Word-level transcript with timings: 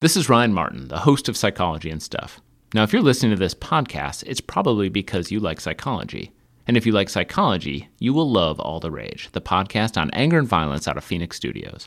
This 0.00 0.16
is 0.16 0.30
Ryan 0.30 0.54
Martin, 0.54 0.88
the 0.88 1.00
host 1.00 1.28
of 1.28 1.36
Psychology 1.36 1.90
and 1.90 2.02
Stuff. 2.02 2.40
Now, 2.72 2.84
if 2.84 2.90
you're 2.90 3.02
listening 3.02 3.32
to 3.32 3.38
this 3.38 3.54
podcast, 3.54 4.24
it's 4.26 4.40
probably 4.40 4.88
because 4.88 5.30
you 5.30 5.40
like 5.40 5.60
psychology. 5.60 6.32
And 6.66 6.78
if 6.78 6.86
you 6.86 6.92
like 6.92 7.10
psychology, 7.10 7.90
you 7.98 8.14
will 8.14 8.30
love 8.30 8.58
All 8.58 8.80
the 8.80 8.90
Rage, 8.90 9.28
the 9.32 9.42
podcast 9.42 10.00
on 10.00 10.10
anger 10.12 10.38
and 10.38 10.48
violence 10.48 10.88
out 10.88 10.96
of 10.96 11.04
Phoenix 11.04 11.36
Studios. 11.36 11.86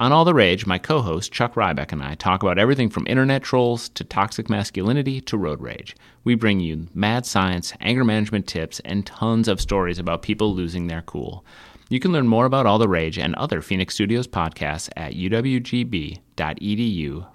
On 0.00 0.10
All 0.10 0.24
the 0.24 0.34
Rage, 0.34 0.66
my 0.66 0.76
co 0.76 1.02
host 1.02 1.30
Chuck 1.30 1.54
Rybak 1.54 1.92
and 1.92 2.02
I 2.02 2.16
talk 2.16 2.42
about 2.42 2.58
everything 2.58 2.90
from 2.90 3.06
internet 3.06 3.44
trolls 3.44 3.90
to 3.90 4.02
toxic 4.02 4.50
masculinity 4.50 5.20
to 5.20 5.38
road 5.38 5.60
rage. 5.60 5.94
We 6.24 6.34
bring 6.34 6.58
you 6.58 6.88
mad 6.94 7.26
science, 7.26 7.72
anger 7.80 8.02
management 8.02 8.48
tips, 8.48 8.80
and 8.80 9.06
tons 9.06 9.46
of 9.46 9.60
stories 9.60 10.00
about 10.00 10.22
people 10.22 10.52
losing 10.52 10.88
their 10.88 11.02
cool. 11.02 11.44
You 11.92 11.98
can 11.98 12.12
learn 12.12 12.28
more 12.28 12.46
about 12.46 12.66
All 12.66 12.78
the 12.78 12.88
Rage 12.88 13.18
and 13.18 13.34
other 13.34 13.60
Phoenix 13.60 13.94
Studios 13.94 14.28
podcasts 14.28 14.88
at 14.96 15.12
uwgb.edu 15.14 16.16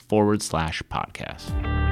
forward 0.08 0.42
slash 0.42 0.82
podcast. 0.84 1.85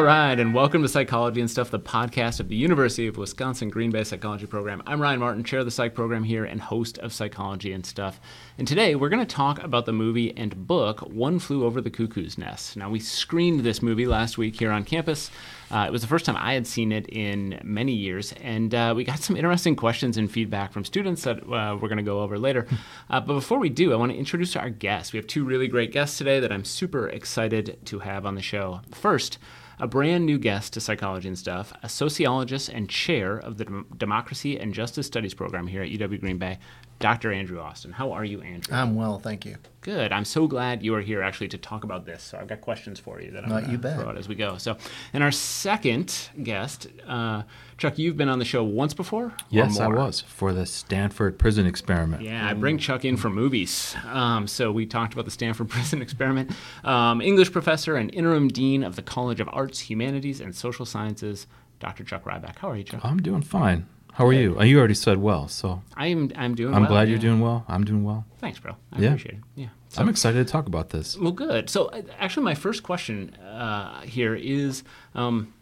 All 0.00 0.06
right, 0.06 0.40
and 0.40 0.54
welcome 0.54 0.80
to 0.80 0.88
Psychology 0.88 1.42
and 1.42 1.50
Stuff, 1.50 1.70
the 1.70 1.78
podcast 1.78 2.40
of 2.40 2.48
the 2.48 2.56
University 2.56 3.06
of 3.06 3.18
Wisconsin 3.18 3.68
Green 3.68 3.90
Bay 3.90 4.02
Psychology 4.02 4.46
Program. 4.46 4.82
I'm 4.86 4.98
Ryan 4.98 5.20
Martin, 5.20 5.44
chair 5.44 5.58
of 5.58 5.66
the 5.66 5.70
psych 5.70 5.94
program 5.94 6.24
here 6.24 6.46
and 6.46 6.58
host 6.58 6.96
of 7.00 7.12
Psychology 7.12 7.70
and 7.74 7.84
Stuff. 7.84 8.18
And 8.56 8.66
today 8.66 8.94
we're 8.94 9.10
going 9.10 9.24
to 9.24 9.34
talk 9.34 9.62
about 9.62 9.84
the 9.84 9.92
movie 9.92 10.34
and 10.38 10.66
book 10.66 11.00
One 11.00 11.38
Flew 11.38 11.66
Over 11.66 11.82
the 11.82 11.90
Cuckoo's 11.90 12.38
Nest. 12.38 12.78
Now, 12.78 12.88
we 12.88 12.98
screened 12.98 13.60
this 13.60 13.82
movie 13.82 14.06
last 14.06 14.38
week 14.38 14.58
here 14.58 14.70
on 14.70 14.84
campus. 14.84 15.30
Uh, 15.70 15.84
it 15.86 15.92
was 15.92 16.00
the 16.00 16.08
first 16.08 16.24
time 16.24 16.36
I 16.38 16.54
had 16.54 16.66
seen 16.66 16.92
it 16.92 17.06
in 17.10 17.60
many 17.62 17.92
years, 17.92 18.32
and 18.40 18.74
uh, 18.74 18.94
we 18.96 19.04
got 19.04 19.18
some 19.18 19.36
interesting 19.36 19.76
questions 19.76 20.16
and 20.16 20.32
feedback 20.32 20.72
from 20.72 20.86
students 20.86 21.24
that 21.24 21.42
uh, 21.42 21.76
we're 21.76 21.88
going 21.88 21.98
to 21.98 22.02
go 22.02 22.20
over 22.20 22.38
later. 22.38 22.66
Uh, 23.10 23.20
but 23.20 23.34
before 23.34 23.58
we 23.58 23.68
do, 23.68 23.92
I 23.92 23.96
want 23.96 24.12
to 24.12 24.18
introduce 24.18 24.56
our 24.56 24.70
guests. 24.70 25.12
We 25.12 25.18
have 25.18 25.26
two 25.26 25.44
really 25.44 25.68
great 25.68 25.92
guests 25.92 26.16
today 26.16 26.40
that 26.40 26.50
I'm 26.50 26.64
super 26.64 27.06
excited 27.06 27.78
to 27.84 27.98
have 27.98 28.24
on 28.24 28.34
the 28.34 28.40
show. 28.40 28.80
First, 28.92 29.36
a 29.80 29.86
brand 29.86 30.26
new 30.26 30.38
guest 30.38 30.74
to 30.74 30.80
Psychology 30.80 31.26
and 31.26 31.38
Stuff, 31.38 31.72
a 31.82 31.88
sociologist 31.88 32.68
and 32.68 32.88
chair 32.88 33.38
of 33.38 33.56
the 33.56 33.64
Dem- 33.64 33.86
Democracy 33.96 34.60
and 34.60 34.74
Justice 34.74 35.06
Studies 35.06 35.34
program 35.34 35.66
here 35.66 35.82
at 35.82 35.90
UW 35.90 36.20
Green 36.20 36.38
Bay, 36.38 36.58
Dr. 37.00 37.32
Andrew 37.32 37.58
Austin. 37.58 37.92
How 37.92 38.12
are 38.12 38.24
you, 38.24 38.42
Andrew? 38.42 38.76
I'm 38.76 38.94
well, 38.94 39.18
thank 39.18 39.46
you. 39.46 39.56
Good. 39.80 40.12
I'm 40.12 40.26
so 40.26 40.46
glad 40.46 40.82
you 40.82 40.94
are 40.94 41.00
here 41.00 41.22
actually 41.22 41.48
to 41.48 41.58
talk 41.58 41.82
about 41.82 42.04
this. 42.04 42.22
So 42.22 42.38
I've 42.38 42.46
got 42.46 42.60
questions 42.60 43.00
for 43.00 43.22
you 43.22 43.30
that 43.30 43.42
I'm 43.42 43.48
Not 43.48 43.60
going 43.62 43.70
you 43.72 43.78
to 43.78 43.94
throw 43.94 44.10
out 44.10 44.18
as 44.18 44.28
we 44.28 44.34
go. 44.34 44.58
So, 44.58 44.76
and 45.14 45.24
our 45.24 45.30
second 45.30 46.14
guest, 46.42 46.88
uh, 47.08 47.44
Chuck, 47.78 47.98
you've 47.98 48.18
been 48.18 48.28
on 48.28 48.38
the 48.38 48.44
show 48.44 48.62
once 48.62 48.92
before. 48.92 49.32
Yes, 49.48 49.80
I 49.80 49.88
was 49.88 50.20
for 50.20 50.52
the 50.52 50.66
Stanford 50.66 51.38
prison 51.38 51.64
experiment. 51.64 52.22
Yeah, 52.22 52.46
I 52.46 52.52
bring 52.52 52.76
Chuck 52.76 53.06
in 53.06 53.16
for 53.16 53.30
movies. 53.30 53.96
Um, 54.04 54.46
so 54.46 54.70
we 54.70 54.84
talked 54.84 55.14
about 55.14 55.24
the 55.24 55.30
Stanford 55.30 55.68
Prison 55.70 56.02
Experiment. 56.02 56.52
Um, 56.84 57.22
English 57.22 57.50
professor 57.50 57.96
and 57.96 58.12
interim 58.14 58.48
dean 58.48 58.84
of 58.84 58.96
the 58.96 59.02
College 59.02 59.40
of 59.40 59.48
Arts, 59.50 59.80
Humanities, 59.80 60.42
and 60.42 60.54
Social 60.54 60.84
Sciences, 60.84 61.46
Dr. 61.78 62.04
Chuck 62.04 62.24
Rybak. 62.24 62.58
How 62.58 62.68
are 62.70 62.76
you, 62.76 62.84
Chuck? 62.84 63.00
I'm 63.02 63.22
doing 63.22 63.40
fine. 63.40 63.86
How 64.20 64.26
are 64.26 64.34
you? 64.34 64.58
Uh, 64.60 64.64
You 64.64 64.78
already 64.78 64.92
said 64.92 65.16
well, 65.16 65.48
so 65.48 65.82
I'm 65.96 66.30
I'm 66.36 66.54
doing. 66.54 66.74
I'm 66.74 66.82
well, 66.82 66.90
glad 66.90 67.08
you're 67.08 67.18
doing 67.18 67.40
well. 67.40 67.64
I'm 67.66 67.84
doing 67.84 68.04
well. 68.04 68.26
Thanks, 68.38 68.58
bro. 68.58 68.76
I 68.92 69.00
Yeah. 69.00 69.08
appreciate 69.08 69.36
it. 69.36 69.40
Yeah. 69.56 69.68
So, 69.88 70.02
I'm 70.02 70.10
excited 70.10 70.46
to 70.46 70.52
talk 70.52 70.66
about 70.66 70.90
this. 70.90 71.16
well, 71.16 71.32
good. 71.32 71.70
So 71.70 71.86
uh, 71.86 72.02
actually, 72.18 72.44
my 72.44 72.54
first 72.54 72.82
question 72.82 73.34
uh, 73.36 74.02
here 74.02 74.34
is. 74.34 74.84
Um, 75.14 75.54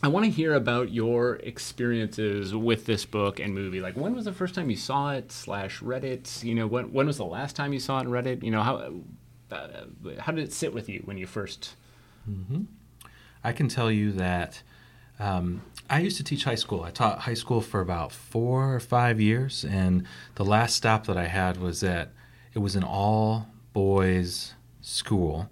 I 0.00 0.08
want 0.08 0.24
to 0.26 0.30
hear 0.30 0.54
about 0.54 0.90
your 0.92 1.36
experiences 1.42 2.54
with 2.54 2.86
this 2.86 3.04
book 3.04 3.40
and 3.40 3.52
movie. 3.52 3.80
Like, 3.80 3.96
when 3.96 4.14
was 4.14 4.24
the 4.26 4.32
first 4.32 4.54
time 4.54 4.70
you 4.70 4.76
saw 4.76 5.10
it 5.12 5.32
slash 5.32 5.82
read 5.82 6.04
it? 6.04 6.42
You 6.44 6.54
know, 6.54 6.66
when 6.66 6.92
when 6.94 7.06
was 7.06 7.18
the 7.18 7.26
last 7.26 7.56
time 7.56 7.74
you 7.74 7.80
saw 7.80 7.98
it 7.98 8.02
and 8.02 8.12
read 8.12 8.26
it? 8.26 8.42
You 8.42 8.52
know, 8.52 8.62
how 8.62 8.74
uh, 9.52 9.84
how 10.20 10.32
did 10.32 10.44
it 10.44 10.52
sit 10.54 10.72
with 10.72 10.88
you 10.88 11.02
when 11.04 11.18
you 11.18 11.26
first? 11.26 11.74
I 13.44 13.52
can 13.52 13.68
tell 13.68 13.90
you 13.90 14.12
that 14.12 14.62
um, 15.18 15.62
I 15.90 16.00
used 16.00 16.18
to 16.18 16.24
teach 16.24 16.44
high 16.44 16.54
school. 16.54 16.82
I 16.82 16.90
taught 16.90 17.20
high 17.20 17.34
school 17.34 17.60
for 17.60 17.80
about 17.80 18.12
four 18.12 18.74
or 18.74 18.80
five 18.80 19.20
years, 19.20 19.64
and 19.64 20.04
the 20.34 20.44
last 20.44 20.76
stop 20.76 21.06
that 21.06 21.16
I 21.16 21.26
had 21.26 21.58
was 21.58 21.80
that 21.80 22.10
it 22.54 22.58
was 22.58 22.76
an 22.76 22.84
all 22.84 23.46
boys 23.72 24.54
school. 24.82 25.48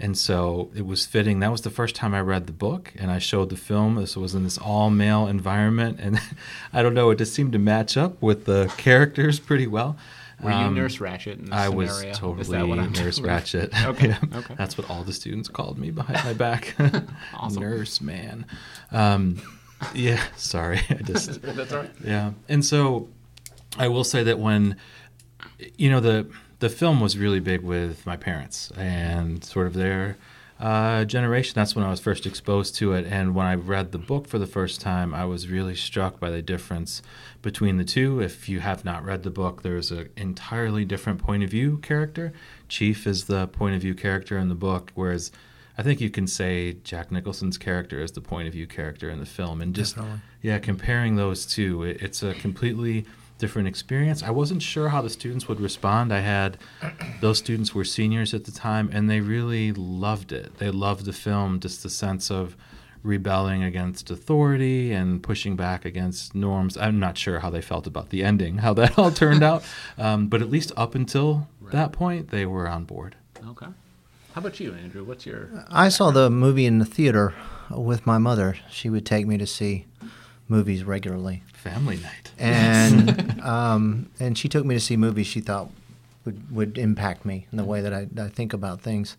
And 0.00 0.16
so 0.16 0.70
it 0.76 0.86
was 0.86 1.06
fitting. 1.06 1.40
That 1.40 1.50
was 1.50 1.62
the 1.62 1.70
first 1.70 1.96
time 1.96 2.14
I 2.14 2.20
read 2.20 2.46
the 2.46 2.52
book, 2.52 2.92
and 2.96 3.10
I 3.10 3.18
showed 3.18 3.48
the 3.50 3.56
film. 3.56 3.96
This 3.96 4.16
was 4.16 4.34
in 4.34 4.44
this 4.44 4.58
all 4.58 4.90
male 4.90 5.26
environment, 5.26 5.98
and 6.00 6.20
I 6.72 6.82
don't 6.82 6.94
know, 6.94 7.10
it 7.10 7.18
just 7.18 7.34
seemed 7.34 7.52
to 7.52 7.58
match 7.58 7.96
up 7.96 8.20
with 8.22 8.44
the 8.44 8.72
characters 8.76 9.40
pretty 9.40 9.66
well. 9.66 9.96
Were 10.42 10.50
you 10.50 10.56
Um, 10.56 10.74
Nurse 10.74 10.98
Ratched 10.98 11.52
I 11.52 11.68
scenario? 11.68 11.72
was 11.76 11.90
Is 11.90 12.00
that 12.02 12.14
totally 12.14 12.62
what 12.68 12.78
I'm 12.78 12.92
Nurse? 12.92 13.18
Ratched. 13.18 13.72
Okay, 13.86 14.08
Yeah. 14.08 14.18
okay. 14.34 14.54
That's 14.56 14.78
what 14.78 14.88
all 14.90 15.02
the 15.04 15.12
students 15.12 15.48
called 15.48 15.78
me 15.78 15.90
behind 15.90 16.24
my 16.24 16.32
back. 16.32 16.74
Awesome. 17.34 17.62
Nurse 17.62 18.00
man. 18.00 18.46
Um, 18.92 19.40
yeah, 19.94 20.22
sorry. 20.36 20.80
I 20.90 20.94
just 20.94 21.40
That's 21.42 21.72
all 21.72 21.80
right. 21.80 21.90
yeah. 22.04 22.32
And 22.48 22.64
so 22.64 23.08
I 23.76 23.88
will 23.88 24.04
say 24.04 24.22
that 24.24 24.38
when 24.38 24.76
you 25.76 25.90
know 25.90 26.00
the 26.00 26.26
the 26.60 26.68
film 26.68 27.00
was 27.00 27.16
really 27.16 27.38
big 27.40 27.62
with 27.62 28.04
my 28.06 28.16
parents 28.16 28.72
and 28.76 29.44
sort 29.44 29.66
of 29.68 29.74
their 29.74 30.16
uh, 30.60 31.04
generation. 31.04 31.52
That's 31.54 31.76
when 31.76 31.84
I 31.84 31.90
was 31.90 32.00
first 32.00 32.26
exposed 32.26 32.74
to 32.76 32.92
it. 32.92 33.06
And 33.06 33.32
when 33.36 33.46
I 33.46 33.54
read 33.54 33.92
the 33.92 33.98
book 33.98 34.26
for 34.26 34.40
the 34.40 34.46
first 34.46 34.80
time, 34.80 35.14
I 35.14 35.24
was 35.24 35.46
really 35.46 35.76
struck 35.76 36.18
by 36.18 36.30
the 36.30 36.42
difference 36.42 37.00
between 37.48 37.78
the 37.78 37.84
two. 37.84 38.20
If 38.20 38.46
you 38.46 38.60
have 38.60 38.84
not 38.84 39.02
read 39.02 39.22
the 39.22 39.30
book, 39.30 39.62
there's 39.62 39.90
an 39.90 40.10
entirely 40.18 40.84
different 40.84 41.18
point 41.18 41.42
of 41.42 41.48
view 41.48 41.78
character. 41.78 42.34
Chief 42.68 43.06
is 43.06 43.24
the 43.24 43.46
point 43.46 43.74
of 43.74 43.80
view 43.80 43.94
character 43.94 44.36
in 44.36 44.50
the 44.50 44.54
book, 44.54 44.92
whereas 44.94 45.32
I 45.78 45.82
think 45.82 45.98
you 45.98 46.10
can 46.10 46.26
say 46.26 46.74
Jack 46.84 47.10
Nicholson's 47.10 47.56
character 47.56 48.02
is 48.02 48.12
the 48.12 48.20
point 48.20 48.48
of 48.48 48.52
view 48.52 48.66
character 48.66 49.08
in 49.08 49.18
the 49.18 49.24
film. 49.24 49.62
And 49.62 49.74
just 49.74 49.94
Definitely. 49.94 50.20
yeah, 50.42 50.58
comparing 50.58 51.16
those 51.16 51.46
two, 51.46 51.84
it, 51.84 52.02
it's 52.02 52.22
a 52.22 52.34
completely 52.34 53.06
different 53.38 53.66
experience. 53.66 54.22
I 54.22 54.30
wasn't 54.30 54.60
sure 54.60 54.90
how 54.90 55.00
the 55.00 55.08
students 55.08 55.48
would 55.48 55.58
respond. 55.58 56.12
I 56.12 56.20
had 56.20 56.58
those 57.22 57.38
students 57.38 57.74
were 57.74 57.84
seniors 57.84 58.34
at 58.34 58.44
the 58.44 58.52
time, 58.52 58.90
and 58.92 59.08
they 59.08 59.20
really 59.20 59.72
loved 59.72 60.32
it. 60.32 60.58
They 60.58 60.70
loved 60.70 61.06
the 61.06 61.14
film, 61.14 61.60
just 61.60 61.82
the 61.82 61.88
sense 61.88 62.30
of 62.30 62.58
rebelling 63.02 63.62
against 63.62 64.10
authority 64.10 64.92
and 64.92 65.22
pushing 65.22 65.56
back 65.56 65.84
against 65.84 66.34
norms. 66.34 66.76
I'm 66.76 66.98
not 66.98 67.16
sure 67.16 67.40
how 67.40 67.50
they 67.50 67.60
felt 67.60 67.86
about 67.86 68.10
the 68.10 68.24
ending, 68.24 68.58
how 68.58 68.74
that 68.74 68.98
all 68.98 69.10
turned 69.10 69.42
out, 69.42 69.64
um, 69.98 70.28
but 70.28 70.42
at 70.42 70.50
least 70.50 70.72
up 70.76 70.94
until 70.94 71.48
that 71.70 71.92
point, 71.92 72.30
they 72.30 72.46
were 72.46 72.68
on 72.68 72.84
board. 72.84 73.16
Okay. 73.46 73.66
How 74.32 74.40
about 74.40 74.60
you, 74.60 74.74
Andrew? 74.74 75.04
What's 75.04 75.26
your 75.26 75.64
I 75.70 75.88
saw 75.88 76.10
the 76.10 76.30
movie 76.30 76.66
in 76.66 76.78
the 76.78 76.84
theater 76.84 77.34
with 77.70 78.06
my 78.06 78.18
mother. 78.18 78.56
She 78.70 78.88
would 78.90 79.04
take 79.06 79.26
me 79.26 79.36
to 79.38 79.46
see 79.46 79.86
movies 80.48 80.84
regularly, 80.84 81.42
Family 81.52 81.96
night. 81.96 82.32
and 82.38 83.40
um, 83.42 84.10
and 84.20 84.36
she 84.38 84.48
took 84.48 84.64
me 84.64 84.74
to 84.74 84.80
see 84.80 84.96
movies 84.96 85.26
she 85.26 85.40
thought 85.40 85.70
would 86.24 86.50
would 86.54 86.78
impact 86.78 87.24
me 87.24 87.46
in 87.50 87.58
the 87.58 87.64
way 87.64 87.80
that 87.80 87.92
I, 87.92 88.06
I 88.20 88.28
think 88.28 88.52
about 88.52 88.80
things. 88.80 89.16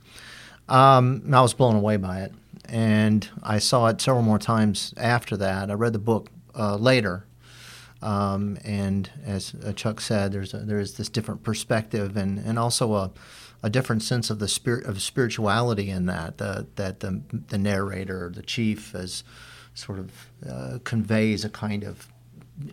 Um, 0.67 1.23
and 1.25 1.35
I 1.35 1.41
was 1.41 1.53
blown 1.53 1.75
away 1.75 1.97
by 1.97 2.21
it, 2.21 2.31
and 2.71 3.27
I 3.43 3.59
saw 3.59 3.87
it 3.87 4.01
several 4.01 4.23
more 4.23 4.39
times 4.39 4.93
after 4.97 5.37
that. 5.37 5.69
I 5.69 5.73
read 5.73 5.93
the 5.93 5.99
book 5.99 6.29
uh, 6.57 6.75
later, 6.75 7.25
um, 8.01 8.57
and 8.63 9.09
as 9.25 9.55
uh, 9.65 9.73
Chuck 9.73 10.01
said, 10.01 10.31
there's 10.31 10.53
a, 10.53 10.59
there 10.59 10.79
is 10.79 10.95
this 10.95 11.09
different 11.09 11.43
perspective 11.43 12.15
and, 12.15 12.39
and 12.39 12.57
also 12.57 12.93
a, 12.93 13.11
a 13.61 13.69
different 13.69 14.03
sense 14.03 14.29
of 14.29 14.39
the 14.39 14.47
spirit 14.47 14.85
of 14.85 15.01
spirituality 15.01 15.89
in 15.89 16.05
that 16.05 16.37
the, 16.37 16.67
that 16.75 17.01
the 17.01 17.21
the 17.47 17.57
narrator, 17.57 18.31
the 18.33 18.43
chief, 18.43 18.95
as 18.95 19.23
sort 19.73 19.99
of 19.99 20.11
uh, 20.49 20.79
conveys 20.83 21.43
a 21.45 21.49
kind 21.49 21.83
of 21.83 22.07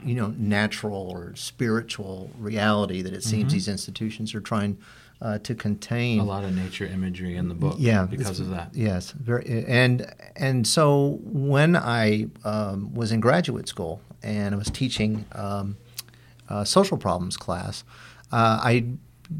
you 0.04 0.14
know 0.14 0.34
natural 0.36 1.10
or 1.10 1.34
spiritual 1.36 2.30
reality 2.38 3.02
that 3.02 3.12
it 3.12 3.22
seems 3.22 3.52
these 3.52 3.68
institutions 3.68 4.34
are 4.34 4.40
trying 4.40 4.76
uh, 5.20 5.38
to 5.38 5.54
contain. 5.54 6.20
A 6.20 6.24
lot 6.24 6.44
of 6.44 6.54
nature 6.54 6.86
imagery 6.86 7.36
in 7.36 7.48
the 7.48 7.54
book 7.54 7.76
Yeah, 7.78 8.04
because 8.04 8.40
of 8.40 8.50
that. 8.50 8.74
Yes, 8.74 9.12
very, 9.12 9.64
and 9.66 10.12
and 10.36 10.66
so 10.66 11.18
when 11.22 11.76
I 11.76 12.26
um, 12.44 12.94
was 12.94 13.12
in 13.12 13.20
graduate 13.20 13.68
school 13.68 14.00
and 14.22 14.54
I 14.54 14.58
was 14.58 14.70
teaching 14.70 15.24
um, 15.32 15.76
a 16.48 16.66
social 16.66 16.98
problems 16.98 17.36
class, 17.36 17.84
uh, 18.32 18.60
I 18.62 18.86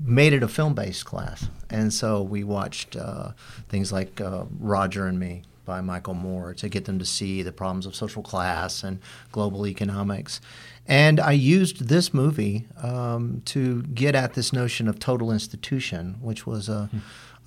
made 0.05 0.33
it 0.33 0.43
a 0.43 0.49
film-based 0.49 1.05
class, 1.05 1.49
and 1.71 1.93
so 1.93 2.23
we 2.23 2.43
watched 2.43 2.97
uh, 2.97 3.33
things 3.69 3.93
like 3.93 4.21
uh, 4.21 4.45
Roger 4.59 5.07
and 5.07 5.19
Me 5.19 5.43
by 5.67 5.81
Michael 5.81 6.15
Moore 6.15 6.55
to 6.55 6.69
get 6.69 6.85
them 6.87 6.99
to 6.99 7.05
see 7.05 7.43
the 7.43 7.53
problems 7.53 7.85
of 7.87 7.95
social 7.95 8.23
class 8.23 8.83
and 8.83 9.01
global 9.33 9.67
economics. 9.67 10.41
And 10.89 11.19
I 11.19 11.33
used 11.33 11.89
this 11.89 12.15
movie 12.15 12.67
um, 12.83 13.43
to 13.47 13.83
get 13.83 14.15
at 14.15 14.35
this 14.35 14.53
notion 14.53 14.87
of 14.87 14.99
total 14.99 15.33
institution, 15.33 16.17
which 16.21 16.47
was 16.47 16.69
a, 16.69 16.89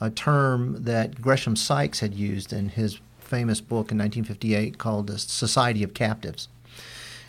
a 0.02 0.10
term 0.10 0.84
that 0.84 1.22
Gresham 1.22 1.56
Sykes 1.56 2.02
had 2.02 2.14
used 2.14 2.52
in 2.52 2.70
his 2.70 3.00
famous 3.20 3.62
book 3.62 3.92
in 3.92 3.98
1958 3.98 4.78
called 4.78 5.08
The 5.08 5.20
Society 5.20 5.84
of 5.84 5.94
Captives. 5.94 6.50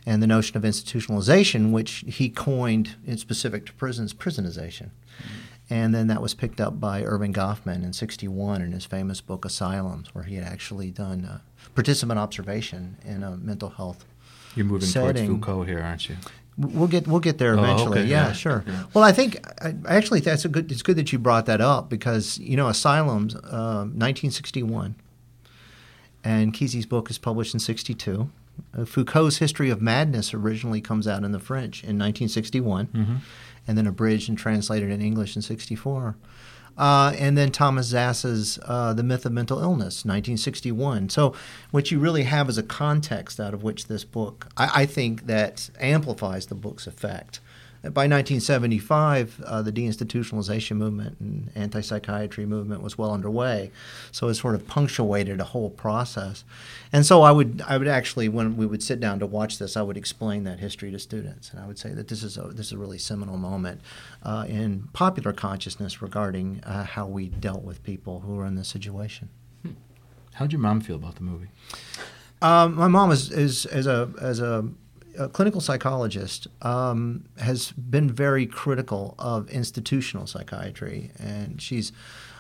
and 0.07 0.23
the 0.23 0.27
notion 0.27 0.57
of 0.57 0.63
institutionalization, 0.63 1.73
which 1.73 2.05
he 2.07 2.31
coined 2.31 2.97
in 3.07 3.19
specific 3.19 3.67
to 3.67 3.73
prisons, 3.75 4.15
prisonization. 4.15 4.89
Mm-hmm. 4.89 5.51
And 5.73 5.95
then 5.95 6.09
that 6.09 6.23
was 6.23 6.35
picked 6.35 6.61
up 6.61 6.81
by 6.81 7.03
Erving 7.03 7.35
Goffman 7.35 7.85
in 7.85 7.93
61 7.93 8.63
in 8.63 8.73
his 8.73 8.87
famous 8.87 9.21
book 9.21 9.45
Asylums, 9.45 10.09
where 10.15 10.25
he 10.25 10.35
had 10.35 10.45
actually 10.45 10.91
done 10.91 11.25
uh, 11.25 11.41
participant 11.75 12.19
observation 12.19 12.97
in 13.05 13.23
a 13.23 13.37
mental 13.37 13.69
health 13.69 14.05
You're 14.57 14.67
moving 14.67 14.89
setting. 14.89 15.27
towards 15.27 15.41
Foucault 15.47 15.63
here, 15.65 15.81
aren't 15.81 16.09
you? 16.09 16.17
We'll 16.59 16.89
get 16.89 17.07
we'll 17.09 17.21
get 17.21 17.39
there 17.39 17.59
Oh, 17.59 17.63
eventually. 17.63 18.01
okay, 18.01 18.09
yeah, 18.09 18.27
yeah. 18.29 18.33
sure. 18.33 18.65
Yeah. 18.67 18.85
Well, 18.93 19.05
I 19.05 19.13
think 19.13 19.39
I, 19.63 19.75
actually 19.87 20.21
that's 20.21 20.45
a 20.45 20.49
good. 20.49 20.71
It's 20.71 20.83
good 20.83 20.97
that 20.97 21.13
you 21.13 21.19
brought 21.19 21.47
that 21.47 21.61
up 21.61 21.89
because 21.89 22.39
you 22.39 22.57
know 22.57 22.67
Asylums, 22.67 23.35
um, 23.53 23.97
1961, 23.99 24.95
and 26.25 26.53
Kesey's 26.53 26.87
book 26.87 27.11
is 27.11 27.19
published 27.19 27.55
in 27.55 27.61
62. 27.61 28.31
Uh, 28.77 28.85
Foucault's 28.85 29.39
History 29.39 29.71
of 29.71 29.81
Madness 29.81 30.35
originally 30.35 30.81
comes 30.83 31.09
out 31.09 31.25
in 31.25 31.33
the 31.33 31.39
French 31.39 31.83
in 31.83 31.97
1961, 31.99 32.87
Mm-hmm. 32.89 33.17
and 33.67 33.79
then 33.79 33.87
abridged 33.87 34.29
and 34.29 34.37
translated 34.37 34.91
in 34.91 35.01
English 35.01 35.37
in 35.37 35.43
64. 35.43 36.17
Uh, 36.79 37.15
and 37.19 37.37
then 37.37 37.51
Thomas 37.51 37.93
Szasz's 37.93 38.59
uh, 38.65 38.93
The 38.95 39.03
Myth 39.03 39.27
of 39.27 39.33
Mental 39.33 39.59
Illness, 39.59 40.05
1961. 40.05 41.09
So, 41.11 41.35
what 41.71 41.91
you 41.91 41.99
really 41.99 42.25
have 42.25 42.49
is 42.49 42.59
a 42.59 42.63
context 42.63 43.39
out 43.39 43.55
of 43.55 43.63
which 43.63 43.87
this 43.87 44.05
book, 44.05 44.49
I, 44.57 44.83
I 44.83 44.87
think, 44.87 45.27
that 45.27 45.71
amplifies 45.79 46.47
the 46.47 46.55
book's 46.55 46.87
effect. 46.87 47.41
By 47.83 48.07
1975, 48.07 49.41
uh, 49.47 49.63
the 49.63 49.73
deinstitutionalization 49.73 50.77
movement 50.77 51.19
and 51.19 51.51
anti 51.55 51.81
psychiatry 51.81 52.45
movement 52.45 52.83
was 52.83 52.99
well 52.99 53.13
underway. 53.13 53.71
So 54.13 54.29
it 54.29 54.35
sort 54.35 54.55
of 54.55 54.67
punctuated 54.67 55.41
a 55.41 55.45
whole 55.45 55.71
process. 55.71 56.45
And 56.93 57.07
so 57.07 57.23
I 57.23 57.33
would, 57.33 57.63
I 57.67 57.79
would 57.79 57.89
actually, 57.89 58.29
when 58.29 58.59
we 58.59 58.67
would 58.67 58.83
sit 58.83 59.01
down 59.01 59.19
to 59.21 59.27
watch 59.27 59.59
this, 59.59 59.79
I 59.79 59.83
would 59.83 59.97
explain 59.97 60.45
that 60.45 60.61
history 60.61 60.91
to 60.91 60.99
students. 60.99 61.53
And 61.53 61.61
I 61.61 61.67
would 61.67 61.79
say 61.79 61.95
that 61.95 62.09
this 62.09 62.23
is 62.23 62.37
a, 62.37 62.43
this 62.43 62.67
is 62.67 62.73
a 62.73 62.79
really 62.79 62.99
seminal 62.99 63.39
moment 63.39 63.81
uh, 64.23 64.45
in 64.47 64.91
popular 64.93 65.33
consciousness 65.33 66.03
regarding 66.03 66.63
uh, 66.65 66.85
how 66.85 67.07
we 67.07 67.29
dealt 67.29 67.63
with 67.63 67.83
people 67.83 68.21
who 68.21 68.35
were 68.35 68.45
in 68.45 68.57
this 68.57 68.69
situation. 68.69 69.31
How'd 70.35 70.53
your 70.53 70.61
mom 70.61 70.83
feel 70.83 70.97
about 70.97 71.15
the 71.15 71.23
movie? 71.23 71.49
Um, 72.43 72.75
my 72.75 72.89
mom 72.89 73.11
is, 73.11 73.31
is 73.31 73.67
as 73.67 73.87
a 73.87 74.11
as 74.21 74.41
a, 74.41 74.67
a 75.19 75.29
clinical 75.29 75.61
psychologist 75.61 76.49
um, 76.63 77.25
has 77.39 77.73
been 77.73 78.11
very 78.11 78.47
critical 78.47 79.15
of 79.19 79.49
institutional 79.51 80.27
psychiatry, 80.27 81.11
and 81.19 81.61
she's 81.61 81.93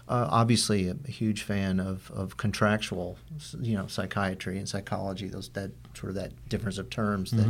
uh, 0.08 0.26
obviously 0.30 0.88
a 0.88 0.96
huge 1.08 1.42
fan 1.42 1.78
of, 1.78 2.10
of 2.10 2.36
contractual, 2.36 3.16
you 3.60 3.76
know, 3.76 3.86
psychiatry 3.86 4.58
and 4.58 4.68
psychology. 4.68 5.28
Those 5.28 5.48
that 5.50 5.70
sort 5.94 6.10
of 6.10 6.16
that 6.16 6.32
difference 6.48 6.78
of 6.78 6.90
terms 6.90 7.30
that 7.32 7.46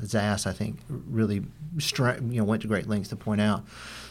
Szasz, 0.00 0.46
I 0.46 0.52
think, 0.52 0.80
really 0.88 1.44
stra- 1.78 2.20
you 2.20 2.40
know 2.40 2.44
went 2.44 2.62
to 2.62 2.68
great 2.68 2.88
lengths 2.88 3.08
to 3.10 3.16
point 3.16 3.40
out. 3.40 3.64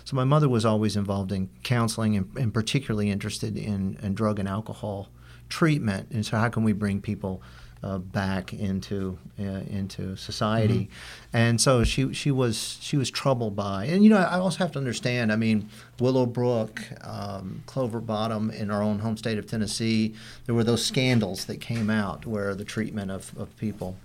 So 0.03 0.15
my 0.15 0.23
mother 0.23 0.49
was 0.49 0.65
always 0.65 0.95
involved 0.95 1.31
in 1.31 1.49
counseling 1.63 2.17
and, 2.17 2.35
and 2.37 2.53
particularly 2.53 3.09
interested 3.09 3.57
in, 3.57 3.97
in 4.01 4.13
drug 4.13 4.39
and 4.39 4.47
alcohol 4.47 5.09
treatment. 5.49 6.09
And 6.11 6.25
so, 6.25 6.37
how 6.37 6.49
can 6.49 6.63
we 6.63 6.73
bring 6.73 7.01
people 7.01 7.41
uh, 7.83 7.98
back 7.98 8.54
into 8.54 9.18
uh, 9.39 9.63
into 9.69 10.16
society? 10.16 10.89
And 11.33 11.60
so 11.60 11.83
she 11.83 12.13
she 12.13 12.31
was 12.31 12.78
she 12.81 12.98
was 12.98 13.10
troubled 13.10 13.56
by, 13.56 13.86
and 13.86 14.04
you 14.04 14.10
know, 14.10 14.18
I 14.18 14.38
also 14.38 14.60
have 14.60 14.72
to 14.74 14.80
understand. 14.80 15.31
I 15.31 15.36
mean, 15.36 15.69
Willowbrook, 16.00 16.81
um, 17.07 17.63
Clover 17.66 18.00
Bottom, 18.00 18.51
in 18.51 18.72
our 18.72 18.81
own 18.81 19.00
home 19.00 19.18
state 19.18 19.38
of 19.38 19.48
Tennessee, 19.48 20.13
there 20.45 20.56
were 20.56 20.63
those 20.63 20.86
scandals 20.86 21.45
that 21.45 21.62
came 21.62 21.89
out 21.89 22.25
where 22.25 22.56
the 22.56 22.66
treatment 22.66 23.12
of, 23.12 23.38
of 23.38 23.56
people 23.57 23.95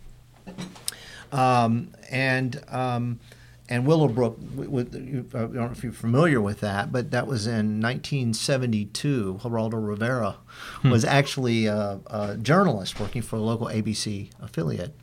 um, 1.33 1.91
and 2.11 2.63
um, 2.69 3.21
and 3.69 3.87
Willowbrook, 3.87 4.39
with, 4.55 4.95
you- 4.95 5.29
uh, 5.35 5.39
I 5.39 5.41
don't 5.43 5.55
know 5.55 5.71
if 5.71 5.83
you're 5.83 5.93
familiar 5.93 6.41
with 6.41 6.61
that, 6.61 6.93
but 6.93 7.11
that 7.11 7.27
was 7.27 7.47
in 7.47 7.81
1972. 7.81 9.41
Geraldo 9.43 9.87
Rivera 9.87 10.37
hmm. 10.83 10.91
was 10.91 11.05
actually 11.05 11.67
a, 11.67 12.01
a 12.07 12.37
journalist 12.37 13.01
working 13.01 13.23
for 13.23 13.37
a 13.37 13.41
local 13.41 13.67
ABC 13.67 14.31
affiliate. 14.41 14.95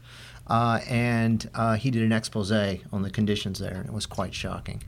Uh, 0.53 0.79
and 0.87 1.49
uh, 1.55 1.73
he 1.73 1.89
did 1.89 2.03
an 2.03 2.11
expose 2.11 2.51
on 2.51 3.01
the 3.01 3.09
conditions 3.09 3.57
there, 3.57 3.73
and 3.73 3.87
it 3.87 3.91
was 3.91 4.05
quite 4.05 4.35
shocking. 4.35 4.83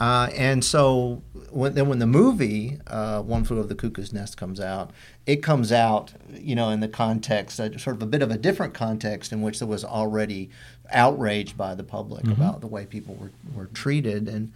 Uh, 0.00 0.28
and 0.34 0.64
so, 0.64 1.22
when, 1.50 1.72
then 1.74 1.88
when 1.88 2.00
the 2.00 2.06
movie 2.06 2.80
uh, 2.88 3.22
"One 3.22 3.44
Flew 3.44 3.60
Over 3.60 3.68
the 3.68 3.76
Cuckoo's 3.76 4.12
Nest" 4.12 4.36
comes 4.36 4.58
out, 4.58 4.90
it 5.24 5.40
comes 5.40 5.70
out, 5.70 6.14
you 6.32 6.56
know, 6.56 6.70
in 6.70 6.80
the 6.80 6.88
context, 6.88 7.60
uh, 7.60 7.78
sort 7.78 7.94
of 7.94 8.02
a 8.02 8.06
bit 8.06 8.22
of 8.22 8.32
a 8.32 8.36
different 8.36 8.74
context 8.74 9.32
in 9.32 9.40
which 9.40 9.60
there 9.60 9.68
was 9.68 9.84
already 9.84 10.50
outrage 10.90 11.56
by 11.56 11.76
the 11.76 11.84
public 11.84 12.26
about 12.26 12.60
the 12.60 12.66
way 12.66 12.84
people 12.84 13.14
were, 13.14 13.30
were 13.54 13.66
treated, 13.66 14.28
and 14.28 14.52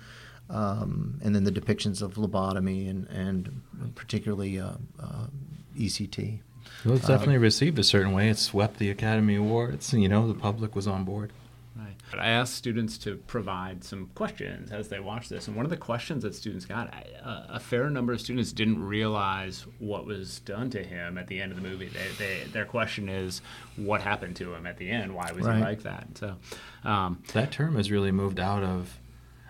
um, 0.51 1.21
and 1.23 1.37
then 1.37 1.45
the 1.45 1.53
depictions 1.53 2.03
of 2.03 2.15
lobotomy 2.15 2.91
and 2.91 3.07
and 3.11 3.95
particularly 3.95 4.59
uh, 4.59 4.73
uh, 5.01 5.27
ECT. 5.79 6.41
Well, 6.85 6.95
it's 6.97 7.07
definitely 7.07 7.39
received 7.39 7.79
a 7.79 7.85
certain 7.85 8.13
way. 8.13 8.29
It 8.29 8.39
swept 8.39 8.79
the 8.79 8.91
Academy 8.91 9.35
Awards, 9.37 9.93
and 9.93 10.03
you 10.03 10.09
know 10.09 10.27
the 10.29 10.35
public 10.39 10.77
was 10.77 10.87
on 10.87 11.05
board. 11.05 11.33
Right. 11.77 11.95
I 12.21 12.29
asked 12.29 12.55
students 12.55 12.97
to 12.99 13.17
provide 13.17 13.85
some 13.85 14.11
questions 14.15 14.71
as 14.73 14.89
they 14.89 14.99
watched 15.01 15.29
this, 15.29 15.47
and 15.49 15.57
one 15.57 15.67
of 15.67 15.71
the 15.71 15.77
questions 15.77 16.23
that 16.23 16.35
students 16.35 16.65
got, 16.65 16.93
I, 16.95 17.05
uh, 17.29 17.47
a 17.51 17.61
fair 17.61 17.91
number 17.91 18.13
of 18.13 18.21
students 18.21 18.53
didn't 18.53 18.83
realize 18.85 19.67
what 19.79 20.07
was 20.07 20.41
done 20.41 20.71
to 20.71 20.83
him 20.83 21.19
at 21.19 21.27
the 21.27 21.41
end 21.41 21.53
of 21.53 21.61
the 21.61 21.69
movie. 21.69 21.89
They, 21.89 22.07
they, 22.19 22.45
their 22.51 22.65
question 22.65 23.09
is, 23.09 23.43
what 23.77 24.01
happened 24.01 24.37
to 24.37 24.55
him 24.55 24.67
at 24.67 24.79
the 24.79 24.89
end? 24.91 25.15
Why 25.15 25.31
was 25.33 25.45
Right. 25.47 25.57
he 25.59 25.63
like 25.63 25.83
that? 25.83 26.07
So, 26.15 26.37
um, 26.85 27.23
That 27.33 27.51
term 27.53 27.75
has 27.77 27.91
really 27.91 28.13
moved 28.13 28.41
out 28.41 28.63
of. 28.63 28.99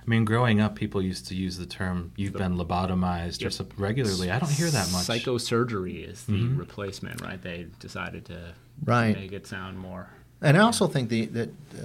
I 0.09 0.11
mean, 0.11 0.25
growing 0.25 0.59
up, 0.59 0.75
people 0.75 1.03
used 1.03 1.29
to 1.29 1.35
use 1.35 1.59
the 1.59 1.67
term 1.67 2.13
"you've 2.17 2.33
been 2.33 2.57
lobotomized" 2.57 3.43
or 3.43 3.45
Yep. 3.45 3.53
something 3.53 3.77
regularly. 3.77 4.31
I 4.31 4.39
don't 4.39 4.51
hear 4.51 4.71
that 4.71 4.91
much. 4.91 5.05
Psychosurgery 5.05 6.09
is 6.09 6.25
the 6.25 6.33
mm-hmm. 6.33 6.57
replacement, 6.57 7.21
right? 7.21 7.41
They 7.43 7.67
decided 7.79 8.25
to 8.25 8.55
Right. 8.83 9.15
make 9.15 9.33
it 9.33 9.47
sound 9.47 9.79
more. 9.79 10.09
And 10.41 10.57
I 10.57 10.61
also 10.61 10.87
think 10.87 11.09
the, 11.09 11.27
that 11.27 11.49
uh, 11.49 11.83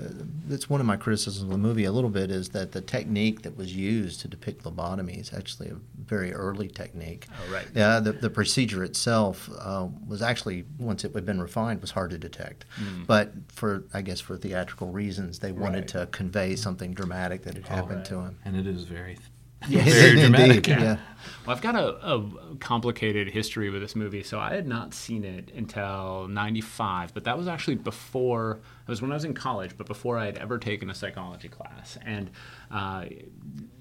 that's 0.48 0.70
one 0.70 0.80
of 0.80 0.86
my 0.86 0.96
criticisms 0.96 1.42
of 1.44 1.50
the 1.50 1.58
movie 1.58 1.86
a 1.86 1.92
little 1.92 2.10
bit 2.10 2.30
is 2.30 2.50
that 2.50 2.72
the 2.72 2.82
technique 2.82 3.42
that 3.42 3.58
was 3.58 3.76
used 3.76 4.22
to 4.22 4.28
depict 4.28 4.64
lobotomy 4.64 5.20
is 5.20 5.34
actually 5.34 5.70
a 5.70 5.76
very 6.06 6.32
early 6.34 6.68
technique. 6.68 7.28
Oh, 7.32 7.52
right. 7.54 7.66
Yeah, 7.74 8.00
the, 8.00 8.12
the 8.12 8.30
procedure 8.30 8.84
itself 8.84 9.50
uh, 9.60 9.88
was 10.08 10.22
actually 10.22 10.66
once 10.78 11.04
it 11.04 11.16
had 11.16 11.26
been 11.26 11.42
refined 11.42 11.82
was 11.82 11.92
hard 11.92 12.12
to 12.12 12.18
detect, 12.20 12.66
but 13.08 13.32
for 13.48 13.86
I 13.94 14.02
guess 14.02 14.20
for 14.20 14.38
theatrical 14.38 14.90
reasons 14.90 15.40
they 15.40 15.52
wanted 15.52 15.74
Right. 15.74 15.88
to 15.90 16.06
convey 16.12 16.56
something 16.56 16.94
dramatic 16.94 17.42
that 17.44 17.56
had 17.56 17.68
happened 17.68 17.98
right. 17.98 18.06
to 18.06 18.20
him. 18.20 18.38
and 18.46 18.56
it 18.56 18.68
is 18.68 18.84
very, 18.84 19.18
Yeah, 19.68 19.84
very 19.84 20.10
indeed, 20.22 20.22
dramatic. 20.22 20.68
yeah. 20.68 20.98
Well, 21.46 21.56
I've 21.56 21.62
got 21.62 21.76
a, 21.76 22.14
a 22.14 22.56
complicated 22.60 23.30
history 23.30 23.70
with 23.70 23.82
this 23.82 23.96
movie. 23.96 24.24
So 24.24 24.40
I 24.40 24.54
had 24.54 24.66
not 24.66 24.94
seen 24.94 25.26
it 25.26 25.52
until 25.54 26.28
95, 26.30 27.14
but 27.14 27.26
that 27.26 27.38
was 27.38 27.50
actually 27.50 27.76
before, 27.76 28.62
it 28.88 28.90
was 28.90 29.02
when 29.02 29.12
I 29.12 29.16
was 29.16 29.26
in 29.26 29.34
college, 29.34 29.78
but 29.78 29.86
before 29.86 30.18
I 30.18 30.26
had 30.26 30.38
ever 30.38 30.58
taken 30.58 30.90
a 30.90 30.96
psychology 30.96 31.50
class. 31.50 31.98
And 32.06 32.32
uh, 32.72 33.06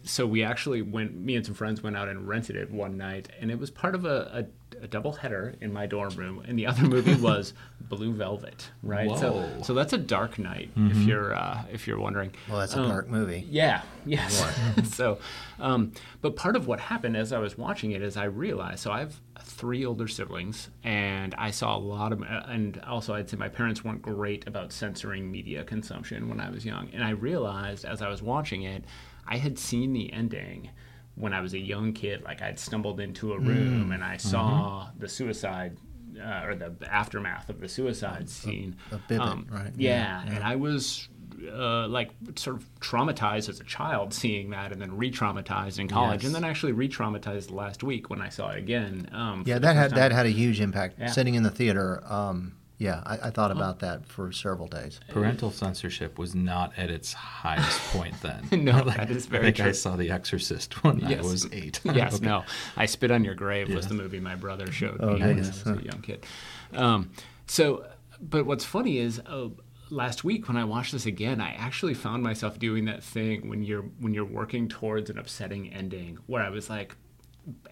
so 0.02 0.26
we 0.26 0.42
actually 0.42 0.82
went, 0.82 1.14
me 1.14 1.36
and 1.36 1.46
some 1.46 1.54
friends 1.54 1.82
went 1.82 1.96
out 1.96 2.08
and 2.08 2.26
rented 2.26 2.56
it 2.56 2.70
one 2.70 2.96
night, 2.96 3.28
and 3.40 3.50
it 3.50 3.58
was 3.60 3.70
part 3.70 3.94
of 3.94 4.04
a, 4.04 4.44
a, 4.44 4.46
a 4.82 4.88
double 4.88 5.12
header 5.12 5.54
in 5.60 5.72
my 5.72 5.86
dorm 5.86 6.14
room. 6.16 6.42
And 6.46 6.58
the 6.58 6.66
other 6.66 6.82
movie 6.82 7.14
was 7.20 7.54
Blue 7.80 8.12
Velvet, 8.12 8.70
right? 8.82 9.16
So, 9.18 9.32
Whoa. 9.32 9.62
so 9.62 9.74
that's 9.74 9.92
a 9.92 9.98
dark 9.98 10.38
night, 10.38 10.70
if 10.76 10.96
you're 10.98 11.34
uh, 11.34 11.62
if 11.72 11.86
you're 11.86 11.98
wondering. 12.00 12.32
Well, 12.48 12.58
that's 12.58 12.74
a 12.74 12.80
Um, 12.82 12.88
dark 12.88 13.08
movie. 13.08 13.46
yeah, 13.48 13.82
yes. 14.04 14.44
so, 14.94 15.18
um, 15.60 15.92
but 16.20 16.36
part 16.36 16.56
of 16.56 16.66
what 16.66 16.80
happened 16.80 17.16
as 17.16 17.32
I 17.32 17.38
was 17.38 17.56
watching 17.56 17.92
it 17.92 18.02
is 18.02 18.16
I 18.16 18.24
realized 18.24 18.80
so 18.80 18.90
I 18.90 18.98
have 19.00 19.14
three 19.44 19.84
older 19.84 20.08
siblings, 20.08 20.68
and 20.82 21.34
I 21.36 21.50
saw 21.50 21.76
a 21.76 21.78
lot 21.78 22.12
of, 22.12 22.22
and 22.22 22.80
also 22.86 23.14
I'd 23.14 23.28
say 23.30 23.36
my 23.36 23.48
parents 23.48 23.84
weren't 23.84 24.02
great 24.02 24.46
about 24.48 24.72
censoring 24.72 25.30
media 25.30 25.62
consumption 25.64 26.28
when 26.28 26.40
I 26.40 26.50
was 26.50 26.64
young. 26.66 26.88
And 26.92 27.04
I 27.04 27.10
realized 27.10 27.84
as 27.84 28.02
I 28.02 28.08
was 28.08 28.22
watching 28.22 28.62
it, 28.62 28.84
I 29.26 29.36
had 29.38 29.58
seen 29.58 29.92
the 29.92 30.12
ending 30.12 30.70
when 31.14 31.32
I 31.32 31.40
was 31.40 31.54
a 31.54 31.58
young 31.58 31.92
kid. 31.92 32.22
Like 32.24 32.42
I'd 32.42 32.58
stumbled 32.58 33.00
into 33.00 33.32
a 33.32 33.38
room 33.38 33.92
and 33.92 34.02
I 34.04 34.16
saw 34.16 34.88
the 34.98 35.08
suicide. 35.08 35.76
Uh, 36.22 36.44
or 36.44 36.54
the 36.54 36.70
aftermath 36.90 37.48
of 37.48 37.58
the 37.58 37.66
suicide 37.66 38.28
scene. 38.28 38.76
a 38.90 38.98
vivid, 39.08 39.50
right? 39.50 39.72
Yeah, 39.78 40.22
and 40.26 40.44
I 40.44 40.56
was 40.56 41.08
uh, 41.50 41.88
like 41.88 42.10
sort 42.36 42.56
of 42.56 42.68
traumatized 42.80 43.48
as 43.48 43.60
a 43.60 43.64
child 43.64 44.12
seeing 44.12 44.50
that, 44.50 44.72
and 44.72 44.80
then 44.80 44.94
re-traumatized 44.98 45.78
in 45.78 45.88
college, 45.88 46.20
Yes. 46.22 46.26
and 46.26 46.34
then 46.34 46.44
actually 46.44 46.72
re-traumatized 46.72 47.50
last 47.50 47.82
week 47.82 48.10
when 48.10 48.20
I 48.20 48.28
saw 48.28 48.50
it 48.50 48.58
again. 48.58 49.08
Um, 49.10 49.42
Yeah, 49.46 49.58
that 49.58 49.74
had 49.74 49.90
time. 49.92 49.98
that 50.00 50.12
had 50.12 50.26
a 50.26 50.30
huge 50.30 50.60
impact. 50.60 50.96
Yeah. 51.00 51.06
Sitting 51.06 51.34
in 51.34 51.44
the 51.44 51.50
theater, 51.50 52.02
um, 52.04 52.56
yeah, 52.82 53.02
I, 53.06 53.28
I 53.28 53.30
thought 53.30 53.50
about 53.52 53.78
that 53.80 54.06
for 54.06 54.32
several 54.32 54.66
days. 54.66 54.98
Parental 55.08 55.50
censorship 55.52 56.18
was 56.18 56.34
not 56.34 56.72
at 56.76 56.90
its 56.90 57.12
highest 57.12 57.80
point 57.92 58.14
then. 58.22 58.48
No, 58.64 58.82
that 58.84 59.10
is 59.10 59.26
very 59.26 59.48
I 59.48 59.52
think 59.52 59.60
I 59.68 59.72
saw 59.72 59.94
The 59.96 60.10
Exorcist 60.10 60.82
when 60.82 61.04
I 61.04 61.20
was 61.20 61.46
eight. 61.52 61.80
yes, 61.84 62.16
Okay. 62.16 62.26
no. 62.26 62.44
I 62.76 62.86
Spit 62.86 63.10
on 63.10 63.24
Your 63.24 63.34
Grave 63.34 63.72
was 63.72 63.86
the 63.86 63.94
movie 63.94 64.18
my 64.20 64.34
brother 64.34 64.70
showed 64.72 64.98
Oh, 65.00 65.06
me 65.06 65.12
when 65.14 65.22
I 65.22 65.26
goodness. 65.28 65.64
was 65.64 65.78
a 65.78 65.82
young 65.84 66.00
kid. 66.02 66.26
Um, 66.74 67.10
so, 67.46 67.86
but 68.20 68.46
what's 68.46 68.64
funny 68.64 68.98
is 68.98 69.20
uh, 69.26 69.48
last 69.90 70.24
week 70.24 70.48
when 70.48 70.56
I 70.56 70.64
watched 70.64 70.92
this 70.92 71.06
again, 71.06 71.40
I 71.40 71.52
actually 71.52 71.94
found 71.94 72.22
myself 72.22 72.58
doing 72.58 72.84
that 72.86 73.02
thing 73.04 73.48
when 73.48 73.62
you're 73.62 73.82
when 74.00 74.12
you're 74.14 74.24
working 74.24 74.68
towards 74.68 75.08
an 75.10 75.18
upsetting 75.18 75.72
ending, 75.72 76.18
where 76.26 76.42
I 76.42 76.50
was 76.50 76.68
like 76.70 76.96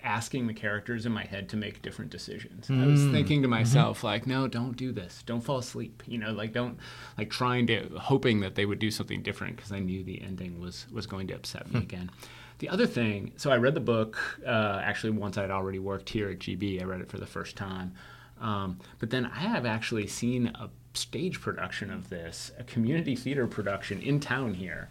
asking 0.02 0.46
the 0.46 0.54
characters 0.54 1.06
in 1.06 1.12
my 1.12 1.24
head 1.24 1.48
to 1.50 1.56
make 1.56 1.82
different 1.82 2.10
decisions. 2.10 2.68
Mm. 2.68 2.82
I 2.82 2.86
was 2.86 3.02
hmm. 3.02 3.12
thinking 3.12 3.42
to 3.42 3.46
mm-hmm. 3.46 3.58
myself 3.58 3.98
mm-hmm. 3.98 4.06
like, 4.06 4.26
no, 4.26 4.48
don't 4.48 4.76
do 4.76 4.92
this. 4.92 5.22
Don't 5.24 5.40
fall 5.40 5.58
asleep. 5.58 6.02
You 6.06 6.18
know, 6.18 6.32
like 6.32 6.52
don't 6.52 6.78
like 7.16 7.30
trying 7.30 7.66
to 7.68 7.88
hoping 7.98 8.40
that 8.40 8.54
they 8.54 8.66
would 8.66 8.78
do 8.78 8.90
something 8.90 9.22
different 9.22 9.56
because 9.56 9.72
I 9.72 9.78
knew 9.78 10.02
the 10.02 10.22
ending 10.22 10.60
was 10.60 10.86
was 10.92 11.06
going 11.06 11.28
to 11.28 11.34
upset 11.34 11.66
me 11.66 11.80
hmm. 11.80 11.84
again. 11.84 12.10
The 12.58 12.68
other 12.68 12.86
thing, 12.86 13.32
so 13.36 13.50
I 13.50 13.56
read 13.56 13.74
the 13.74 13.80
book 13.80 14.18
uh, 14.46 14.80
actually 14.84 15.12
once 15.12 15.38
I'd 15.38 15.50
already 15.50 15.78
worked 15.78 16.10
here 16.10 16.28
at 16.28 16.40
GB. 16.40 16.80
I 16.80 16.84
read 16.84 17.00
it 17.00 17.08
for 17.08 17.18
the 17.18 17.26
first 17.26 17.56
time. 17.56 17.94
Um, 18.40 18.78
but 18.98 19.10
then 19.10 19.26
I 19.26 19.40
have 19.40 19.66
actually 19.66 20.06
seen 20.06 20.48
a 20.48 20.68
stage 20.94 21.40
production 21.40 21.90
of 21.90 22.08
this, 22.08 22.52
a 22.58 22.64
community 22.64 23.14
theater 23.14 23.46
production 23.46 24.02
in 24.02 24.20
town 24.20 24.54
here. 24.54 24.88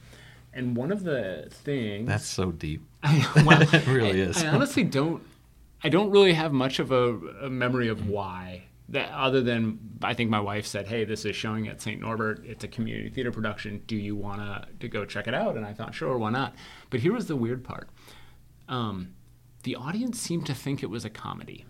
And 0.54 0.76
one 0.76 0.92
of 0.92 1.04
the 1.04 1.48
things 1.50 2.08
that's 2.08 2.26
so 2.26 2.52
deep. 2.52 2.82
I, 3.04 3.44
well, 3.46 3.62
it 3.74 3.88
really 3.88 4.22
I, 4.22 4.26
is. 4.26 4.44
I 4.44 4.48
honestly 4.48 4.84
don't. 4.84 5.24
I 5.84 5.90
don't 5.90 6.10
really 6.12 6.34
have 6.34 6.52
much 6.52 6.80
of 6.80 6.92
a, 6.92 7.18
a 7.44 7.50
memory 7.50 7.88
of 7.88 8.10
why. 8.10 8.64
That 8.90 9.12
other 9.12 9.42
than 9.42 9.80
I 10.02 10.16
think 10.16 10.32
my 10.32 10.40
wife 10.40 10.66
said, 10.66 10.88
"Hey, 10.88 11.06
this 11.06 11.24
is 11.24 11.36
showing 11.36 11.68
at 11.68 11.82
St. 11.82 12.02
Norbert. 12.02 12.44
It's 12.44 12.64
a 12.64 12.68
community 12.68 13.10
theater 13.10 13.32
production. 13.32 13.84
Do 13.86 13.96
you 13.96 14.16
want 14.16 14.42
to 14.42 14.68
to 14.80 14.88
go 14.88 15.06
check 15.06 15.28
it 15.28 15.34
out?" 15.34 15.56
And 15.56 15.66
I 15.66 15.74
thought, 15.74 15.94
"Sure, 15.94 16.18
why 16.18 16.32
not?" 16.32 16.56
But 16.90 17.02
here 17.02 17.14
was 17.14 17.28
the 17.28 17.36
weird 17.36 17.64
part. 17.64 17.90
Um, 18.68 19.14
the 19.64 19.76
audience 19.76 20.20
seemed 20.20 20.46
to 20.48 20.56
think 20.56 20.82
it 20.82 20.90
was 20.90 21.06
a 21.06 21.10
comedy 21.10 21.66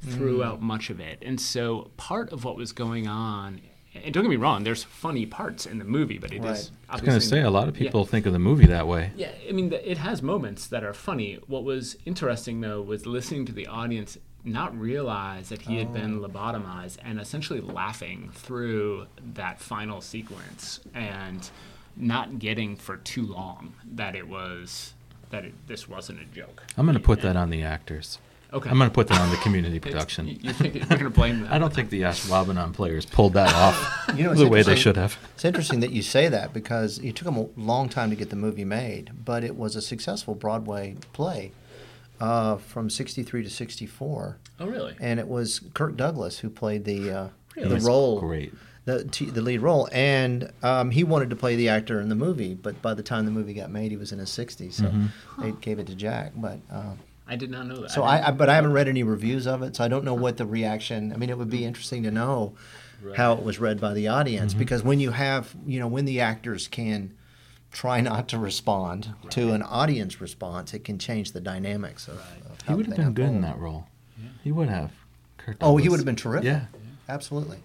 throughout 0.00 0.60
mm. 0.60 0.62
much 0.62 0.90
of 0.90 1.00
it. 1.00 1.18
And 1.22 1.40
so 1.40 1.90
part 1.96 2.32
of 2.32 2.44
what 2.44 2.56
was 2.56 2.72
going 2.72 3.06
on 3.06 3.60
and 4.04 4.14
don't 4.14 4.22
get 4.22 4.30
me 4.30 4.36
wrong, 4.36 4.64
there's 4.64 4.84
funny 4.84 5.26
parts 5.26 5.66
in 5.66 5.78
the 5.78 5.84
movie, 5.84 6.18
but 6.18 6.32
it 6.32 6.42
right. 6.42 6.52
is. 6.52 6.70
I 6.88 6.94
was 6.94 7.02
going 7.02 7.18
to 7.18 7.24
say 7.24 7.42
a 7.42 7.50
lot 7.50 7.68
of 7.68 7.74
people 7.74 8.00
yeah. 8.00 8.06
think 8.06 8.26
of 8.26 8.32
the 8.32 8.38
movie 8.38 8.66
that 8.66 8.86
way. 8.86 9.10
Yeah, 9.16 9.32
I 9.48 9.52
mean, 9.52 9.72
it 9.72 9.98
has 9.98 10.22
moments 10.22 10.66
that 10.68 10.84
are 10.84 10.94
funny. 10.94 11.38
What 11.46 11.64
was 11.64 11.96
interesting 12.04 12.60
though 12.60 12.82
was 12.82 13.06
listening 13.06 13.46
to 13.46 13.52
the 13.52 13.66
audience 13.66 14.18
not 14.44 14.78
realize 14.78 15.48
that 15.48 15.62
he 15.62 15.78
had 15.78 15.92
been 15.92 16.24
oh. 16.24 16.28
lobotomized 16.28 16.98
and 17.04 17.20
essentially 17.20 17.60
laughing 17.60 18.30
through 18.32 19.06
that 19.34 19.60
final 19.60 20.00
sequence 20.00 20.80
and 20.94 21.50
not 21.96 22.38
getting 22.38 22.76
for 22.76 22.98
too 22.98 23.26
long 23.26 23.74
that 23.92 24.14
it 24.14 24.28
was 24.28 24.94
that 25.30 25.44
it, 25.44 25.54
this 25.66 25.88
wasn't 25.88 26.20
a 26.20 26.24
joke. 26.26 26.62
I'm 26.76 26.86
going 26.86 26.96
to 26.96 27.02
put 27.02 27.18
and, 27.20 27.28
that 27.28 27.36
on 27.36 27.50
the 27.50 27.62
actors. 27.62 28.18
Okay. 28.56 28.70
I'm 28.70 28.78
going 28.78 28.88
to 28.88 28.94
put 28.94 29.08
that 29.08 29.20
on 29.20 29.30
the 29.30 29.36
community 29.42 29.78
production. 29.78 30.26
you 30.28 30.52
think 30.54 30.74
you're 30.74 30.86
going 30.86 31.00
to 31.00 31.10
blame 31.10 31.42
that? 31.42 31.52
I 31.52 31.58
don't 31.58 31.72
think 31.72 31.90
the 31.90 32.02
Ashwaubenon 32.02 32.72
players 32.72 33.04
pulled 33.04 33.34
that 33.34 33.54
off 33.54 34.10
you 34.16 34.24
know, 34.24 34.34
the 34.34 34.48
way 34.48 34.62
they 34.62 34.76
should 34.76 34.96
have. 34.96 35.18
It's 35.34 35.44
interesting 35.44 35.80
that 35.80 35.90
you 35.90 36.00
say 36.00 36.28
that 36.28 36.54
because 36.54 36.98
it 37.00 37.16
took 37.16 37.26
them 37.26 37.36
a 37.36 37.48
long 37.56 37.90
time 37.90 38.08
to 38.08 38.16
get 38.16 38.30
the 38.30 38.36
movie 38.36 38.64
made, 38.64 39.10
but 39.26 39.44
it 39.44 39.56
was 39.56 39.76
a 39.76 39.82
successful 39.82 40.34
Broadway 40.34 40.96
play 41.12 41.52
uh, 42.18 42.56
from 42.56 42.88
63 42.88 43.42
to 43.42 43.50
64. 43.50 44.38
Oh, 44.58 44.66
really? 44.66 44.96
And 45.00 45.20
it 45.20 45.28
was 45.28 45.60
Kirk 45.74 45.94
Douglas 45.96 46.38
who 46.38 46.48
played 46.48 46.86
the, 46.86 47.10
uh, 47.10 47.28
really? 47.56 47.78
the 47.78 47.86
role. 47.86 48.20
Great. 48.20 48.54
The, 48.86 49.02
the 49.32 49.42
lead 49.42 49.62
role, 49.62 49.88
and 49.90 50.52
um, 50.62 50.92
he 50.92 51.02
wanted 51.02 51.30
to 51.30 51.36
play 51.36 51.56
the 51.56 51.68
actor 51.68 52.00
in 52.00 52.08
the 52.08 52.14
movie, 52.14 52.54
but 52.54 52.80
by 52.82 52.94
the 52.94 53.02
time 53.02 53.24
the 53.24 53.32
movie 53.32 53.52
got 53.52 53.68
made, 53.68 53.90
he 53.90 53.96
was 53.96 54.12
in 54.12 54.20
his 54.20 54.30
60s, 54.30 54.74
so 54.74 54.84
mm-hmm. 54.84 55.42
they 55.42 55.50
gave 55.60 55.80
it 55.80 55.88
to 55.88 55.96
Jack. 55.96 56.34
But 56.36 56.60
uh, 56.70 56.92
I 57.28 57.36
did 57.36 57.50
not 57.50 57.66
know 57.66 57.80
that. 57.82 57.90
So 57.90 58.02
I, 58.02 58.28
I, 58.28 58.30
but 58.30 58.48
I 58.48 58.54
haven't 58.54 58.72
read 58.72 58.88
any 58.88 59.02
reviews 59.02 59.46
of 59.46 59.62
it, 59.62 59.76
so 59.76 59.84
I 59.84 59.88
don't 59.88 60.04
know 60.04 60.14
what 60.14 60.36
the 60.36 60.46
reaction. 60.46 61.12
I 61.12 61.16
mean, 61.16 61.30
it 61.30 61.38
would 61.38 61.50
be 61.50 61.64
interesting 61.64 62.02
to 62.04 62.10
know 62.10 62.54
right. 63.02 63.16
how 63.16 63.32
it 63.32 63.42
was 63.42 63.58
read 63.58 63.80
by 63.80 63.94
the 63.94 64.08
audience 64.08 64.52
mm-hmm. 64.52 64.60
because 64.60 64.82
when 64.82 65.00
you 65.00 65.10
have, 65.10 65.54
you 65.66 65.80
know, 65.80 65.88
when 65.88 66.04
the 66.04 66.20
actors 66.20 66.68
can 66.68 67.14
try 67.72 68.00
not 68.00 68.28
to 68.28 68.38
respond 68.38 69.12
right. 69.22 69.30
to 69.32 69.52
an 69.52 69.62
audience 69.62 70.20
response, 70.20 70.72
it 70.72 70.84
can 70.84 70.98
change 70.98 71.32
the 71.32 71.40
dynamics 71.40 72.08
of. 72.08 72.16
Right. 72.16 72.50
of 72.50 72.68
he 72.68 72.74
would 72.74 72.86
have 72.86 72.96
been 72.96 73.12
good 73.12 73.28
in 73.28 73.40
that 73.42 73.58
role. 73.58 73.86
Yeah. 74.16 74.28
He 74.44 74.52
would 74.52 74.68
have. 74.68 74.92
Kirk 75.38 75.56
oh, 75.60 75.76
he 75.76 75.88
would 75.88 75.98
have 75.98 76.06
been 76.06 76.16
terrific. 76.16 76.44
Yeah. 76.44 76.66
yeah, 76.72 76.90
absolutely. 77.08 77.58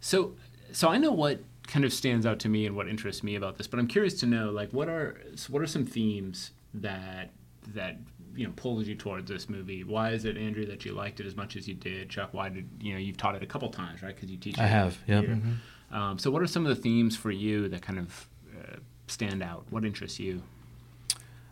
So, 0.00 0.32
so 0.72 0.88
I 0.88 0.98
know 0.98 1.12
what 1.12 1.40
kind 1.66 1.84
of 1.84 1.92
stands 1.92 2.26
out 2.26 2.38
to 2.40 2.48
me 2.48 2.66
and 2.66 2.76
what 2.76 2.88
interests 2.88 3.22
me 3.22 3.34
about 3.34 3.56
this, 3.56 3.66
but 3.66 3.78
I'm 3.78 3.86
curious 3.86 4.18
to 4.20 4.26
know, 4.26 4.50
like, 4.50 4.70
what 4.70 4.88
are 4.88 5.20
what 5.48 5.62
are 5.62 5.66
some 5.66 5.86
themes 5.86 6.50
that 6.74 7.30
that 7.74 7.98
you 8.34 8.46
know 8.46 8.52
pulls 8.56 8.86
you 8.86 8.94
towards 8.94 9.30
this 9.30 9.48
movie? 9.48 9.84
Why 9.84 10.10
is 10.10 10.24
it, 10.24 10.36
Andrew, 10.36 10.66
that 10.66 10.84
you 10.84 10.92
liked 10.92 11.20
it 11.20 11.26
as 11.26 11.36
much 11.36 11.56
as 11.56 11.68
you 11.68 11.74
did? 11.74 12.10
Chuck, 12.10 12.30
why 12.32 12.48
did 12.48 12.68
you 12.80 12.92
know 12.92 12.98
you've 12.98 13.16
taught 13.16 13.34
it 13.34 13.42
a 13.42 13.46
couple 13.46 13.68
times, 13.70 14.02
right? 14.02 14.14
Because 14.14 14.30
you 14.30 14.36
teach. 14.36 14.58
I 14.58 14.66
have. 14.66 14.98
Yeah. 15.06 15.22
Mm-hmm. 15.22 15.96
Um, 15.96 16.18
so, 16.18 16.30
what 16.30 16.42
are 16.42 16.46
some 16.46 16.66
of 16.66 16.74
the 16.74 16.82
themes 16.82 17.16
for 17.16 17.30
you 17.30 17.68
that 17.68 17.82
kind 17.82 17.98
of 17.98 18.28
uh, 18.58 18.76
stand 19.06 19.42
out? 19.42 19.64
What 19.70 19.84
interests 19.84 20.18
you? 20.18 20.42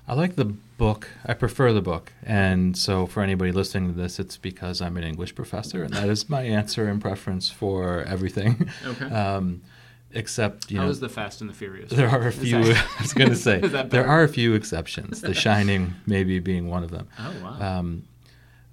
I 0.09 0.15
like 0.15 0.35
the 0.35 0.47
book. 0.47 1.09
I 1.25 1.35
prefer 1.35 1.73
the 1.73 1.83
book. 1.83 2.13
And 2.25 2.77
so, 2.77 3.07
for 3.07 3.23
anybody 3.23 3.53
listening 3.53 3.93
to 3.93 4.01
this, 4.01 4.19
it's 4.19 4.37
because 4.37 4.81
I'm 4.81 4.97
an 4.97 5.05
English 5.05 5.35
professor, 5.35 5.83
and 5.85 5.93
that 5.95 6.09
is 6.09 6.29
my 6.29 6.43
answer 6.43 6.89
and 6.89 7.01
preference 7.01 7.51
for 7.51 8.03
everything. 8.03 8.69
Okay. 8.85 9.05
Um, 9.15 9.63
except 10.13 10.71
you 10.71 10.79
How 10.79 10.85
know, 10.85 10.91
is 10.91 11.01
the 11.01 11.09
Fast 11.09 11.41
and 11.41 11.49
the 11.49 11.55
Furious? 11.55 11.91
There 11.91 12.09
are 12.09 12.27
a 12.27 12.33
few. 12.33 12.63
That, 12.65 12.87
I 12.99 13.03
was 13.03 13.13
going 13.13 13.31
to 13.31 13.37
say 13.37 13.59
there 13.61 14.07
are 14.07 14.23
a 14.23 14.29
few 14.29 14.55
exceptions. 14.55 15.21
The 15.21 15.35
Shining 15.35 15.95
maybe 16.07 16.39
being 16.39 16.69
one 16.69 16.83
of 16.83 16.91
them. 16.91 17.09
Oh 17.19 17.35
wow! 17.43 17.79
Um, 17.79 18.05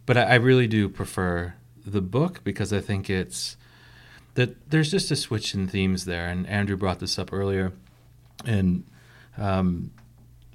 but 0.05 0.17
I, 0.17 0.23
I, 0.23 0.35
really 0.35 0.67
do 0.67 0.87
prefer 0.87 1.53
the 1.85 2.01
book 2.01 2.43
because 2.43 2.71
I 2.71 2.79
think 2.79 3.09
it's 3.09 3.57
that 4.35 4.69
there's 4.69 4.89
just 4.89 5.11
a 5.11 5.15
switch 5.15 5.53
in 5.53 5.67
themes 5.67 6.05
there. 6.05 6.27
And 6.27 6.47
Andrew 6.47 6.77
brought 6.77 6.99
this 6.99 7.19
up 7.19 7.33
earlier, 7.33 7.73
and 8.45 8.85
um, 9.37 9.91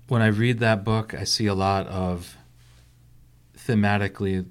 when 0.08 0.22
I 0.22 0.28
read 0.28 0.58
that 0.60 0.84
book, 0.84 1.14
I 1.14 1.24
see 1.24 1.46
a 1.46 1.54
lot 1.54 1.86
of 1.86 2.36
thematically 3.56 4.46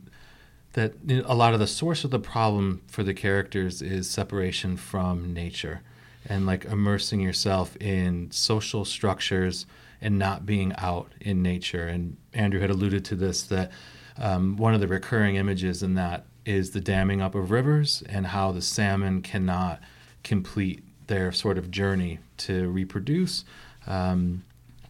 that 0.73 0.93
a 1.25 1.35
lot 1.35 1.53
of 1.53 1.59
the 1.59 1.67
source 1.67 2.03
of 2.03 2.11
the 2.11 2.19
problem 2.19 2.81
for 2.87 3.03
the 3.03 3.13
characters 3.13 3.81
is 3.81 4.09
separation 4.09 4.77
from 4.77 5.33
nature 5.33 5.81
and 6.25 6.45
like 6.45 6.65
immersing 6.65 7.19
yourself 7.19 7.75
in 7.77 8.29
social 8.31 8.85
structures 8.85 9.65
and 10.01 10.17
not 10.17 10.45
being 10.45 10.73
out 10.77 11.11
in 11.19 11.41
nature. 11.41 11.87
And 11.87 12.17
Andrew 12.33 12.59
had 12.59 12.69
alluded 12.69 13.05
to 13.05 13.15
this 13.15 13.43
that 13.43 13.71
um, 14.17 14.57
one 14.57 14.73
of 14.73 14.79
the 14.79 14.87
recurring 14.87 15.35
images 15.35 15.83
in 15.83 15.95
that 15.95 16.25
is 16.45 16.71
the 16.71 16.81
damming 16.81 17.21
up 17.21 17.35
of 17.35 17.51
rivers 17.51 18.03
and 18.09 18.27
how 18.27 18.51
the 18.51 18.61
salmon 18.61 19.21
cannot 19.21 19.79
complete 20.23 20.83
their 21.07 21.31
sort 21.31 21.57
of 21.57 21.71
journey 21.71 22.19
to 22.37 22.69
reproduce. 22.69 23.45
Um, 23.87 24.43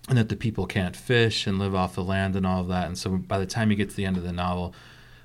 and 0.09 0.17
that 0.17 0.29
the 0.29 0.35
people 0.35 0.65
can't 0.65 0.95
fish 0.95 1.45
and 1.45 1.59
live 1.59 1.75
off 1.75 1.95
the 1.95 2.03
land 2.03 2.35
and 2.35 2.45
all 2.45 2.61
of 2.61 2.67
that. 2.69 2.87
And 2.87 2.97
so 2.97 3.11
by 3.17 3.37
the 3.37 3.45
time 3.45 3.69
you 3.69 3.77
get 3.77 3.89
to 3.91 3.95
the 3.95 4.05
end 4.05 4.17
of 4.17 4.23
the 4.23 4.33
novel, 4.33 4.73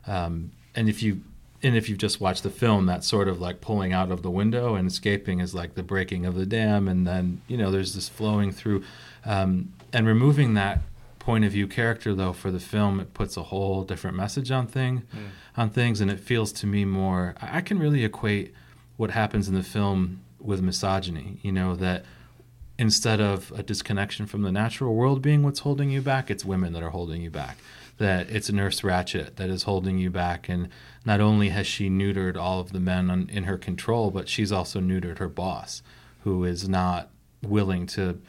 um, 0.06 0.52
and 0.74 0.88
if 0.88 1.02
you 1.02 1.22
and 1.66 1.76
if 1.76 1.88
you've 1.88 1.98
just 1.98 2.20
watched 2.20 2.44
the 2.44 2.50
film, 2.50 2.86
that 2.86 3.02
sort 3.02 3.26
of 3.26 3.40
like 3.40 3.60
pulling 3.60 3.92
out 3.92 4.12
of 4.12 4.22
the 4.22 4.30
window 4.30 4.76
and 4.76 4.86
escaping 4.86 5.40
is 5.40 5.52
like 5.52 5.74
the 5.74 5.82
breaking 5.82 6.24
of 6.24 6.36
the 6.36 6.46
dam, 6.46 6.86
and 6.86 7.06
then 7.06 7.42
you 7.48 7.56
know 7.56 7.72
there's 7.72 7.94
this 7.94 8.08
flowing 8.08 8.52
through, 8.52 8.84
um, 9.24 9.72
and 9.92 10.06
removing 10.06 10.54
that 10.54 10.80
point 11.18 11.44
of 11.44 11.50
view 11.50 11.66
character 11.66 12.14
though 12.14 12.32
for 12.32 12.52
the 12.52 12.60
film, 12.60 13.00
it 13.00 13.12
puts 13.14 13.36
a 13.36 13.42
whole 13.42 13.82
different 13.82 14.16
message 14.16 14.52
on 14.52 14.68
thing, 14.68 15.02
mm. 15.12 15.28
on 15.56 15.68
things, 15.68 16.00
and 16.00 16.08
it 16.08 16.20
feels 16.20 16.52
to 16.52 16.68
me 16.68 16.84
more. 16.84 17.34
I 17.42 17.60
can 17.62 17.80
really 17.80 18.04
equate 18.04 18.54
what 18.96 19.10
happens 19.10 19.48
in 19.48 19.54
the 19.54 19.64
film 19.64 20.22
with 20.38 20.62
misogyny. 20.62 21.40
You 21.42 21.50
know 21.50 21.74
that 21.74 22.04
instead 22.78 23.20
of 23.20 23.52
a 23.56 23.64
disconnection 23.64 24.26
from 24.26 24.42
the 24.42 24.52
natural 24.52 24.94
world 24.94 25.20
being 25.20 25.42
what's 25.42 25.60
holding 25.60 25.90
you 25.90 26.00
back, 26.00 26.30
it's 26.30 26.44
women 26.44 26.72
that 26.74 26.82
are 26.84 26.90
holding 26.90 27.22
you 27.22 27.30
back 27.30 27.58
that 27.98 28.28
it's 28.30 28.50
Nurse 28.50 28.82
Ratched 28.82 29.36
that 29.36 29.48
is 29.48 29.64
holding 29.64 29.98
you 29.98 30.10
back. 30.10 30.48
And 30.48 30.68
not 31.04 31.20
only 31.20 31.48
has 31.50 31.66
she 31.66 31.88
neutered 31.88 32.36
all 32.36 32.60
of 32.60 32.72
the 32.72 32.80
men 32.80 33.10
on, 33.10 33.28
in 33.30 33.44
her 33.44 33.58
control, 33.58 34.10
but 34.10 34.28
she's 34.28 34.52
also 34.52 34.80
neutered 34.80 35.18
her 35.18 35.28
boss, 35.28 35.82
who 36.24 36.44
is 36.44 36.68
not 36.68 37.10
willing 37.42 37.86
to, 37.86 38.20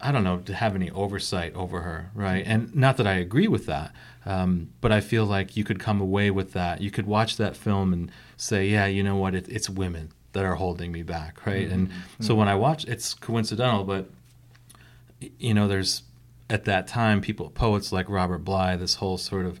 I 0.00 0.12
don't 0.12 0.24
know, 0.24 0.38
to 0.38 0.54
have 0.54 0.74
any 0.74 0.90
oversight 0.90 1.54
over 1.54 1.82
her, 1.82 2.10
right? 2.14 2.44
And 2.46 2.74
not 2.74 2.96
that 2.96 3.06
I 3.06 3.14
agree 3.14 3.48
with 3.48 3.66
that, 3.66 3.92
um, 4.24 4.70
but 4.80 4.92
I 4.92 5.00
feel 5.00 5.26
like 5.26 5.56
you 5.56 5.64
could 5.64 5.80
come 5.80 6.00
away 6.00 6.30
with 6.30 6.52
that. 6.52 6.80
You 6.80 6.90
could 6.90 7.06
watch 7.06 7.36
that 7.36 7.56
film 7.56 7.92
and 7.92 8.10
say, 8.36 8.68
yeah, 8.68 8.86
you 8.86 9.02
know 9.02 9.16
what, 9.16 9.34
it, 9.34 9.48
it's 9.48 9.68
women 9.68 10.10
that 10.32 10.44
are 10.44 10.54
holding 10.54 10.92
me 10.92 11.02
back, 11.02 11.44
right? 11.46 11.68
Mm-hmm. 11.68 11.74
And 11.74 11.90
so 12.20 12.34
when 12.34 12.48
I 12.48 12.54
watch, 12.54 12.84
it's 12.84 13.14
coincidental, 13.14 13.84
but 13.84 14.08
you 15.38 15.54
know, 15.54 15.66
there's 15.66 16.02
at 16.50 16.64
that 16.64 16.86
time, 16.86 17.20
people, 17.20 17.50
poets 17.50 17.92
like 17.92 18.08
Robert 18.08 18.38
Bly, 18.38 18.76
this 18.76 18.96
whole 18.96 19.18
sort 19.18 19.46
of 19.46 19.60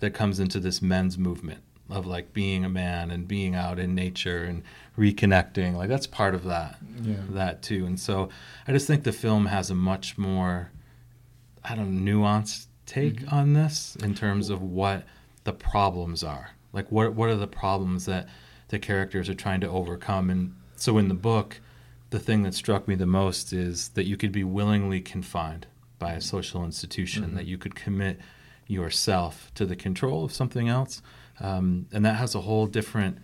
that 0.00 0.14
comes 0.14 0.38
into 0.38 0.60
this 0.60 0.80
men's 0.80 1.18
movement 1.18 1.62
of 1.90 2.06
like 2.06 2.32
being 2.32 2.64
a 2.64 2.68
man 2.68 3.10
and 3.10 3.26
being 3.26 3.54
out 3.54 3.78
in 3.78 3.94
nature 3.94 4.44
and 4.44 4.62
reconnecting. 4.96 5.74
Like 5.74 5.88
that's 5.88 6.06
part 6.06 6.34
of 6.34 6.44
that, 6.44 6.78
yeah. 7.02 7.16
that 7.30 7.62
too. 7.62 7.86
And 7.86 7.98
so 7.98 8.28
I 8.66 8.72
just 8.72 8.86
think 8.86 9.04
the 9.04 9.12
film 9.12 9.46
has 9.46 9.70
a 9.70 9.74
much 9.74 10.18
more, 10.18 10.70
I 11.64 11.74
don't 11.74 12.04
know, 12.04 12.12
nuanced 12.12 12.66
take 12.86 13.22
mm-hmm. 13.22 13.34
on 13.34 13.52
this 13.54 13.96
in 14.02 14.14
terms 14.14 14.50
of 14.50 14.62
what 14.62 15.04
the 15.44 15.52
problems 15.52 16.22
are. 16.22 16.50
Like 16.72 16.92
what 16.92 17.14
what 17.14 17.30
are 17.30 17.36
the 17.36 17.46
problems 17.46 18.04
that 18.04 18.28
the 18.68 18.78
characters 18.78 19.28
are 19.28 19.34
trying 19.34 19.60
to 19.62 19.68
overcome 19.68 20.30
and 20.30 20.54
so 20.76 20.96
in 20.98 21.08
the 21.08 21.14
book, 21.14 21.60
the 22.10 22.20
thing 22.20 22.44
that 22.44 22.54
struck 22.54 22.86
me 22.86 22.94
the 22.94 23.06
most 23.06 23.52
is 23.52 23.88
that 23.90 24.06
you 24.06 24.16
could 24.16 24.30
be 24.30 24.44
willingly 24.44 25.00
confined 25.00 25.66
by 25.98 26.12
a 26.12 26.20
social 26.20 26.64
institution, 26.64 27.24
Mm-hmm. 27.24 27.36
that 27.36 27.46
you 27.46 27.58
could 27.58 27.74
commit 27.74 28.20
yourself 28.66 29.50
to 29.54 29.64
the 29.66 29.76
control 29.76 30.24
of 30.24 30.32
something 30.32 30.68
else, 30.68 31.02
um, 31.40 31.86
and 31.92 32.04
that 32.04 32.16
has 32.16 32.34
a 32.34 32.40
whole 32.42 32.66
different 32.66 33.18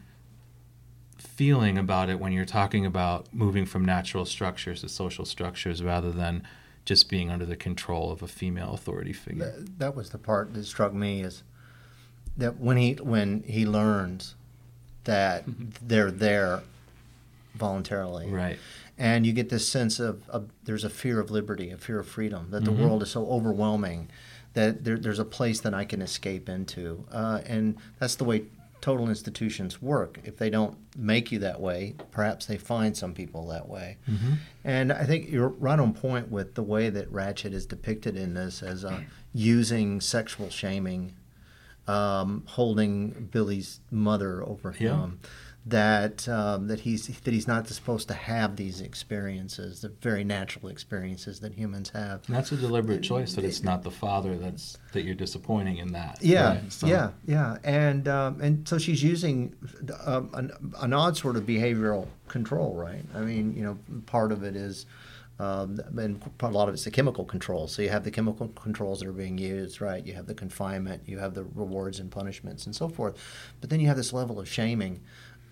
feeling 1.19 1.79
about 1.79 2.09
it 2.09 2.19
when 2.21 2.33
you're 2.33 2.45
talking 2.45 2.87
about 2.87 3.33
moving 3.33 3.65
from 3.67 3.85
natural 3.85 4.25
structures 4.25 4.81
to 4.81 4.89
social 4.89 5.25
structures 5.25 5.83
rather 5.83 6.11
than 6.13 6.43
just 6.85 7.09
being 7.09 7.31
under 7.31 7.47
the 7.47 7.57
control 7.57 8.11
of 8.13 8.23
a 8.23 8.27
female 8.29 8.73
authority 8.75 9.13
figure. 9.13 9.45
That, 9.45 9.79
that 9.79 9.97
was 9.97 10.11
the 10.11 10.19
part 10.19 10.53
that 10.55 10.65
struck 10.65 10.93
me 10.93 11.23
is 11.23 11.43
that 12.37 12.59
when 12.59 12.77
he 12.77 12.95
when 12.95 13.43
he 13.47 13.65
learns 13.67 14.35
that 15.05 15.45
they're 15.83 16.11
there 16.11 16.63
voluntarily, 17.55 18.29
Right. 18.29 18.59
And 18.97 19.27
you 19.27 19.33
get 19.33 19.49
this 19.49 19.69
sense 19.69 19.99
of, 19.99 20.29
of 20.29 20.51
there's 20.65 20.85
a 20.85 20.91
fear 20.91 21.19
of 21.19 21.31
liberty, 21.31 21.71
a 21.71 21.77
fear 21.79 21.99
of 21.99 22.07
freedom, 22.07 22.51
that 22.51 22.65
the 22.65 22.71
Mhm. 22.71 22.79
world 22.79 23.03
is 23.03 23.11
so 23.11 23.27
overwhelming 23.27 24.09
that 24.53 24.85
there, 24.85 24.97
there's 24.97 25.19
a 25.19 25.25
place 25.25 25.59
that 25.61 25.75
I 25.75 25.85
can 25.85 26.01
escape 26.01 26.49
into, 26.49 27.05
uh, 27.11 27.41
and 27.45 27.77
that's 27.99 28.15
the 28.15 28.25
way 28.25 28.45
total 28.81 29.09
institutions 29.09 29.81
work. 29.83 30.21
If 30.25 30.37
they 30.37 30.49
don't 30.51 30.77
make 30.97 31.33
you 31.33 31.39
that 31.41 31.61
way, 31.61 31.95
perhaps 32.13 32.47
they 32.47 32.57
find 32.59 32.97
some 32.97 33.15
people 33.15 33.49
that 33.49 33.69
way. 33.69 33.97
Mhm. 34.09 34.37
And 34.63 34.93
I 34.93 35.05
think 35.07 35.29
you're 35.31 35.49
right 35.49 35.79
on 35.81 35.93
point 35.95 36.31
with 36.31 36.55
the 36.55 36.63
way 36.63 36.89
that 36.91 37.11
Ratched 37.13 37.53
is 37.53 37.67
depicted 37.67 38.15
in 38.17 38.35
this 38.35 38.63
as 38.63 38.85
uh, 38.85 39.01
using 39.33 40.01
sexual 40.01 40.51
shaming, 40.51 41.15
um, 41.89 42.45
holding 42.47 43.29
Billy's 43.33 43.81
mother 43.91 44.43
over 44.43 44.71
him. 44.73 45.19
That 45.67 46.29
um, 46.29 46.69
that 46.69 46.81
he's 46.81 47.07
that 47.07 47.33
he's 47.33 47.49
not 47.49 47.67
supposed 47.69 48.09
to 48.09 48.15
have 48.15 48.57
these 48.57 48.83
experiences, 48.83 49.81
the 49.81 49.89
very 49.89 50.23
natural 50.23 50.69
experiences 50.69 51.41
that 51.41 51.55
humans 51.55 51.89
have. 51.91 52.21
And 52.27 52.37
that's 52.37 52.53
a 52.53 52.57
deliberate 52.57 53.03
choice 53.03 53.33
that 53.33 53.47
it's 53.47 53.63
not 53.63 53.83
the 53.83 53.91
father 53.91 54.37
that's 54.37 54.77
that 54.93 55.05
you're 55.05 55.15
disappointing 55.15 55.79
in 55.79 55.93
that. 55.93 56.19
Yeah, 56.21 56.49
right? 56.61 56.71
So- 56.73 56.87
yeah, 56.87 57.13
yeah, 57.25 57.57
and 57.65 58.07
um, 58.09 58.43
and 58.43 58.69
so 58.69 58.77
she's 58.77 59.03
using 59.03 59.55
um, 60.05 60.29
an, 60.35 60.53
an 60.81 60.93
odd 60.93 61.17
sort 61.17 61.35
of 61.35 61.45
behavioral 61.45 62.09
control, 62.29 62.75
right? 62.75 63.03
I 63.15 63.21
mean, 63.21 63.57
you 63.57 63.63
know, 63.65 63.79
part 64.05 64.33
of 64.33 64.43
it 64.43 64.57
is, 64.57 64.85
um, 65.39 65.81
and 65.97 66.23
a 66.41 66.49
lot 66.49 66.69
of 66.69 66.75
it's 66.75 66.85
the 66.85 66.91
chemical 66.91 67.25
control. 67.25 67.69
So 67.69 67.81
you 67.81 67.89
have 67.89 68.05
the 68.05 68.11
chemical 68.11 68.49
controls 68.49 69.01
that 69.01 69.09
are 69.09 69.13
being 69.13 69.39
used, 69.39 69.81
right? 69.81 70.05
You 70.05 70.13
have 70.13 70.27
the 70.27 70.35
confinement, 70.35 71.05
you 71.07 71.21
have 71.21 71.33
the 71.33 71.45
rewards 71.45 72.01
and 72.01 72.11
punishments, 72.11 72.67
and 72.67 72.77
so 72.77 72.87
forth. 72.91 73.17
But 73.63 73.71
then 73.71 73.81
you 73.81 73.87
have 73.89 73.97
this 73.97 74.13
level 74.13 74.39
of 74.39 74.47
shaming 74.47 75.01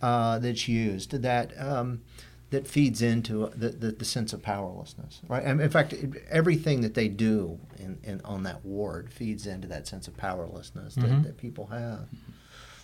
uh, 0.03 0.39
that's 0.39 0.69
used 0.69 1.13
that. 1.23 1.53
Um, 1.59 2.03
that 2.51 2.69
feeds 2.69 3.01
into 3.01 3.51
the, 3.57 3.71
the, 3.71 3.93
the 3.93 4.05
sense 4.05 4.35
of 4.35 4.43
powerlessness, 4.43 5.23
right? 5.27 5.43
And 5.43 5.59
in 5.59 5.71
fact, 5.71 5.95
everything 6.31 6.83
that 6.83 6.93
they 6.93 7.09
do 7.09 7.59
in, 7.79 7.99
in 8.05 8.21
on 8.27 8.43
that 8.43 8.63
ward 8.63 9.11
feeds 9.11 9.47
into 9.47 9.67
that 9.69 9.89
sense 9.89 10.07
of 10.07 10.19
powerlessness 10.19 10.95
that, 10.97 11.07
Mhm. 11.07 11.23
that 11.23 11.39
people 11.39 11.69
have. 11.69 12.09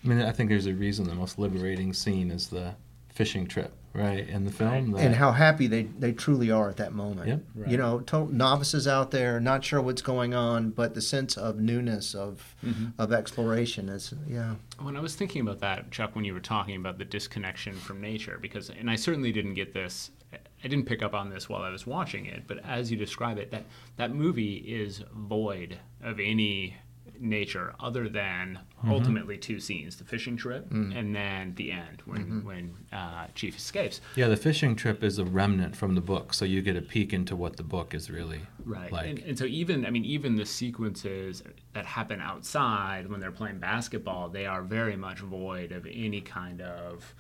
I 0.02 0.08
mean, 0.08 0.22
I 0.22 0.32
think 0.32 0.48
there's 0.48 0.64
a 0.64 0.72
reason 0.72 1.06
the 1.06 1.14
most 1.14 1.38
liberating 1.38 1.92
scene 1.92 2.30
is 2.30 2.48
the 2.48 2.76
fishing 3.12 3.46
trip, 3.46 3.70
right, 3.94 4.28
in 4.28 4.44
the 4.44 4.50
film. 4.50 4.72
and 4.72 4.94
that- 4.94 5.14
how 5.14 5.32
happy 5.32 5.66
they, 5.66 5.84
they 5.84 6.12
truly 6.12 6.50
are 6.50 6.68
at 6.68 6.76
that 6.78 6.92
moment. 6.92 7.28
Yep. 7.28 7.44
Right. 7.54 7.70
You 7.70 7.76
know, 7.78 8.00
to- 8.00 8.32
novices 8.34 8.86
out 8.86 9.10
there, 9.10 9.40
not 9.40 9.64
sure 9.64 9.80
what's 9.80 10.02
going 10.02 10.34
on, 10.34 10.70
but 10.70 10.94
the 10.94 11.00
sense 11.02 11.36
of 11.36 11.58
newness 11.58 12.14
of 12.14 12.54
Mhm. 12.64 12.92
of 12.98 13.12
exploration 13.12 13.88
is 13.88 14.12
yeah. 14.28 14.54
When 14.80 14.96
I 14.96 15.00
was 15.00 15.14
thinking 15.16 15.42
about 15.42 15.60
that, 15.60 15.90
Chuck, 15.90 16.14
when 16.14 16.24
you 16.24 16.34
were 16.34 16.40
talking 16.40 16.76
about 16.76 16.98
the 16.98 17.04
disconnection 17.04 17.74
from 17.74 18.00
nature, 18.00 18.38
because, 18.40 18.70
and 18.70 18.90
I 18.90 18.96
certainly 18.96 19.32
didn't 19.32 19.54
get 19.54 19.72
this, 19.74 20.10
I 20.32 20.68
didn't 20.68 20.86
pick 20.86 21.02
up 21.02 21.14
on 21.14 21.30
this 21.30 21.48
while 21.48 21.62
I 21.62 21.70
was 21.70 21.86
watching 21.86 22.26
it, 22.26 22.42
but 22.46 22.58
as 22.64 22.90
you 22.90 22.96
describe 22.96 23.38
it, 23.38 23.50
that 23.52 23.64
that 23.96 24.14
movie 24.14 24.56
is 24.56 25.02
void 25.14 25.78
of 26.02 26.18
any 26.20 26.76
nature 27.20 27.74
other 27.80 28.08
than 28.08 28.58
ultimately 28.86 29.36
two 29.36 29.58
scenes: 29.60 29.96
the 29.96 30.04
fishing 30.04 30.36
trip 30.36 30.70
and 30.70 31.14
then 31.14 31.54
the 31.56 31.72
end 31.72 32.02
when 32.04 32.44
when 32.44 32.74
uh, 32.92 33.26
Chief 33.34 33.56
escapes. 33.56 34.00
yeah, 34.16 34.28
the 34.28 34.36
fishing 34.36 34.76
trip 34.76 35.02
is 35.02 35.18
a 35.18 35.24
remnant 35.24 35.74
from 35.76 35.94
the 35.94 36.00
book, 36.00 36.32
so 36.34 36.44
you 36.44 36.62
get 36.62 36.76
a 36.76 36.82
peek 36.82 37.12
into 37.12 37.34
what 37.36 37.56
the 37.56 37.62
book 37.62 37.94
is 37.94 38.10
really 38.10 38.40
Right. 38.64 38.92
like. 38.92 39.06
And, 39.08 39.18
and 39.20 39.38
so 39.38 39.44
even 39.46 39.84
I 39.86 39.90
mean 39.90 40.04
even 40.04 40.36
the 40.36 40.46
sequences 40.46 41.42
that 41.74 41.86
happen 41.86 42.20
outside 42.20 43.08
when 43.10 43.20
they're 43.20 43.32
playing 43.32 43.58
basketball, 43.58 44.28
they 44.28 44.46
are 44.46 44.62
very 44.62 44.96
much 44.96 45.20
void 45.20 45.72
of 45.72 45.86
any 45.90 46.20
kind 46.20 46.60
of 46.60 47.14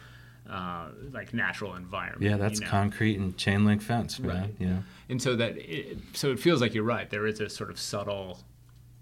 uh, 0.48 0.88
like 1.12 1.34
natural 1.34 1.74
environment. 1.76 2.22
yeah, 2.22 2.36
that's 2.38 2.60
you 2.60 2.64
know? 2.64 2.70
concrete 2.70 3.18
and 3.18 3.36
chain 3.36 3.64
link 3.66 3.82
fence, 3.82 4.18
man. 4.18 4.40
Right. 4.42 4.54
Yeah. 4.58 4.78
And 5.10 5.20
so 5.20 5.36
that 5.36 5.56
it, 5.58 5.98
so 6.14 6.30
it 6.30 6.38
feels 6.38 6.60
like 6.62 6.72
you're 6.74 6.84
right. 6.84 7.08
There 7.10 7.26
is 7.26 7.40
a 7.40 7.48
sort 7.50 7.68
of 7.70 7.78
subtle 7.78 8.38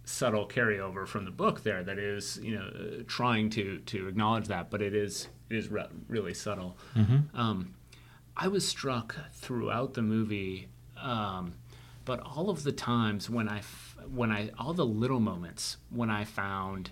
subtle 0.06 0.46
carryover 0.46 1.06
from 1.06 1.24
the 1.24 1.30
book 1.32 1.62
there 1.64 1.82
that 1.82 1.98
is 1.98 2.38
you 2.42 2.54
know 2.56 2.66
uh, 2.66 3.02
trying 3.06 3.50
to 3.50 3.78
to 3.80 4.08
acknowledge 4.08 4.46
that, 4.48 4.70
but 4.70 4.80
it 4.80 4.94
is 4.94 5.28
it 5.50 5.56
is 5.56 5.68
re- 5.68 5.86
really 6.08 6.32
subtle. 6.32 6.76
Um, 7.34 7.74
I 8.36 8.48
was 8.48 8.66
struck 8.66 9.16
throughout 9.32 9.94
the 9.94 10.02
movie, 10.02 10.68
um, 11.00 11.54
but 12.04 12.20
all 12.20 12.50
of 12.50 12.62
the 12.62 12.72
times 12.72 13.28
when 13.28 13.48
I 13.48 13.58
f- 13.58 13.96
when 14.08 14.30
I 14.30 14.50
all 14.58 14.72
the 14.74 14.86
little 14.86 15.20
moments 15.20 15.76
when 15.90 16.08
I 16.10 16.24
found 16.24 16.90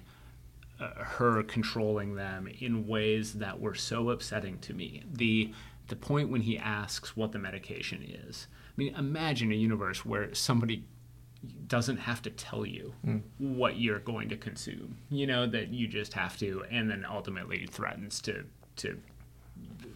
uh, 0.81 0.89
her 0.97 1.43
controlling 1.45 2.17
them 2.17 2.49
in 2.61 2.87
ways 2.87 3.35
that 3.35 3.61
were 3.61 3.75
so 3.77 4.11
upsetting 4.11 4.59
to 4.61 4.75
me. 4.75 5.05
The 5.11 5.53
the 5.87 5.97
point 5.97 6.31
when 6.31 6.41
he 6.41 6.59
asks 6.59 7.17
what 7.17 7.31
the 7.33 7.39
medication 7.39 8.03
is. 8.03 8.49
I 8.69 8.73
mean, 8.77 8.95
imagine 8.97 9.53
a 9.53 9.55
universe 9.55 10.05
where 10.05 10.35
somebody 10.35 10.85
doesn't 11.67 11.99
have 11.99 12.23
to 12.23 12.31
tell 12.31 12.67
you 12.67 12.93
what 13.39 13.79
you're 13.79 13.99
going 13.99 14.29
to 14.29 14.37
consume. 14.37 14.97
You 15.11 15.27
know 15.27 15.47
that 15.47 15.69
you 15.69 15.87
just 15.89 16.13
have 16.15 16.37
to, 16.39 16.65
and 16.71 16.91
then 16.91 17.05
ultimately 17.09 17.67
threatens 17.67 18.21
to 18.23 18.45
to. 18.77 19.01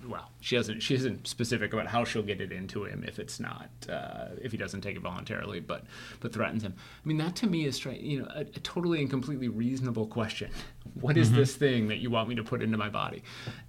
Well, 0.06 0.30
she 0.40 0.56
doesn't. 0.56 0.80
She 0.80 0.94
isn't 0.94 1.26
specific 1.26 1.72
about 1.72 1.88
how 1.88 2.04
she'll 2.04 2.22
get 2.22 2.40
it 2.40 2.52
into 2.52 2.84
him 2.84 3.04
if 3.06 3.18
it's 3.18 3.40
not 3.40 3.68
uh, 3.90 4.28
if 4.40 4.52
he 4.52 4.58
doesn't 4.58 4.80
take 4.80 4.96
it 4.96 5.02
voluntarily, 5.02 5.60
but 5.60 5.84
but 6.20 6.32
threatens 6.32 6.62
him. 6.62 6.74
I 6.76 7.08
mean, 7.08 7.18
that 7.18 7.36
to 7.36 7.46
me 7.46 7.64
is 7.66 7.76
straight. 7.76 8.00
You 8.00 8.20
know, 8.20 8.28
a, 8.34 8.40
a 8.40 8.44
totally 8.44 9.00
and 9.00 9.10
completely 9.10 9.48
reasonable 9.48 10.06
question. 10.06 10.50
What 10.94 11.16
is 11.16 11.32
this 11.32 11.54
thing 11.54 11.88
that 11.88 11.98
you 11.98 12.10
want 12.10 12.28
me 12.28 12.34
to 12.36 12.44
put 12.44 12.62
into 12.62 12.78
my 12.78 12.88
body? 12.88 13.22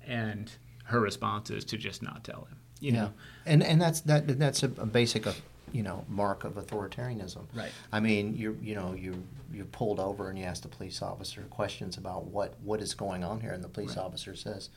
And 0.08 0.52
her 0.86 1.00
response 1.00 1.50
is 1.50 1.66
to 1.66 1.78
just 1.78 2.02
not 2.02 2.24
tell 2.24 2.48
him. 2.50 2.58
You 2.80 2.94
know, 2.94 3.14
and 3.46 3.62
and 3.62 3.82
that's 3.82 4.02
that 4.02 4.40
that's 4.40 4.64
a, 4.64 4.68
a 4.78 4.86
basic 4.86 5.28
uh, 5.28 5.34
you 5.74 5.84
know 5.84 6.06
mark 6.08 6.44
of 6.44 6.54
authoritarianism. 6.56 7.46
Right. 7.54 7.72
I 7.92 8.00
mean, 8.00 8.36
you 8.36 8.58
you 8.62 8.76
know 8.76 8.94
you 8.94 9.24
you're 9.54 9.66
pulled 9.66 10.00
over 10.00 10.30
and 10.30 10.38
you 10.38 10.46
ask 10.46 10.62
the 10.64 10.68
police 10.70 11.02
officer 11.02 11.42
questions 11.50 11.98
about 11.98 12.26
what 12.26 12.56
what 12.64 12.82
is 12.82 12.94
going 12.94 13.24
on 13.24 13.40
here, 13.42 13.52
and 13.52 13.64
the 13.64 13.70
police 13.70 13.96
Right. 13.98 14.06
officer 14.06 14.36
says, 14.36 14.70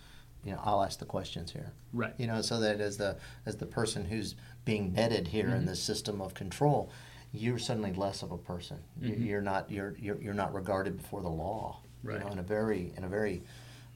you 0.45 0.53
know, 0.53 0.61
I'll 0.65 0.83
ask 0.83 0.99
the 0.99 1.05
questions 1.05 1.53
here. 1.53 1.73
Right. 1.93 2.15
You 2.19 2.27
know, 2.27 2.41
so 2.43 2.59
that 2.61 2.81
as 2.81 2.97
the 2.97 3.17
as 3.47 3.57
the 3.57 3.67
person 3.67 4.05
who's 4.05 4.35
being 4.65 4.93
netted 4.93 5.29
here 5.29 5.47
Mm-hmm. 5.47 5.57
in 5.57 5.67
this 5.67 5.83
system 5.83 6.21
of 6.21 6.35
control, 6.35 6.91
you're 7.33 7.59
suddenly 7.59 7.93
less 7.93 8.23
of 8.23 8.31
a 8.33 8.39
person. 8.39 8.79
You- 9.01 9.15
You're 9.15 9.41
not 9.43 9.71
you're, 9.71 9.95
you're 9.99 10.21
you're 10.21 10.35
not 10.35 10.53
regarded 10.55 10.97
before 10.99 11.23
the 11.23 11.29
law. 11.31 11.79
Mm-hmm. 11.79 12.09
Right. 12.09 12.19
You 12.19 12.25
know, 12.27 12.33
in 12.33 12.39
a 12.39 12.43
very 12.43 12.93
in 12.97 13.05
a 13.05 13.09
very 13.09 13.43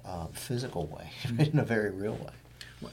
uh, 0.05 0.27
physical 0.33 0.87
way, 0.87 1.11
Mm-hmm. 1.25 1.41
in 1.41 1.59
a 1.59 1.65
very 1.65 1.91
real 1.91 2.15
way. 2.15 2.33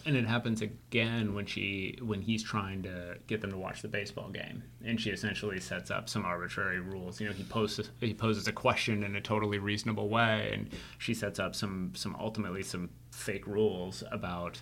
And 0.05 0.15
it 0.15 0.25
happens 0.25 0.61
again 0.61 1.33
when 1.33 1.45
she 1.45 1.97
when 2.01 2.21
he's 2.21 2.41
trying 2.43 2.83
to 2.83 3.17
get 3.27 3.41
them 3.41 3.51
to 3.51 3.57
watch 3.57 3.81
the 3.81 3.87
baseball 3.87 4.29
game, 4.29 4.63
and 4.83 4.99
she 4.99 5.09
essentially 5.09 5.59
sets 5.59 5.91
up 5.91 6.07
some 6.09 6.25
arbitrary 6.25 6.79
rules. 6.79 7.19
You 7.19 7.27
know, 7.27 7.33
he 7.33 7.43
poses 7.43 7.89
he 7.99 8.13
poses 8.13 8.47
a 8.47 8.51
question 8.53 9.03
in 9.03 9.15
a 9.15 9.21
totally 9.21 9.59
reasonable 9.59 10.09
way, 10.09 10.51
and 10.53 10.69
she 10.97 11.13
sets 11.13 11.39
up 11.39 11.53
some 11.55 11.91
some 11.95 12.15
ultimately 12.19 12.63
some 12.63 12.89
fake 13.11 13.45
rules 13.45 14.03
about 14.11 14.61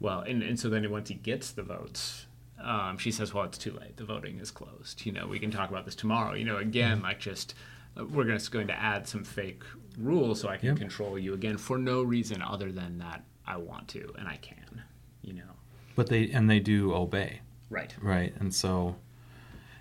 well, 0.00 0.20
and 0.20 0.42
and 0.42 0.58
so 0.58 0.68
then 0.68 0.90
once 0.90 1.08
he 1.08 1.14
gets 1.14 1.52
the 1.52 1.62
votes. 1.62 2.26
Um, 2.58 2.96
she 2.96 3.10
says, 3.12 3.34
"Well, 3.34 3.44
it's 3.44 3.58
too 3.58 3.72
late. 3.72 3.98
The 3.98 4.04
voting 4.06 4.38
is 4.40 4.50
closed. 4.50 5.04
You 5.04 5.12
know, 5.12 5.26
we 5.26 5.38
can 5.38 5.50
talk 5.50 5.68
about 5.68 5.84
this 5.84 5.94
tomorrow. 5.94 6.32
You 6.34 6.46
know, 6.46 6.56
again, 6.56 7.02
like 7.02 7.20
just 7.20 7.54
uh, 8.00 8.06
we're 8.06 8.24
just 8.24 8.50
going 8.50 8.66
to 8.68 8.72
add 8.72 9.06
some 9.06 9.24
fake 9.24 9.62
rules 9.98 10.40
so 10.40 10.48
I 10.48 10.56
can 10.56 10.68
Yep. 10.70 10.78
control 10.78 11.18
you 11.18 11.34
again 11.34 11.58
for 11.58 11.76
no 11.76 12.02
reason 12.02 12.40
other 12.40 12.72
than 12.72 12.96
that 12.98 13.24
I 13.46 13.56
want 13.56 13.88
to 13.88 14.12
and 14.18 14.28
I 14.28 14.36
can. 14.36 14.82
You 15.22 15.34
know, 15.34 15.54
But 15.94 16.08
they 16.08 16.30
and 16.30 16.48
they 16.48 16.60
do 16.60 16.94
obey. 16.94 17.40
right? 17.70 17.94
Right. 18.00 18.32
And 18.38 18.54
so, 18.54 18.96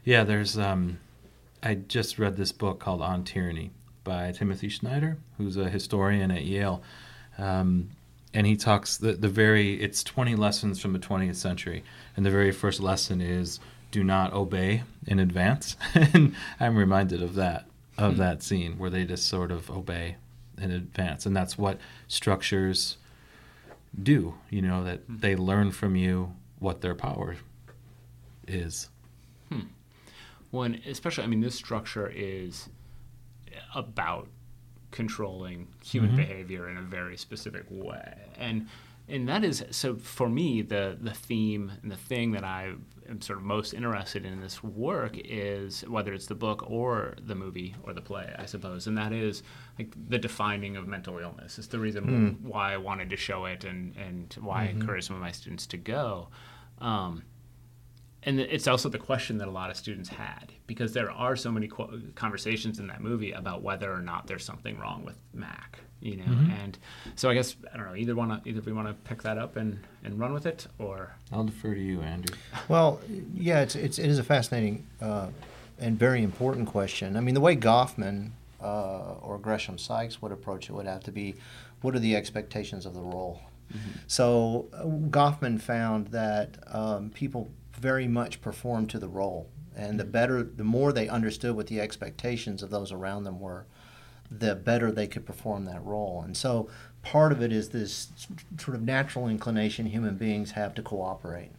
yeah, 0.03 0.23
there's. 0.23 0.57
Um, 0.57 0.99
I 1.61 1.75
just 1.75 2.19
read 2.19 2.37
this 2.37 2.51
book 2.51 2.79
called 2.79 3.01
On 3.01 3.23
Tyranny 3.23 3.71
by 4.03 4.31
Timothy 4.31 4.69
Snyder, 4.69 5.17
who's 5.37 5.57
a 5.57 5.69
historian 5.69 6.29
at 6.31 6.45
Yale. 6.45 6.83
Um, 7.39 7.89
and 8.35 8.45
he 8.45 8.55
talks 8.55 8.97
the, 8.97 9.13
the 9.13 9.29
very, 9.29 9.81
it's 9.81 10.03
20 10.03 10.35
lessons 10.35 10.79
from 10.79 10.93
the 10.93 10.99
20th 10.99 11.35
century. 11.35 11.83
And 12.15 12.25
the 12.25 12.29
very 12.29 12.51
first 12.51 12.79
lesson 12.79 13.19
is 13.19 13.59
do 13.91 14.03
not 14.03 14.31
obey 14.33 14.83
in 15.07 15.17
advance. 15.19 15.75
and 15.95 16.35
I'm 16.59 16.75
reminded 16.77 17.23
of 17.23 17.33
that, 17.35 17.65
of 17.97 18.17
that 18.17 18.43
scene 18.43 18.77
where 18.77 18.89
they 18.91 19.05
just 19.05 19.27
sort 19.27 19.51
of 19.51 19.71
obey 19.71 20.17
in 20.61 20.69
advance. 20.69 21.25
And 21.25 21.35
that's 21.35 21.57
what 21.57 21.79
structures 22.07 22.97
do. 24.01 24.35
You 24.49 24.61
know 24.61 24.83
that 24.83 25.01
hmm. 25.01 25.17
they 25.17 25.35
learn 25.35 25.71
from 25.71 25.95
you 25.95 26.33
what 26.59 26.81
their 26.81 26.95
power 26.95 27.35
is. 28.47 28.89
Hmm. 29.49 29.61
when 30.49 30.81
especially 30.87 31.23
i 31.23 31.27
mean 31.27 31.41
this 31.41 31.53
structure 31.55 32.11
is 32.13 32.69
about 33.75 34.27
controlling 34.91 35.67
human 35.83 36.11
mm-hmm. 36.11 36.17
behavior 36.17 36.69
in 36.69 36.77
a 36.77 36.81
very 36.81 37.17
specific 37.17 37.65
way 37.69 38.13
and 38.37 38.67
and 39.07 39.29
that 39.29 39.43
is 39.43 39.63
so 39.69 39.95
for 39.95 40.29
me 40.29 40.61
the 40.61 40.97
the 40.99 41.13
theme 41.13 41.71
and 41.83 41.91
the 41.91 41.97
thing 41.97 42.31
that 42.31 42.43
i 42.43 42.73
am 43.09 43.21
sort 43.21 43.39
of 43.39 43.45
most 43.45 43.73
interested 43.73 44.25
in 44.25 44.41
this 44.41 44.63
work 44.63 45.13
is 45.15 45.81
whether 45.87 46.13
it's 46.13 46.27
the 46.27 46.35
book 46.35 46.63
or 46.69 47.15
the 47.21 47.35
movie 47.35 47.75
or 47.83 47.93
the 47.93 48.01
play 48.01 48.33
i 48.37 48.45
suppose. 48.45 48.87
And 48.87 48.97
that 48.97 49.13
is 49.13 49.43
like 49.77 49.93
the 50.09 50.17
defining 50.17 50.77
of 50.77 50.87
mental 50.87 51.17
illness. 51.19 51.57
It's 51.57 51.67
the 51.67 51.79
reason 51.79 52.37
why 52.41 52.73
i 52.73 52.77
wanted 52.77 53.09
to 53.11 53.17
show 53.17 53.45
it 53.45 53.63
and 53.63 53.95
and 53.97 54.33
why 54.41 54.63
i 54.63 54.65
encourage 54.67 55.05
some 55.07 55.15
of 55.15 55.21
my 55.21 55.31
students 55.31 55.67
to 55.67 55.77
go. 55.77 56.29
Um, 56.79 57.23
and 58.25 58.39
it's 58.39 58.67
also 58.67 58.89
the 58.89 58.97
question 58.97 59.37
that 59.37 59.47
a 59.47 59.51
lot 59.51 59.69
of 59.69 59.77
students 59.77 60.09
had 60.09 60.51
because 60.67 60.93
there 60.93 61.11
are 61.11 61.35
so 61.35 61.51
many 61.51 61.67
qu- 61.67 62.01
conversations 62.15 62.79
in 62.79 62.87
that 62.87 63.01
movie 63.01 63.31
about 63.31 63.61
whether 63.61 63.91
or 63.93 64.01
not 64.01 64.27
there's 64.27 64.43
something 64.43 64.77
wrong 64.79 65.05
with 65.05 65.17
Mac, 65.33 65.79
you 66.01 66.17
know. 66.17 66.23
And 66.63 66.77
so 67.15 67.29
I 67.29 67.33
guess 67.35 67.55
I 67.73 67.77
don't 67.77 67.85
know. 67.85 67.95
Either 67.95 68.15
want 68.15 68.43
to 68.43 68.49
either 68.49 68.61
we 68.61 68.73
want 68.73 68.87
to 68.87 68.93
pick 69.09 69.21
that 69.23 69.37
up 69.37 69.55
and 69.55 69.79
and 70.03 70.19
run 70.19 70.33
with 70.33 70.45
it, 70.45 70.67
or 70.79 71.15
I'll 71.31 71.43
defer 71.43 71.73
to 71.75 71.81
you, 71.81 72.01
Andrew. 72.01 72.35
Well, 72.67 72.99
yeah, 73.33 73.61
it's, 73.61 73.75
it's 73.75 73.99
it 73.99 74.09
is 74.09 74.19
a 74.19 74.23
fascinating 74.23 74.85
uh, 75.01 75.27
and 75.79 75.97
very 75.97 76.23
important 76.23 76.67
question. 76.67 77.15
I 77.15 77.19
mean, 77.19 77.35
the 77.35 77.41
way 77.41 77.55
Goffman 77.55 78.31
uh, 78.61 79.13
or 79.21 79.37
Gresham 79.37 79.77
Sykes 79.77 80.21
would 80.21 80.31
approach 80.31 80.69
it 80.69 80.73
would 80.73 80.87
have 80.87 81.03
to 81.03 81.11
be, 81.11 81.35
what 81.81 81.95
are 81.95 81.99
the 81.99 82.15
expectations 82.15 82.85
of 82.85 82.93
the 82.93 83.01
role? 83.01 83.41
So 84.07 84.67
uh, 84.73 84.83
Goffman 85.09 85.59
found 85.59 86.07
that 86.07 86.55
um, 86.67 87.09
people 87.09 87.49
very 87.75 88.07
much 88.07 88.41
perform 88.41 88.87
to 88.87 88.99
the 88.99 89.07
role, 89.07 89.49
and 89.75 89.99
the 89.99 90.05
better, 90.05 90.43
the 90.43 90.63
more 90.63 90.91
they 90.91 91.09
understood 91.09 91.55
what 91.55 91.67
the 91.67 91.79
expectations 91.81 92.63
of 92.63 92.69
those 92.69 92.91
around 92.91 93.23
them 93.23 93.39
were, 93.39 93.65
the 94.31 94.55
better 94.55 94.91
they 94.91 95.07
could 95.07 95.25
perform 95.25 95.65
that 95.65 95.83
role. 95.83 96.21
And 96.25 96.35
so 96.35 96.69
part 97.01 97.31
of 97.31 97.41
it 97.41 97.51
is 97.51 97.69
this 97.69 98.09
sort 98.57 98.75
of 98.75 98.81
natural 98.81 99.27
inclination 99.27 99.85
human 99.85 100.15
beings 100.15 100.51
have 100.51 100.73
to 100.75 100.81
cooperate. 100.81 101.51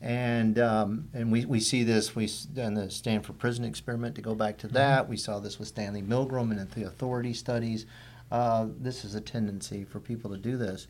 And 0.00 0.58
um, 0.58 1.08
and 1.14 1.32
we, 1.32 1.46
we 1.46 1.58
see 1.58 1.82
this 1.82 2.14
we 2.14 2.28
in 2.54 2.74
the 2.74 2.90
Stanford 2.90 3.38
prison 3.38 3.64
experiment 3.64 4.14
to 4.16 4.20
go 4.20 4.34
back 4.34 4.58
to 4.58 4.68
that. 4.68 5.08
We 5.08 5.16
saw 5.16 5.40
this 5.40 5.58
with 5.58 5.68
Stanley 5.68 6.02
Milgram 6.02 6.50
and 6.50 6.60
in 6.60 6.68
the 6.74 6.86
authority 6.86 7.32
studies. 7.32 7.86
Uh, 8.30 8.66
this 8.78 9.04
is 9.04 9.14
a 9.14 9.20
tendency 9.20 9.84
for 9.84 9.98
people 10.00 10.30
to 10.30 10.36
do 10.36 10.58
this. 10.58 10.88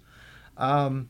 Um, 0.57 1.09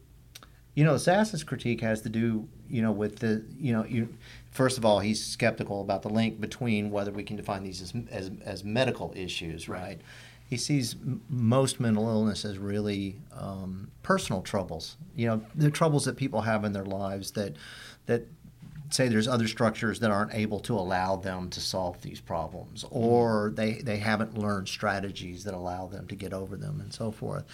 you 0.77 0.85
know, 0.85 0.95
Szasz's 0.95 1.43
critique 1.43 1.81
has 1.81 2.03
to 2.03 2.11
do, 2.11 2.47
you 2.69 2.83
know, 2.83 2.93
with 2.93 3.21
the, 3.21 3.43
you 3.59 3.73
know, 3.73 3.85
you, 3.87 4.15
first 4.51 4.77
of 4.77 4.85
all, 4.85 5.01
he's 5.01 5.25
skeptical 5.25 5.81
about 5.81 6.03
the 6.03 6.11
link 6.11 6.39
between 6.39 6.91
whether 6.91 7.11
we 7.11 7.25
can 7.25 7.35
define 7.35 7.65
these 7.65 7.81
as, 7.81 7.95
as, 8.11 8.31
as 8.45 8.63
medical 8.63 9.11
issues, 9.17 9.71
right? 9.71 9.99
He 10.47 10.59
sees 10.59 10.95
m- 10.95 11.23
most 11.31 11.81
mental 11.81 12.07
illness 12.07 12.45
as 12.45 12.59
really 12.59 13.17
um, 13.33 13.91
personal 14.03 14.43
troubles, 14.43 14.99
you 15.17 15.27
know, 15.27 15.41
the 15.55 15.71
troubles 15.71 16.05
that 16.05 16.17
people 16.19 16.43
have 16.43 16.63
in 16.63 16.75
their 16.75 16.85
lives 16.85 17.31
that, 17.33 17.57
that 18.05 18.27
say 18.91 19.09
there's 19.09 19.29
other 19.29 19.49
structures 19.49 20.01
that 20.01 20.11
aren't 20.11 20.35
able 20.35 20.61
to 20.61 20.75
allow 20.75 21.17
them 21.17 21.51
to 21.51 21.61
solve 21.61 22.01
these 22.03 22.21
problems 22.21 22.85
mm-hmm. 22.85 22.97
or 22.97 23.53
they, 23.55 23.75
they 23.75 23.97
haven't 23.97 24.39
learned 24.39 24.69
strategies 24.69 25.45
that 25.45 25.55
allow 25.55 25.87
them 25.87 26.07
to 26.07 26.15
get 26.15 26.33
over 26.33 26.57
them 26.57 26.81
and 26.81 26.93
so 26.93 27.11
forth. 27.11 27.45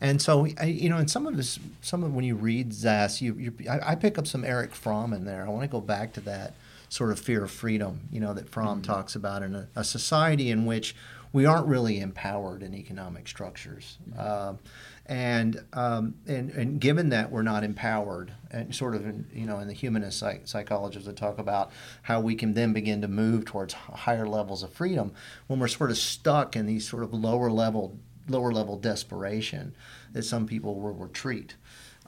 And 0.00 0.20
so 0.20 0.44
you 0.44 0.88
know 0.88 0.98
in 0.98 1.08
some 1.08 1.26
of 1.26 1.36
this 1.36 1.58
some 1.80 2.04
of 2.04 2.14
when 2.14 2.24
you 2.24 2.34
read 2.34 2.70
Szasz 2.70 3.20
you, 3.20 3.34
you 3.34 3.52
I, 3.70 3.92
I 3.92 3.94
pick 3.94 4.18
up 4.18 4.26
some 4.26 4.44
Erich 4.44 4.74
Fromm 4.74 5.12
in 5.12 5.24
there. 5.24 5.46
I 5.46 5.48
want 5.48 5.62
to 5.62 5.68
go 5.68 5.80
back 5.80 6.12
to 6.14 6.20
that 6.22 6.54
sort 6.88 7.10
of 7.10 7.18
fear 7.18 7.42
of 7.44 7.50
freedom 7.50 8.00
you 8.12 8.20
know 8.20 8.34
that 8.34 8.48
Fromm 8.48 8.82
mm-hmm. 8.82 8.92
talks 8.92 9.14
about 9.14 9.42
in 9.42 9.54
a, 9.54 9.68
a 9.76 9.84
society 9.84 10.50
in 10.50 10.66
which 10.66 10.94
we 11.32 11.46
aren't 11.46 11.66
really 11.66 12.00
empowered 12.00 12.62
in 12.62 12.74
economic 12.74 13.26
structures. 13.26 13.96
Um 14.18 14.58
and, 15.06 15.64
um, 15.72 16.14
and 16.26 16.50
and 16.50 16.80
given 16.80 17.08
that 17.08 17.30
we're 17.30 17.42
not 17.42 17.64
empowered, 17.64 18.32
and 18.50 18.74
sort 18.74 18.94
of 18.94 19.04
in, 19.04 19.26
you 19.32 19.46
know 19.46 19.58
in 19.58 19.68
the 19.68 19.74
humanist 19.74 20.18
psych- 20.18 20.46
psychologists 20.46 21.06
that 21.06 21.16
talk 21.16 21.38
about 21.38 21.70
how 22.02 22.20
we 22.20 22.34
can 22.34 22.54
then 22.54 22.72
begin 22.72 23.00
to 23.02 23.08
move 23.08 23.44
towards 23.44 23.74
higher 23.74 24.26
levels 24.26 24.62
of 24.62 24.72
freedom 24.72 25.12
when 25.48 25.58
we're 25.58 25.68
sort 25.68 25.90
of 25.90 25.98
stuck 25.98 26.54
in 26.54 26.66
these 26.66 26.88
sort 26.88 27.02
of 27.02 27.12
lower 27.12 27.50
level 27.50 27.98
lower 28.28 28.52
level 28.52 28.76
desperation 28.78 29.74
that 30.12 30.22
some 30.22 30.46
people 30.46 30.80
will 30.80 30.92
retreat. 30.92 31.56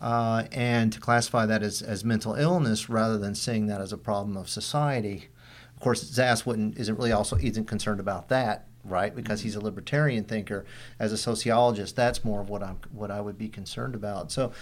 Uh, 0.01 0.45
and 0.53 0.93
to 0.93 1.01
classify 1.01 1.47
that 1.47 1.63
as, 1.63 1.81
as 1.81 2.05
mental 2.05 2.35
illness 2.35 2.89
rather 2.89 3.17
than 3.17 3.35
seeing 3.35 3.67
that 3.69 3.81
as 3.81 3.93
a 3.93 3.97
problem 3.97 4.37
of 4.37 4.49
society. 4.49 5.29
Of 5.75 5.81
course, 5.81 6.05
Szasz 6.05 6.45
wouldn't 6.45 6.79
isn't 6.79 6.97
really 6.97 7.13
also 7.13 7.37
isn't 7.37 7.67
concerned 7.67 8.01
about 8.01 8.29
that, 8.29 8.67
right? 8.85 9.15
Because 9.15 9.43
he's 9.43 9.55
a 9.55 9.59
mm-hmm. 9.59 9.67
libertarian 9.67 10.25
thinker. 10.25 10.65
As 10.99 11.13
a 11.13 11.19
sociologist, 11.19 11.97
that's 11.97 12.25
more 12.25 12.41
of 12.41 12.49
what 12.49 12.63
I'm 12.63 12.79
what 12.93 13.11
I 13.11 13.21
would 13.21 13.39
be 13.39 13.49
concerned 13.49 13.95
about. 13.95 14.31
So 14.31 14.53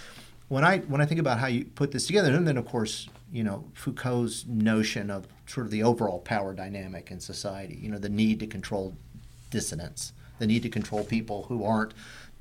when 0.47 0.63
I 0.63 0.79
when 0.79 1.01
I 1.01 1.05
think 1.05 1.19
about 1.19 1.39
how 1.39 1.47
you 1.47 1.65
put 1.65 1.91
this 1.91 2.07
together, 2.07 2.33
and 2.33 2.47
then 2.47 2.57
of 2.57 2.65
course, 2.65 3.09
you 3.31 3.43
know, 3.43 3.65
Foucault's 3.73 4.45
notion 4.45 5.09
of 5.09 5.27
sort 5.47 5.65
of 5.65 5.71
the 5.71 5.83
overall 5.83 6.19
power 6.19 6.53
dynamic 6.53 7.11
in 7.11 7.19
society, 7.19 7.77
you 7.81 7.89
know, 7.89 7.97
the 7.97 8.09
need 8.09 8.39
to 8.39 8.47
control 8.47 8.95
dissidents, 9.49 10.13
the 10.39 10.47
need 10.47 10.63
to 10.63 10.69
control 10.69 11.03
people 11.03 11.43
who 11.43 11.63
aren't 11.63 11.93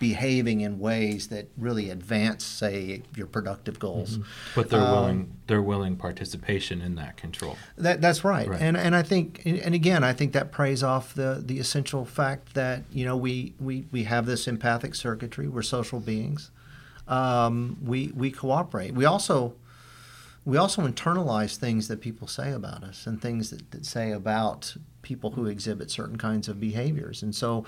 behaving 0.03 0.63
in 0.63 0.81
ways 0.81 1.29
that 1.29 1.47
really 1.57 1.89
advance, 1.89 2.45
say, 2.45 3.03
your 3.15 3.29
productive 3.29 3.79
goals. 3.79 4.19
But 4.57 4.69
they're 4.69 4.81
Um, 4.81 4.91
willing 4.91 5.33
they're 5.47 5.63
willing 5.63 5.95
participation 5.97 6.83
in 6.83 6.97
that 6.97 7.17
control. 7.17 7.57
That, 7.79 8.01
that's 8.01 8.25
right. 8.25 8.49
Right. 8.49 8.61
and 8.61 8.77
and 8.77 8.97
I 8.97 9.03
think 9.03 9.43
and 9.45 9.75
again 9.75 10.03
I 10.03 10.13
think 10.13 10.33
that 10.33 10.51
prays 10.51 10.83
off 10.83 11.15
the 11.15 11.41
the 11.47 11.61
essential 11.61 12.05
fact 12.05 12.55
that 12.55 12.83
you 12.93 13.05
know 13.05 13.17
we 13.17 13.55
we, 13.61 13.85
we 13.93 14.03
have 14.05 14.27
this 14.27 14.49
empathic 14.49 14.97
circuitry. 14.97 15.47
We're 15.47 15.63
social 15.63 16.01
beings. 16.01 16.51
Um, 17.07 17.77
we 17.85 18.11
we 18.23 18.31
cooperate. 18.33 18.95
We 18.95 19.05
also 19.05 19.55
we 20.45 20.57
also 20.57 20.83
internalize 20.83 21.55
things 21.57 21.87
that 21.87 22.01
people 22.01 22.27
say 22.27 22.51
about 22.51 22.83
us 22.83 23.07
and 23.07 23.23
things 23.23 23.51
that, 23.51 23.71
that 23.71 23.87
say 23.87 24.11
about 24.11 24.77
people 25.03 25.31
who 25.33 25.47
exhibit 25.47 25.91
certain 25.91 26.19
kinds 26.19 26.49
of 26.49 26.59
behaviors. 26.59 27.23
And 27.23 27.35
so 27.35 27.65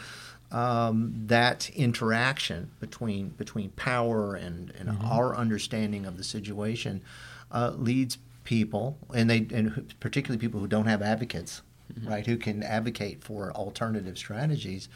um, 0.54 1.12
that 1.26 1.68
interaction 1.70 2.70
between 2.78 3.30
between 3.30 3.70
power 3.70 4.36
and, 4.36 4.72
and 4.78 4.96
our 5.02 5.34
understanding 5.34 6.06
of 6.06 6.16
the 6.16 6.22
situation 6.22 7.02
uh, 7.50 7.72
leads 7.76 8.18
people, 8.44 8.96
and 9.12 9.28
they 9.28 9.46
and 9.52 9.92
particularly 9.98 10.38
people 10.38 10.60
who 10.60 10.68
don't 10.68 10.86
have 10.86 11.02
advocates, 11.02 11.62
right, 12.04 12.24
who 12.24 12.36
can 12.36 12.62
advocate 12.62 13.24
for 13.24 13.52
alternative 13.52 14.16
strategies, 14.16 14.88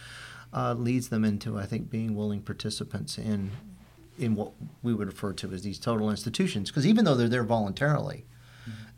uh, 0.52 0.74
leads 0.74 1.08
them 1.08 1.24
into 1.24 1.58
I 1.58 1.66
think 1.66 1.90
being 1.90 2.14
willing 2.14 2.40
participants 2.40 3.18
in 3.18 3.50
in 4.16 4.36
what 4.36 4.52
we 4.84 4.94
would 4.94 5.08
refer 5.08 5.32
to 5.32 5.52
as 5.52 5.62
these 5.62 5.80
total 5.80 6.08
institutions. 6.08 6.70
Because 6.70 6.86
even 6.86 7.04
though 7.04 7.16
they're 7.16 7.28
there 7.28 7.42
voluntarily 7.42 8.24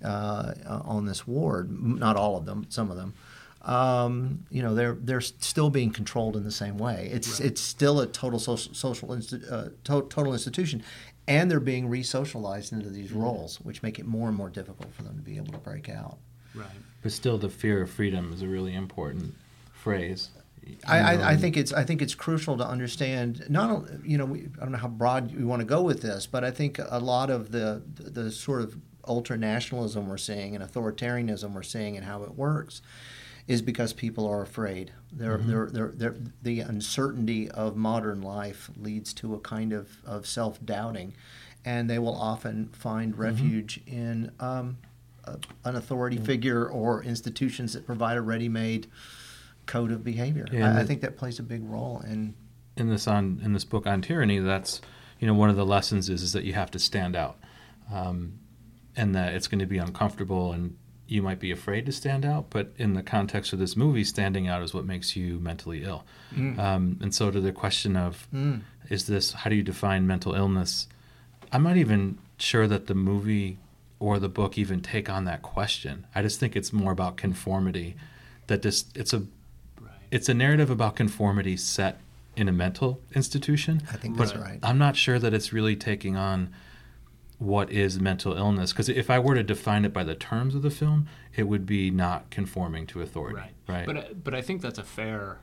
uh, 0.04 0.52
on 0.66 1.06
this 1.06 1.26
ward, 1.26 1.70
not 1.82 2.16
all 2.16 2.36
of 2.36 2.44
them, 2.44 2.66
some 2.68 2.90
of 2.90 2.98
them, 2.98 3.14
um, 3.62 4.46
you 4.50 4.62
know, 4.62 4.74
they're 4.74 4.96
they're 5.00 5.20
still 5.20 5.68
being 5.68 5.90
controlled 5.90 6.36
in 6.36 6.44
the 6.44 6.50
same 6.50 6.78
way. 6.78 7.10
It's 7.12 7.40
it's 7.40 7.60
still 7.60 8.00
a 8.00 8.06
total 8.06 8.38
social, 8.38 8.72
social 8.74 9.08
insti- 9.10 9.50
uh, 9.52 9.68
to- 9.84 10.06
total 10.08 10.32
institution, 10.32 10.82
and 11.28 11.50
they're 11.50 11.60
being 11.60 11.88
re-socialized 11.88 12.72
into 12.72 12.88
these 12.88 13.12
roles, 13.12 13.60
which 13.60 13.82
make 13.82 13.98
it 13.98 14.06
more 14.06 14.28
and 14.28 14.36
more 14.36 14.48
difficult 14.48 14.94
for 14.94 15.02
them 15.02 15.16
to 15.16 15.22
be 15.22 15.36
able 15.36 15.52
to 15.52 15.58
break 15.58 15.90
out. 15.90 16.18
right. 16.54 16.66
But 17.02 17.12
still 17.12 17.36
the 17.36 17.50
fear 17.50 17.82
of 17.82 17.90
freedom 17.90 18.32
is 18.32 18.42
a 18.42 18.46
really 18.46 18.74
important 18.74 19.34
phrase. 19.72 20.30
I, 20.86 20.98
I, 20.98 21.30
I 21.32 21.36
think 21.36 21.56
it's 21.56 21.72
I 21.72 21.84
think 21.84 22.00
it's 22.00 22.14
crucial 22.14 22.56
to 22.58 22.66
understand 22.66 23.44
not 23.50 23.84
you 24.04 24.16
know 24.16 24.24
we, 24.24 24.48
I 24.56 24.60
don't 24.60 24.72
know 24.72 24.78
how 24.78 24.88
broad 24.88 25.34
we 25.34 25.44
want 25.44 25.60
to 25.60 25.66
go 25.66 25.82
with 25.82 26.00
this, 26.00 26.26
but 26.26 26.44
I 26.44 26.50
think 26.50 26.78
a 26.78 26.98
lot 26.98 27.28
of 27.28 27.52
the 27.52 27.82
the, 27.94 28.10
the 28.10 28.30
sort 28.30 28.62
of 28.62 28.78
ultra 29.06 29.36
nationalism 29.36 30.08
we're 30.08 30.18
seeing 30.18 30.54
and 30.54 30.64
authoritarianism 30.64 31.52
we're 31.52 31.62
seeing 31.62 31.96
and 31.96 32.06
how 32.06 32.22
it 32.22 32.34
works 32.34 32.80
is 33.46 33.62
because 33.62 33.92
people 33.92 34.26
are 34.26 34.42
afraid. 34.42 34.92
They're, 35.12 35.38
they're, 35.38 35.66
they're, 35.66 35.92
they're, 35.94 36.16
the 36.42 36.60
uncertainty 36.60 37.50
of 37.50 37.76
modern 37.76 38.22
life 38.22 38.70
leads 38.76 39.12
to 39.14 39.34
a 39.34 39.40
kind 39.40 39.72
of, 39.72 39.98
of 40.06 40.26
self 40.26 40.64
doubting, 40.64 41.14
and 41.64 41.90
they 41.90 41.98
will 41.98 42.16
often 42.16 42.68
find 42.68 43.18
refuge 43.18 43.80
in 43.86 44.30
um, 44.38 44.78
a, 45.24 45.38
an 45.64 45.76
authority 45.76 46.16
figure 46.16 46.66
or 46.66 47.02
institutions 47.02 47.72
that 47.72 47.86
provide 47.86 48.16
a 48.16 48.22
ready 48.22 48.48
made 48.48 48.86
code 49.66 49.92
of 49.92 50.04
behavior. 50.04 50.46
Yeah, 50.52 50.76
I, 50.76 50.80
I 50.80 50.84
think 50.84 51.00
that 51.00 51.16
plays 51.16 51.38
a 51.38 51.42
big 51.42 51.62
role 51.64 52.02
in. 52.06 52.34
in 52.76 52.88
this 52.88 53.06
on 53.06 53.40
in 53.44 53.52
this 53.52 53.64
book 53.64 53.86
on 53.86 54.02
tyranny, 54.02 54.38
that's 54.38 54.80
you 55.18 55.26
know 55.26 55.34
one 55.34 55.50
of 55.50 55.56
the 55.56 55.66
lessons 55.66 56.08
is 56.08 56.22
is 56.22 56.32
that 56.32 56.44
you 56.44 56.52
have 56.52 56.70
to 56.72 56.78
stand 56.78 57.16
out, 57.16 57.38
um, 57.92 58.38
and 58.96 59.14
that 59.14 59.34
it's 59.34 59.48
going 59.48 59.60
to 59.60 59.66
be 59.66 59.78
uncomfortable, 59.78 60.52
and 60.52 60.76
you 61.10 61.22
might 61.22 61.40
be 61.40 61.50
afraid 61.50 61.86
to 61.86 61.92
stand 61.92 62.24
out, 62.24 62.46
but 62.50 62.72
in 62.78 62.94
the 62.94 63.02
context 63.02 63.52
of 63.52 63.58
this 63.58 63.76
movie, 63.76 64.04
standing 64.04 64.46
out 64.46 64.62
is 64.62 64.72
what 64.72 64.84
makes 64.84 65.16
you 65.16 65.38
mentally 65.40 65.82
ill. 65.82 66.04
Um, 66.36 66.98
and 67.02 67.12
so, 67.14 67.30
to 67.30 67.40
the 67.40 67.52
question 67.52 67.96
of 67.96 68.28
is 68.88 69.06
this 69.06 69.32
how 69.32 69.50
do 69.50 69.56
you 69.56 69.62
define 69.62 70.06
mental 70.06 70.34
illness? 70.34 70.86
I'm 71.52 71.62
not 71.64 71.76
even 71.76 72.18
sure 72.38 72.66
that 72.68 72.86
the 72.86 72.94
movie 72.94 73.58
or 73.98 74.18
the 74.18 74.28
book 74.28 74.56
even 74.56 74.80
take 74.80 75.10
on 75.10 75.24
that 75.24 75.42
question. 75.42 76.06
I 76.14 76.22
just 76.22 76.38
think 76.40 76.54
it's 76.56 76.72
more 76.72 76.92
about 76.92 77.16
conformity. 77.16 77.96
That 78.46 78.62
this 78.62 78.84
it's 78.94 79.12
a 79.12 79.18
Right. 79.80 79.90
it's 80.12 80.28
a 80.28 80.34
narrative 80.34 80.70
about 80.70 80.94
conformity 80.96 81.56
set 81.56 82.00
in 82.36 82.48
a 82.48 82.52
mental 82.52 83.00
institution. 83.14 83.82
I 83.92 83.96
think 83.96 84.16
that's 84.16 84.36
right. 84.36 84.60
I'm 84.62 84.78
not 84.78 84.94
sure 84.96 85.18
that 85.18 85.34
it's 85.34 85.52
really 85.52 85.74
taking 85.74 86.16
on 86.16 86.50
what 87.40 87.72
is 87.72 87.98
mental 87.98 88.36
illness 88.36 88.70
because 88.70 88.90
if 88.90 89.08
I 89.08 89.18
were 89.18 89.34
to 89.34 89.42
define 89.42 89.86
it 89.86 89.94
by 89.94 90.04
the 90.04 90.14
terms 90.14 90.54
of 90.54 90.60
the 90.60 90.70
film, 90.70 91.08
it 91.34 91.44
would 91.44 91.64
be 91.64 91.90
not 91.90 92.28
conforming 92.28 92.86
to 92.88 93.00
authority. 93.00 93.36
Right. 93.36 93.54
Right. 93.66 93.86
But 93.86 94.22
but 94.22 94.34
I 94.34 94.42
think 94.42 94.60
that's 94.60 94.78
a 94.78 94.84
fair. 94.84 95.38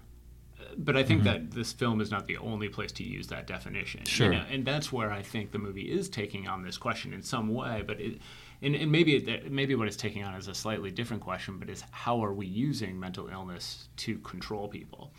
But 0.77 0.95
I 0.95 1.01
think 1.01 1.23
mm-hmm. 1.23 1.47
that 1.47 1.51
this 1.51 1.73
film 1.73 1.99
is 2.01 2.11
not 2.11 2.27
the 2.27 2.37
only 2.37 2.69
place 2.69 2.91
to 2.93 3.03
use 3.03 3.27
that 3.27 3.47
definition. 3.47 4.01
you 4.01 4.11
Sure. 4.11 4.31
know, 4.31 4.43
and 4.51 4.63
that's 4.63 4.91
where 4.91 5.11
I 5.11 5.23
think 5.23 5.51
the 5.51 5.57
movie 5.57 5.91
is 5.91 6.07
taking 6.07 6.47
on 6.47 6.61
this 6.61 6.77
question 6.77 7.13
in 7.13 7.23
some 7.23 7.51
way. 7.51 7.83
But 7.85 7.99
it, 7.99 8.21
and, 8.61 8.75
and 8.75 8.91
maybe 8.91 9.15
it, 9.15 9.51
maybe 9.51 9.73
what 9.73 9.87
it's 9.87 9.97
taking 9.97 10.23
on 10.23 10.35
is 10.35 10.47
a 10.47 10.53
slightly 10.53 10.91
different 10.91 11.23
question. 11.23 11.57
But 11.57 11.71
is 11.71 11.83
how 11.89 12.23
are 12.23 12.33
we 12.33 12.45
using 12.45 12.99
mental 12.99 13.27
illness 13.27 13.89
to 13.97 14.19
control 14.19 14.67
people? 14.67 15.13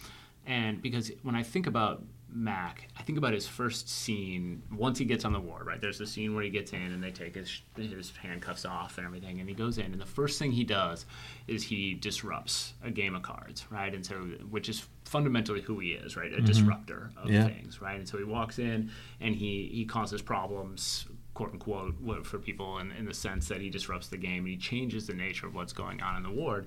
And 0.46 0.80
because 0.80 1.10
when 1.24 1.34
I 1.34 1.42
think 1.42 1.66
about 1.66 2.04
Mac, 2.30 2.88
I 2.98 3.02
think 3.02 3.16
about 3.18 3.32
his 3.32 3.48
first 3.48 3.88
scene 3.88 4.62
once 4.70 4.98
he 4.98 5.04
gets 5.04 5.24
on 5.24 5.32
the 5.32 5.40
ward. 5.40 5.66
Right, 5.66 5.80
there's 5.80 5.98
the 5.98 6.06
scene 6.06 6.34
where 6.34 6.44
he 6.44 6.50
gets 6.50 6.72
in 6.72 6.80
and 6.80 7.02
they 7.02 7.10
take 7.10 7.34
his 7.34 7.62
his 7.76 8.12
handcuffs 8.16 8.64
off 8.64 8.98
and 8.98 9.06
everything, 9.06 9.40
and 9.40 9.48
he 9.48 9.54
goes 9.54 9.78
in, 9.78 9.86
and 9.92 10.00
the 10.00 10.06
first 10.06 10.38
thing 10.38 10.52
he 10.52 10.64
does 10.64 11.06
is 11.46 11.62
he 11.62 11.94
disrupts 11.94 12.74
a 12.82 12.90
game 12.90 13.14
of 13.14 13.22
cards. 13.22 13.66
Right, 13.70 13.94
and 13.94 14.04
so 14.04 14.16
which 14.50 14.68
is 14.68 14.86
fundamentally 15.04 15.62
who 15.62 15.78
he 15.78 15.92
is. 15.92 16.16
Right, 16.16 16.32
a 16.32 16.36
mm-hmm. 16.36 16.44
disruptor 16.44 17.10
of 17.16 17.30
Yeah. 17.30 17.46
things. 17.46 17.80
Right, 17.80 17.96
and 17.96 18.08
so 18.08 18.18
he 18.18 18.24
walks 18.24 18.58
in 18.58 18.90
and 19.20 19.34
he 19.34 19.70
he 19.72 19.84
causes 19.84 20.20
problems. 20.22 21.06
"Quote 21.34 21.52
unquote," 21.52 22.26
for 22.26 22.38
people 22.38 22.78
in, 22.78 22.90
in 22.92 23.04
the 23.04 23.14
sense 23.14 23.48
that 23.48 23.60
he 23.60 23.70
disrupts 23.70 24.08
the 24.08 24.16
game 24.16 24.38
and 24.44 24.48
he 24.48 24.56
changes 24.56 25.06
the 25.06 25.14
nature 25.14 25.46
of 25.46 25.54
what's 25.54 25.72
going 25.72 26.02
on 26.02 26.16
in 26.16 26.22
the 26.24 26.30
ward, 26.30 26.66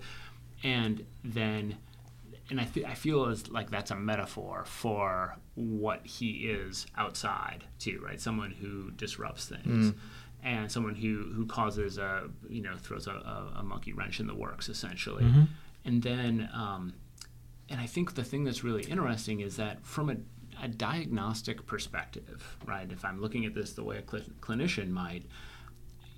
and 0.64 1.06
then 1.24 1.78
and 2.52 2.62
I, 2.62 2.66
fe- 2.66 2.86
I 2.86 2.94
feel 2.94 3.26
as 3.26 3.50
like 3.50 3.72
that's 3.72 3.90
a 3.90 3.96
metaphor 3.96 4.64
for 4.66 5.38
what 5.56 6.06
he 6.06 6.32
is 6.50 6.86
outside 6.98 7.64
too, 7.80 8.00
right? 8.06 8.22
Someone 8.22 8.52
who 8.52 8.92
disrupts 8.92 9.46
things, 9.48 9.94
and 10.44 10.72
someone 10.72 10.94
who 10.96 11.32
who 11.34 11.46
causes 11.48 11.98
a 11.98 12.30
you 12.50 12.62
know 12.62 12.76
throws 12.78 13.08
a, 13.08 13.12
a, 13.12 13.54
a 13.60 13.64
monkey 13.64 13.94
wrench 13.94 14.20
in 14.20 14.28
the 14.28 14.36
works 14.36 14.70
essentially, 14.70 15.26
and 15.86 16.04
then 16.04 16.48
um, 16.54 16.94
and 17.70 17.80
I 17.82 17.88
think 17.88 18.14
the 18.16 18.24
thing 18.24 18.44
that's 18.44 18.64
really 18.64 18.84
interesting 18.84 19.40
is 19.40 19.56
that 19.56 19.84
from 19.86 20.10
a, 20.10 20.18
a 20.64 20.68
diagnostic 20.68 21.66
perspective, 21.66 22.58
right? 22.68 22.92
If 22.92 23.06
I'm 23.06 23.22
looking 23.22 23.46
at 23.46 23.54
this 23.56 23.72
the 23.74 23.84
way 23.84 23.98
a 23.98 24.04
cl- 24.12 24.26
clinician 24.42 24.90
might, 24.90 25.24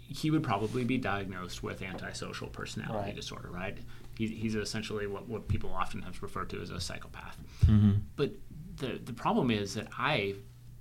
he 0.08 0.32
would 0.32 0.44
probably 0.44 0.84
be 0.84 0.98
diagnosed 0.98 1.62
with 1.64 1.82
antisocial 1.82 2.48
personality 2.48 3.06
Right. 3.08 3.16
disorder, 3.16 3.50
right? 3.52 3.78
He, 4.18 4.28
he's 4.28 4.56
essentially 4.56 5.08
what, 5.08 5.28
what 5.28 5.48
people 5.48 5.72
often 5.74 6.02
have 6.04 6.22
referred 6.22 6.50
to 6.52 6.62
as 6.62 6.70
a 6.70 6.80
psychopath. 6.80 7.38
Mm-hmm. 7.66 7.92
But 8.16 8.32
the, 8.78 9.00
the 9.04 9.14
problem 9.14 9.52
is 9.52 9.74
that 9.76 9.88
I, 9.98 10.36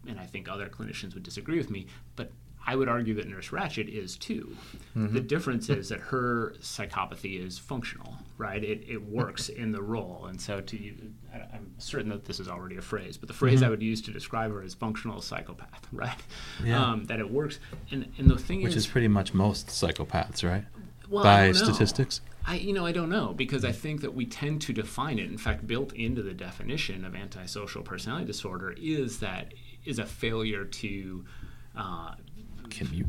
and 0.06 0.20
I 0.20 0.26
think 0.26 0.48
other 0.48 0.68
clinicians 0.68 1.14
would 1.14 1.22
disagree 1.22 1.58
with 1.58 1.70
me, 1.70 1.86
but 2.16 2.30
I 2.64 2.76
would 2.76 2.88
argue 2.88 3.14
that 3.14 3.28
Nurse 3.28 3.48
Ratched 3.48 3.88
is 3.88 4.16
too. 4.16 4.56
The 4.94 5.00
mm-hmm. 5.00 5.26
difference 5.26 5.68
is 5.68 5.88
that 5.88 5.98
her 5.98 6.54
psychopathy 6.60 7.44
is 7.44 7.58
functional, 7.58 8.14
right? 8.38 8.62
It, 8.62 8.84
it 8.86 9.02
works 9.02 9.48
in 9.48 9.72
the 9.72 9.82
role. 9.82 10.26
And 10.28 10.40
so 10.40 10.60
to 10.60 10.76
you, 10.76 10.94
I, 11.34 11.38
I'm 11.38 11.74
certain 11.78 12.10
that 12.10 12.24
this 12.24 12.38
is 12.38 12.48
already 12.48 12.76
a 12.76 12.82
phrase, 12.82 13.16
but 13.16 13.26
the 13.26 13.34
phrase 13.34 13.56
mm-hmm. 13.56 13.66
I 13.66 13.70
would 13.70 13.82
use 13.82 14.00
to 14.02 14.12
describe 14.12 14.52
her 14.52 14.62
is 14.62 14.74
functional 14.74 15.20
psychopath, 15.20 15.88
right? 15.92 16.14
Yeah. 16.64 16.84
Um, 16.84 17.04
that 17.06 17.18
it 17.18 17.28
works. 17.28 17.58
And, 17.90 18.12
and 18.18 18.30
the 18.30 18.38
thing 18.38 18.62
Which 18.62 18.76
is 18.76 18.86
pretty 18.86 19.08
much 19.08 19.34
most 19.34 19.66
psychopaths, 19.68 20.48
right? 20.48 20.64
well, 21.08 21.24
By 21.24 21.52
statistics. 21.52 22.20
I 22.44 22.56
you 22.56 22.72
know 22.72 22.84
I 22.86 22.92
don't 22.92 23.08
know 23.10 23.32
because 23.34 23.64
I 23.64 23.72
think 23.72 24.00
that 24.00 24.14
we 24.14 24.26
tend 24.26 24.62
to 24.62 24.72
define 24.72 25.18
it. 25.18 25.26
In 25.30 25.38
fact, 25.38 25.66
built 25.66 25.92
into 25.94 26.22
the 26.22 26.34
definition 26.34 27.04
of 27.04 27.14
antisocial 27.14 27.82
personality 27.82 28.26
disorder 28.26 28.74
is 28.76 29.20
that 29.20 29.54
is 29.84 29.98
a 29.98 30.06
failure 30.06 30.64
to 30.64 31.24
uh, 31.76 32.14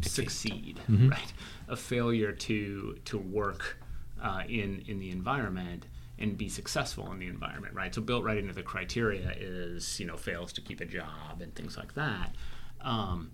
succeed, 0.02 0.80
Mm-hmm. 0.90 1.10
right? 1.10 1.34
A 1.68 1.76
failure 1.76 2.32
to 2.32 2.98
to 3.06 3.18
work 3.18 3.78
uh, 4.22 4.44
in 4.48 4.84
in 4.88 5.00
the 5.00 5.10
environment 5.12 5.86
and 6.20 6.38
be 6.38 6.48
successful 6.48 7.12
in 7.12 7.20
the 7.20 7.28
environment, 7.28 7.74
right? 7.74 7.94
So 7.94 8.02
built 8.02 8.24
right 8.24 8.38
into 8.38 8.54
the 8.54 8.62
criteria 8.64 9.34
is 9.38 10.00
you 10.00 10.06
know 10.06 10.18
fails 10.18 10.54
to 10.54 10.62
keep 10.62 10.80
a 10.82 10.86
job 10.86 11.42
and 11.42 11.54
things 11.56 11.76
like 11.78 11.96
that. 11.96 12.36
Um, 12.82 13.32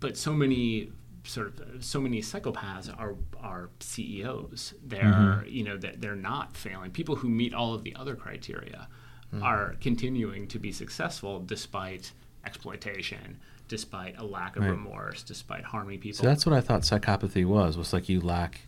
but 0.00 0.16
so 0.16 0.32
many 0.34 0.92
sort 1.24 1.58
of 1.58 1.82
so 1.84 2.00
many 2.00 2.20
psychopaths 2.20 2.88
are 2.98 3.14
are 3.40 3.70
CEOs. 3.80 4.74
They're 4.84 5.02
Mm-hmm. 5.04 5.48
you 5.48 5.64
know 5.64 5.76
that 5.78 6.00
they're 6.00 6.14
not 6.16 6.56
failing. 6.56 6.90
People 6.90 7.16
who 7.16 7.28
meet 7.28 7.52
all 7.54 7.74
of 7.74 7.82
the 7.84 7.94
other 7.96 8.14
criteria 8.14 8.88
Mm-hmm. 9.32 9.42
are 9.42 9.74
continuing 9.80 10.46
to 10.48 10.58
be 10.60 10.70
successful 10.70 11.40
despite 11.40 12.12
exploitation, 12.46 13.40
despite 13.66 14.16
a 14.18 14.24
lack 14.24 14.54
of 14.56 14.62
Right. 14.62 14.70
remorse, 14.70 15.22
despite 15.24 15.64
harming 15.64 15.98
people. 15.98 16.18
So 16.22 16.26
that's 16.28 16.46
what 16.46 16.54
I 16.54 16.60
thought 16.60 16.82
psychopathy 16.82 17.44
was. 17.44 17.76
Was 17.76 17.92
like 17.92 18.08
you 18.08 18.20
lack 18.20 18.60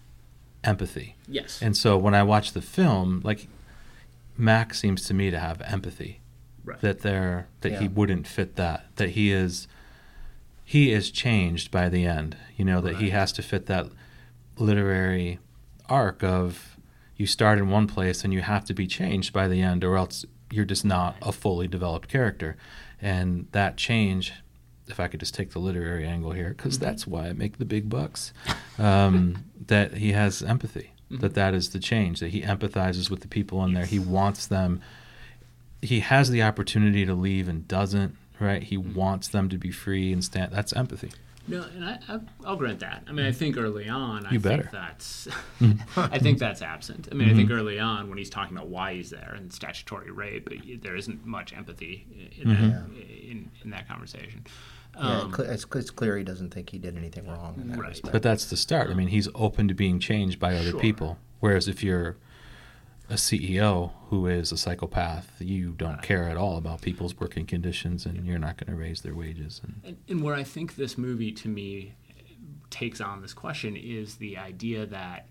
empathy. 0.65 1.15
yes. 1.29 1.61
And 1.63 1.77
so 1.77 1.97
when 1.97 2.15
I 2.15 2.23
watch 2.25 2.53
the 2.53 2.63
film, 2.63 3.21
like 3.23 3.47
Mac 4.37 4.75
seems 4.75 5.05
to 5.07 5.15
me 5.15 5.31
to 5.31 5.39
have 5.39 5.61
empathy. 5.63 6.21
Right. 6.65 6.81
That 6.81 7.01
there 7.01 7.47
that 7.61 7.75
he 7.81 7.87
wouldn't 7.87 8.27
fit 8.27 8.57
that. 8.57 8.87
That 8.97 9.11
he 9.11 9.31
is 9.31 9.69
he 10.69 10.91
is 10.91 11.13
changed 11.13 11.71
by 11.71 11.89
the 11.89 12.05
end. 12.05 12.37
You 12.57 12.65
know, 12.65 12.81
that 12.81 12.97
he 12.97 13.11
has 13.11 13.31
to 13.33 13.43
fit 13.43 13.67
that 13.67 13.87
literary 14.59 15.39
arc 15.89 16.25
of 16.25 16.77
you 17.17 17.25
start 17.25 17.59
in 17.59 17.71
one 17.71 17.87
place 17.87 18.25
and 18.25 18.33
you 18.35 18.43
have 18.43 18.65
to 18.65 18.75
be 18.75 18.89
changed 18.89 19.33
by 19.33 19.47
the 19.47 19.63
end 19.63 19.85
or 19.85 19.97
else 19.97 20.25
you're 20.51 20.65
just 20.65 20.85
not 20.85 21.17
a 21.23 21.31
fully 21.31 21.69
developed 21.69 22.09
character. 22.09 22.57
And 23.01 23.47
that 23.53 23.77
change 23.77 24.33
if 24.89 24.99
I 24.99 25.07
could 25.07 25.21
just 25.21 25.35
take 25.35 25.53
the 25.53 25.61
literary 25.61 26.05
angle 26.05 26.33
here, 26.33 26.51
because 26.57 26.79
that's 26.81 27.07
why 27.07 27.29
I 27.29 27.33
make 27.33 27.59
the 27.59 27.65
big 27.65 27.89
bucks. 27.89 28.33
Um, 28.77 29.45
that 29.67 29.95
he 29.95 30.13
has 30.13 30.43
empathy. 30.43 30.93
That 31.11 31.35
that 31.35 31.55
is 31.55 31.71
the 31.71 31.79
change. 31.79 32.19
That 32.21 32.31
he 32.31 32.43
empathizes 32.43 33.09
with 33.09 33.21
the 33.21 33.29
people 33.29 33.65
in 33.65 33.73
there. 33.73 33.85
He 33.85 34.01
wants 34.01 34.47
them. 34.47 34.81
He 35.81 36.01
has 36.01 36.31
the 36.31 36.43
opportunity 36.43 37.07
to 37.07 37.15
leave 37.15 37.49
and 37.49 37.67
doesn't. 37.69 38.17
Right. 38.39 38.63
He 38.63 38.77
mm-hmm. 38.77 38.95
wants 38.95 39.29
them 39.29 39.49
to 39.49 39.59
be 39.59 39.71
free 39.71 40.13
and 40.13 40.23
stand. 40.25 40.53
That's 40.53 40.73
empathy. 40.75 41.11
No, 41.49 41.63
and 41.63 41.85
I, 41.85 41.99
I, 42.09 42.19
I'll 42.45 42.57
grant 42.57 42.81
that. 42.81 43.05
I 43.07 43.13
mean, 43.13 43.25
I 43.25 43.31
mm-hmm. 43.31 43.39
think 43.39 43.57
early 43.57 43.89
on, 43.89 44.27
I 44.27 44.33
You 44.33 44.41
think 44.41 44.63
better. 44.63 44.69
that's, 44.73 45.29
mm-hmm. 45.61 46.01
I 46.13 46.19
think 46.19 46.39
that's 46.39 46.61
absent. 46.61 47.09
I 47.11 47.15
mean, 47.15 47.31
I 47.31 47.35
think 47.35 47.51
early 47.51 47.79
on 47.79 48.09
when 48.09 48.19
he's 48.19 48.31
talking 48.31 48.57
about 48.57 48.69
why 48.69 48.95
he's 48.95 49.11
there 49.11 49.35
and 49.37 49.53
statutory 49.53 50.11
rape, 50.11 50.49
there 50.83 50.97
isn't 50.97 51.25
much 51.25 51.53
empathy 51.57 52.05
in, 52.37 52.49
that, 52.49 52.87
in, 52.99 53.51
in 53.63 53.71
that 53.71 53.87
conversation. 53.87 54.45
Yeah, 54.97 55.21
Um, 55.21 55.33
cl- 55.35 55.49
it's, 55.51 55.67
it's 55.73 55.91
clear 55.91 56.17
he 56.17 56.25
doesn't 56.25 56.53
think 56.53 56.71
he 56.71 56.79
did 56.79 56.97
anything 56.97 57.29
wrong 57.29 57.59
in 57.61 57.69
that 57.69 57.79
Right. 57.79 57.91
respect. 57.91 58.13
But 58.13 58.23
that's 58.23 58.47
the 58.47 58.57
start. 58.57 58.91
I 58.91 58.95
mean, 58.95 59.09
he's 59.09 59.29
open 59.35 59.69
to 59.69 59.75
being 59.75 60.01
changed 60.01 60.41
by 60.41 60.57
other 60.57 60.71
Sure. 60.71 60.81
people. 60.81 61.19
Whereas 61.39 61.69
if 61.69 61.83
you're 61.85 62.17
a 63.09 63.15
CEO 63.15 63.93
who 64.09 64.27
is 64.27 64.53
a 64.53 64.57
psychopath, 64.57 65.41
you 65.41 65.73
don't 65.73 66.03
care 66.03 66.25
at 66.25 66.37
all 66.37 66.57
about 66.57 66.81
people's 66.81 67.19
working 67.19 67.47
conditions, 67.47 68.05
and 68.07 68.27
you're 68.27 68.39
not 68.39 68.57
going 68.57 68.75
to 68.75 68.81
raise 68.81 69.03
their 69.03 69.15
wages. 69.15 69.61
And 69.63 69.81
And, 69.85 69.97
and 70.09 70.23
where 70.23 70.35
I 70.35 70.43
think 70.43 70.77
this 70.77 70.99
movie, 70.99 71.33
to 71.33 71.49
me, 71.49 71.95
takes 72.71 73.01
on 73.01 73.23
this 73.23 73.33
question 73.33 73.77
is 73.77 74.17
the 74.17 74.37
idea 74.39 74.87
that 74.87 75.29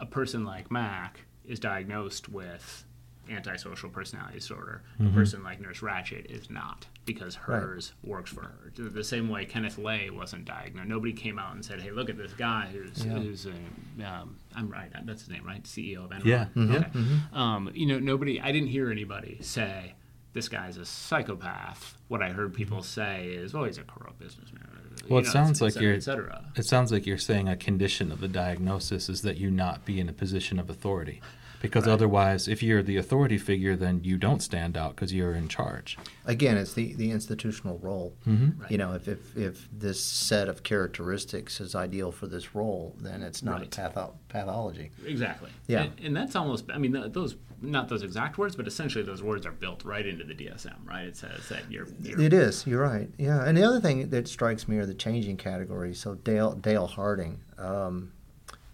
a 0.00 0.06
person 0.06 0.44
like 0.44 0.70
Mac 0.70 1.22
is 1.44 1.58
diagnosed 1.58 2.28
with 2.28 2.84
antisocial 3.30 3.88
personality 3.90 4.38
disorder. 4.38 4.82
A 5.00 5.08
person 5.10 5.42
like 5.42 5.60
Nurse 5.60 5.80
Ratched 5.80 6.26
is 6.26 6.50
not 6.50 6.86
because 7.04 7.34
hers 7.34 7.92
works 8.02 8.30
for 8.30 8.42
her. 8.42 8.72
The- 8.74 9.04
same 9.04 9.28
way 9.28 9.44
Kenneth 9.44 9.78
Lay 9.78 10.10
wasn't 10.10 10.44
diagnosed. 10.44 10.88
Nobody 10.88 11.12
came 11.12 11.38
out 11.38 11.54
and 11.54 11.64
said, 11.64 11.80
"Hey, 11.80 11.90
look 11.90 12.10
at 12.10 12.16
this 12.18 12.32
guy 12.34 12.68
who's 12.72 13.04
Yeah. 13.04 13.12
who's 13.12 13.46
a, 13.46 14.04
um, 14.06 14.36
I'm 14.54 14.68
right. 14.68 14.90
That's 15.04 15.22
his 15.22 15.30
name, 15.30 15.44
right? 15.44 15.62
CEO 15.66 16.04
of 16.04 16.10
Enron. 16.10 16.24
Yeah. 16.24 16.46
Okay. 16.56 16.84
Um, 17.32 17.70
you 17.74 17.86
know, 17.86 17.98
nobody. 17.98 18.40
I 18.40 18.52
didn't 18.52 18.68
hear 18.68 18.90
anybody 18.90 19.38
say 19.40 19.94
this 20.34 20.48
guy's 20.48 20.76
a 20.76 20.84
psychopath. 20.84 21.96
What 22.08 22.22
I 22.22 22.30
heard 22.30 22.54
people 22.54 22.82
say 22.82 23.28
is, 23.28 23.54
"Oh, 23.54 23.64
he's 23.64 23.78
a 23.78 23.82
corrupt 23.82 24.18
businessman." 24.18 24.64
Well, 25.08 25.10
You 25.10 25.16
it 25.18 25.24
know, 25.26 25.32
sounds 25.32 25.60
et 25.62 25.64
like 25.64 25.72
cetera, 25.74 25.86
you're- 25.86 25.96
et 25.96 26.02
cetera. 26.02 26.44
it 26.56 26.64
sounds 26.64 26.90
like 26.92 27.06
you're 27.06 27.18
saying 27.18 27.48
a 27.48 27.56
condition 27.56 28.10
of 28.10 28.20
the 28.20 28.28
diagnosis 28.28 29.08
is 29.08 29.22
that 29.22 29.36
you 29.38 29.50
not 29.50 29.84
be 29.84 30.00
in 30.00 30.08
a 30.08 30.12
position 30.12 30.58
of 30.58 30.68
authority. 30.68 31.20
Because 31.60 31.86
Right. 31.86 31.92
otherwise, 31.92 32.46
if 32.46 32.62
you're 32.62 32.82
the 32.84 32.96
authority 32.98 33.36
figure, 33.36 33.74
then 33.74 34.00
you 34.04 34.16
don't 34.16 34.40
stand 34.40 34.76
out 34.76 34.94
because 34.94 35.12
you're 35.12 35.34
in 35.34 35.48
charge. 35.48 35.98
Again, 36.24 36.56
it's 36.56 36.72
the, 36.74 36.94
the 36.94 37.10
institutional 37.10 37.78
role. 37.78 38.14
Mm-hmm. 38.28 38.62
Right. 38.62 38.70
You 38.70 38.78
know, 38.78 38.92
if, 38.94 39.08
if, 39.08 39.36
if 39.36 39.68
this 39.72 40.02
set 40.02 40.48
of 40.48 40.62
characteristics 40.62 41.60
is 41.60 41.74
ideal 41.74 42.12
for 42.12 42.26
this 42.28 42.54
role, 42.54 42.94
then 43.00 43.22
it's 43.22 43.42
not 43.42 43.58
Right. 43.60 43.76
a 43.78 43.80
patho- 43.80 44.12
pathology. 44.28 44.90
Exactly. 45.04 45.50
Yeah. 45.66 45.82
And, 45.82 45.92
and 46.00 46.16
that's 46.16 46.36
almost. 46.36 46.66
I 46.72 46.78
mean, 46.78 46.92
those 47.12 47.34
not 47.60 47.88
those 47.88 48.04
exact 48.04 48.38
words, 48.38 48.54
but 48.54 48.68
essentially 48.68 49.02
those 49.02 49.20
words 49.20 49.44
are 49.44 49.50
built 49.50 49.84
right 49.84 50.06
into 50.06 50.22
the 50.22 50.34
DSM. 50.34 50.76
Right. 50.84 51.06
It 51.06 51.16
says 51.16 51.48
that 51.48 51.68
you're. 51.70 51.88
you're 52.00 52.20
It 52.20 52.32
is. 52.32 52.64
You're 52.68 52.82
right. 52.82 53.08
Yeah. 53.18 53.44
And 53.44 53.58
the 53.58 53.64
other 53.64 53.80
thing 53.80 54.10
that 54.10 54.28
strikes 54.28 54.68
me 54.68 54.76
are 54.76 54.86
the 54.86 54.94
changing 54.94 55.38
categories. 55.38 55.98
So 55.98 56.14
Dale 56.14 56.52
Dale 56.52 56.86
Harding 56.86 57.40
um, 57.58 58.12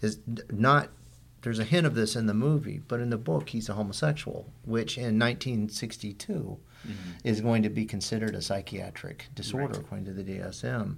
is 0.03 0.19
not. 0.51 0.91
There's 1.45 1.59
a 1.61 1.65
hint 1.65 1.87
of 1.87 1.95
this 1.95 2.17
in 2.17 2.27
the 2.27 2.35
movie, 2.35 2.81
but 2.89 2.99
in 3.01 3.11
the 3.11 3.19
book, 3.19 3.51
he's 3.51 3.69
a 3.69 3.75
homosexual, 3.75 4.51
which 4.65 4.97
in 4.99 5.19
1962 5.19 6.59
is 7.23 7.41
going 7.41 7.63
to 7.63 7.71
be 7.71 7.85
considered 7.87 8.35
a 8.35 8.43
psychiatric 8.43 9.27
disorder 9.35 9.67
Right. 9.75 9.77
according 9.79 10.07
to 10.07 10.13
the 10.13 10.25
DSM. 10.25 10.97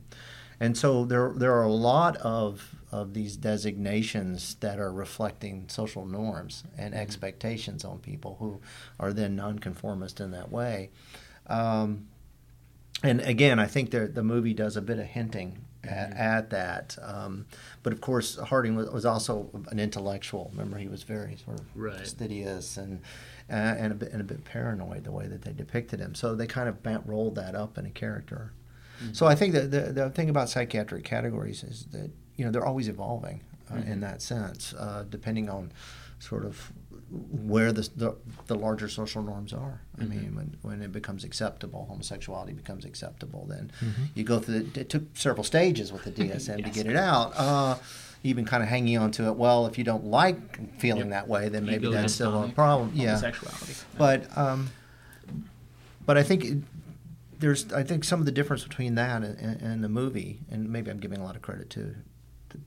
And 0.58 0.76
so 0.78 1.04
there 1.04 1.32
there 1.36 1.52
are 1.52 1.64
a 1.64 1.72
lot 1.72 2.16
of 2.18 2.74
of 2.90 3.12
these 3.12 3.36
designations 3.36 4.54
that 4.60 4.78
are 4.78 4.90
reflecting 4.92 5.68
social 5.68 6.06
norms 6.06 6.64
and 6.78 6.94
expectations 6.94 7.84
on 7.84 7.98
people 7.98 8.36
who 8.38 8.60
are 8.98 9.12
then 9.12 9.36
nonconformist 9.36 10.18
in 10.20 10.30
that 10.30 10.50
way. 10.50 10.90
Um, 11.46 12.06
and 13.02 13.20
again, 13.20 13.58
I 13.58 13.66
think 13.66 13.90
the 13.90 14.06
the 14.06 14.22
movie 14.22 14.54
does 14.54 14.76
a 14.76 14.82
bit 14.82 14.98
of 14.98 15.06
hinting 15.06 15.65
at, 15.88 16.12
at 16.16 16.50
that. 16.50 16.96
Um, 17.02 17.46
but 17.82 17.92
of 17.92 18.00
course, 18.00 18.36
Harding 18.36 18.74
was, 18.76 18.90
was 18.90 19.04
also 19.06 19.48
an 19.70 19.78
intellectual. 19.78 20.50
Remember, 20.52 20.78
he 20.78 20.88
was 20.88 21.02
very 21.02 21.36
sort 21.44 21.60
of 21.60 21.66
Right. 21.74 21.98
fastidious 21.98 22.76
and 22.76 23.00
uh, 23.48 23.52
and 23.54 23.92
a 23.92 23.94
bit 23.94 24.10
and 24.12 24.20
a 24.20 24.24
bit 24.24 24.44
paranoid 24.44 25.04
the 25.04 25.12
way 25.12 25.26
that 25.28 25.42
they 25.42 25.52
depicted 25.52 26.00
him. 26.00 26.14
So 26.14 26.34
they 26.34 26.46
kind 26.46 26.68
of 26.68 26.78
rolled 27.08 27.36
that 27.36 27.54
up 27.54 27.78
in 27.78 27.86
a 27.86 27.90
character. 27.90 28.52
So 29.12 29.26
I 29.26 29.34
think 29.34 29.52
that 29.52 29.70
the, 29.70 29.92
the 29.92 30.10
thing 30.10 30.30
about 30.30 30.48
psychiatric 30.48 31.04
categories 31.04 31.62
is 31.62 31.84
that 31.92 32.10
you 32.36 32.44
know 32.44 32.50
they're 32.50 32.64
always 32.64 32.88
evolving 32.88 33.42
uh, 33.70 33.76
in 33.76 34.00
that 34.00 34.22
sense, 34.22 34.72
uh, 34.74 35.04
depending 35.08 35.50
on 35.50 35.70
sort 36.18 36.44
of 36.46 36.72
where 37.10 37.72
the, 37.72 37.88
the 37.96 38.16
the 38.46 38.54
larger 38.56 38.88
social 38.88 39.22
norms 39.22 39.52
are. 39.52 39.80
I 40.00 40.04
mean, 40.04 40.34
when 40.34 40.56
when 40.62 40.82
it 40.82 40.92
becomes 40.92 41.22
acceptable, 41.24 41.86
homosexuality 41.88 42.52
becomes 42.52 42.84
acceptable, 42.84 43.46
then 43.48 43.70
you 44.14 44.24
go 44.24 44.38
through. 44.40 44.60
The, 44.64 44.80
it 44.80 44.88
took 44.90 45.04
several 45.16 45.44
stages 45.44 45.92
with 45.92 46.04
the 46.04 46.10
DSM 46.22 46.64
to 46.64 46.70
get 46.70 46.86
it 46.86 46.96
out. 46.96 47.32
Uh, 47.36 47.76
even 48.24 48.44
kind 48.44 48.60
of 48.62 48.68
hanging 48.68 48.98
on 48.98 49.12
to 49.12 49.26
it. 49.28 49.36
Well, 49.36 49.66
if 49.66 49.78
you 49.78 49.84
don't 49.84 50.04
like 50.06 50.78
feeling 50.80 51.02
Yep. 51.02 51.10
that 51.10 51.28
way, 51.28 51.48
then 51.48 51.64
maybe 51.64 51.88
that's 51.92 52.14
still 52.14 52.42
a 52.42 52.48
problem. 52.48 52.90
Yeah, 52.94 53.08
Homosexuality. 53.18 53.74
but 53.96 54.36
um, 54.36 54.70
but 56.04 56.16
I 56.18 56.22
think 56.24 56.44
it, 56.44 56.58
there's 57.38 57.72
I 57.72 57.82
think 57.84 58.02
some 58.04 58.18
of 58.18 58.26
the 58.26 58.32
difference 58.32 58.64
between 58.64 58.94
that 58.96 59.22
and, 59.22 59.60
and 59.62 59.84
the 59.84 59.88
movie, 59.88 60.40
and 60.50 60.68
maybe 60.70 60.90
I'm 60.90 60.98
giving 60.98 61.18
a 61.20 61.24
lot 61.24 61.36
of 61.36 61.42
credit 61.42 61.70
to, 61.70 61.94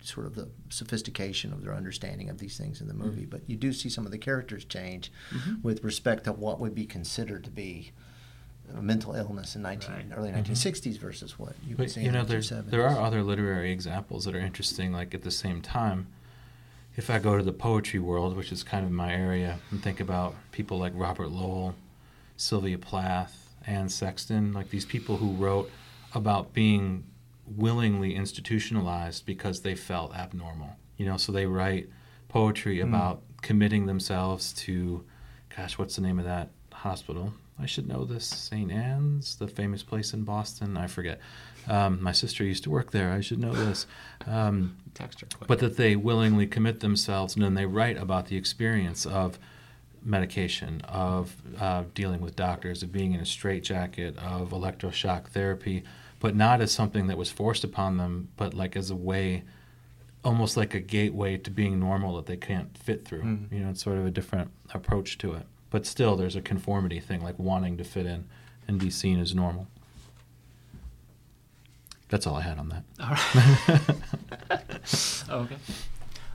sort 0.02 0.25
of 0.25 0.36
the 0.36 0.49
sophistication 0.69 1.52
of 1.54 1.62
their 1.63 1.73
understanding 1.73 2.30
of 2.30 2.38
these 2.39 2.58
things 2.58 2.82
in 2.82 2.88
the 2.88 2.93
movie. 2.93 3.21
Mm-hmm. 3.21 3.30
But 3.30 3.41
you 3.47 3.56
do 3.56 3.71
see 3.73 3.89
some 3.89 4.06
of 4.06 4.12
the 4.12 4.17
characters 4.17 4.65
change 4.65 5.12
with 5.63 5.84
respect 5.84 6.23
to 6.25 6.32
what 6.34 6.60
would 6.60 6.75
be 6.75 6.86
considered 6.86 7.43
to 7.45 7.49
be 7.52 7.91
a 8.78 8.82
mental 8.82 9.15
illness 9.15 9.56
in 9.56 9.62
19, 9.63 9.89
Right. 9.91 10.06
early 10.15 10.32
1960s 10.32 10.97
versus 10.99 11.39
what 11.39 11.54
you 11.65 11.75
would 11.78 11.89
see 11.89 12.02
you 12.02 12.08
in 12.10 12.13
know, 12.13 12.23
the 12.23 12.36
1970s. 12.36 12.69
there 12.69 12.88
are 12.88 12.99
other 13.02 13.23
literary 13.23 13.71
examples 13.71 14.25
that 14.25 14.36
are 14.36 14.39
interesting. 14.39 14.91
Like 14.93 15.15
at 15.15 15.23
the 15.23 15.32
same 15.32 15.62
time, 15.62 16.08
if 16.95 17.10
I 17.10 17.17
go 17.17 17.36
to 17.38 17.43
the 17.43 17.52
poetry 17.54 17.99
world, 17.99 18.36
which 18.38 18.52
is 18.52 18.62
kind 18.63 18.86
of 18.86 18.91
my 18.91 19.12
area, 19.13 19.58
and 19.71 19.82
think 19.82 19.99
about 19.99 20.36
people 20.52 20.78
like 20.78 20.91
Robert 20.95 21.30
Lowell, 21.30 21.73
Sylvia 22.38 22.78
Plath, 22.78 23.49
Anne 23.65 23.89
Sexton, 23.89 24.54
like 24.54 24.69
these 24.69 24.86
people 24.86 25.17
who 25.17 25.32
wrote 25.34 25.71
about 26.13 26.54
being 26.54 27.04
willingly 27.55 28.15
institutionalized 28.15 29.25
because 29.25 29.62
they 29.62 29.75
felt 29.75 30.15
abnormal. 30.15 30.75
You 30.97 31.05
know, 31.05 31.17
so 31.17 31.31
they 31.31 31.45
write 31.45 31.89
poetry 32.27 32.79
about 32.81 33.21
committing 33.41 33.85
themselves 33.85 34.53
to, 34.53 35.03
gosh, 35.55 35.77
what's 35.77 35.95
the 35.95 36.01
name 36.01 36.19
of 36.19 36.25
that 36.25 36.49
hospital? 36.73 37.33
I 37.62 37.65
should 37.65 37.88
know 37.88 38.05
this. 38.05 38.25
St. 38.25 38.71
Anne's, 38.71 39.35
the 39.35 39.47
famous 39.47 39.83
place 39.83 40.13
in 40.13 40.23
Boston. 40.23 40.77
I 40.77 40.88
forget. 40.88 41.19
Um, 41.67 42.01
my 42.01 42.13
sister 42.13 42.43
used 42.43 42.63
to 42.63 42.69
work 42.69 42.91
there. 42.91 43.12
I 43.12 43.21
should 43.21 43.39
know 43.39 43.53
this. 43.53 43.85
Um, 44.25 44.77
but 45.47 45.59
that 45.59 45.77
they 45.77 45.95
willingly 45.95 46.47
commit 46.47 46.79
themselves 46.79 47.35
and 47.35 47.43
then 47.43 47.53
they 47.53 47.65
write 47.65 47.97
about 47.97 48.27
the 48.27 48.38
experience 48.38 49.05
of 49.05 49.38
medication, 50.03 50.81
of 50.81 51.35
uh, 51.59 51.83
dealing 51.93 52.21
with 52.21 52.35
doctors, 52.35 52.81
of 52.81 52.91
being 52.91 53.13
in 53.13 53.19
a 53.19 53.25
straitjacket, 53.25 54.17
of 54.17 54.49
electroshock 54.49 55.27
therapy, 55.27 55.83
but 56.19 56.36
not 56.36 56.62
as 56.62 56.71
something 56.71 57.08
that 57.08 57.17
was 57.17 57.32
forced 57.32 57.63
upon 57.63 57.97
them, 57.97 58.29
but 58.36 58.53
like 58.53 58.75
as 58.75 58.89
a 58.89 58.95
way, 58.95 59.43
almost 60.23 60.58
like 60.58 60.73
a 60.73 60.79
gateway 60.79 61.38
to 61.38 61.49
being 61.49 61.79
normal 61.79 62.15
that 62.17 62.25
they 62.25 62.38
can't 62.38 62.77
fit 62.77 63.05
through. 63.05 63.23
You 63.51 63.60
know, 63.60 63.69
it's 63.69 63.84
sort 63.84 63.97
of 63.97 64.05
a 64.05 64.12
different 64.12 64.51
approach 64.73 65.17
to 65.19 65.34
it. 65.34 65.45
But 65.69 65.86
still, 65.86 66.15
there's 66.15 66.36
a 66.36 66.41
conformity 66.41 66.99
thing, 66.99 67.21
like 67.21 67.38
wanting 67.39 67.77
to 67.77 67.84
fit 67.84 68.05
in 68.05 68.25
and 68.67 68.79
be 68.79 68.89
seen 68.89 69.19
as 69.19 69.34
normal. 69.34 69.67
That's 72.10 72.25
all 72.25 72.36
I 72.36 72.41
had 72.41 72.58
on 72.58 72.69
that. 72.69 72.84
All 72.99 73.10
right. 73.10 74.60
Oh, 75.29 75.39
okay. 75.43 75.58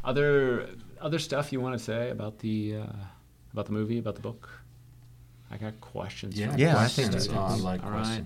Other 0.05 0.69
other 1.01 1.19
stuff 1.19 1.53
you 1.53 1.61
want 1.61 1.77
to 1.77 1.85
say 1.85 2.11
about 2.11 2.39
the 2.39 2.77
uh, 2.77 2.93
about 3.53 3.67
the 3.67 3.73
movie, 3.73 3.99
about 3.99 4.15
the 4.15 4.21
book? 4.21 4.49
I 5.51 5.57
got 5.57 5.81
questions. 5.81 6.39
Yeah, 6.39 6.53
for 6.53 6.59
Yeah, 6.59 6.79
I 6.79 6.89
think 6.89 7.13
so. 7.21 7.33
Oh, 7.35 7.39
I 7.39 7.57
like 7.57 7.85
All 7.85 7.91
right. 7.91 8.25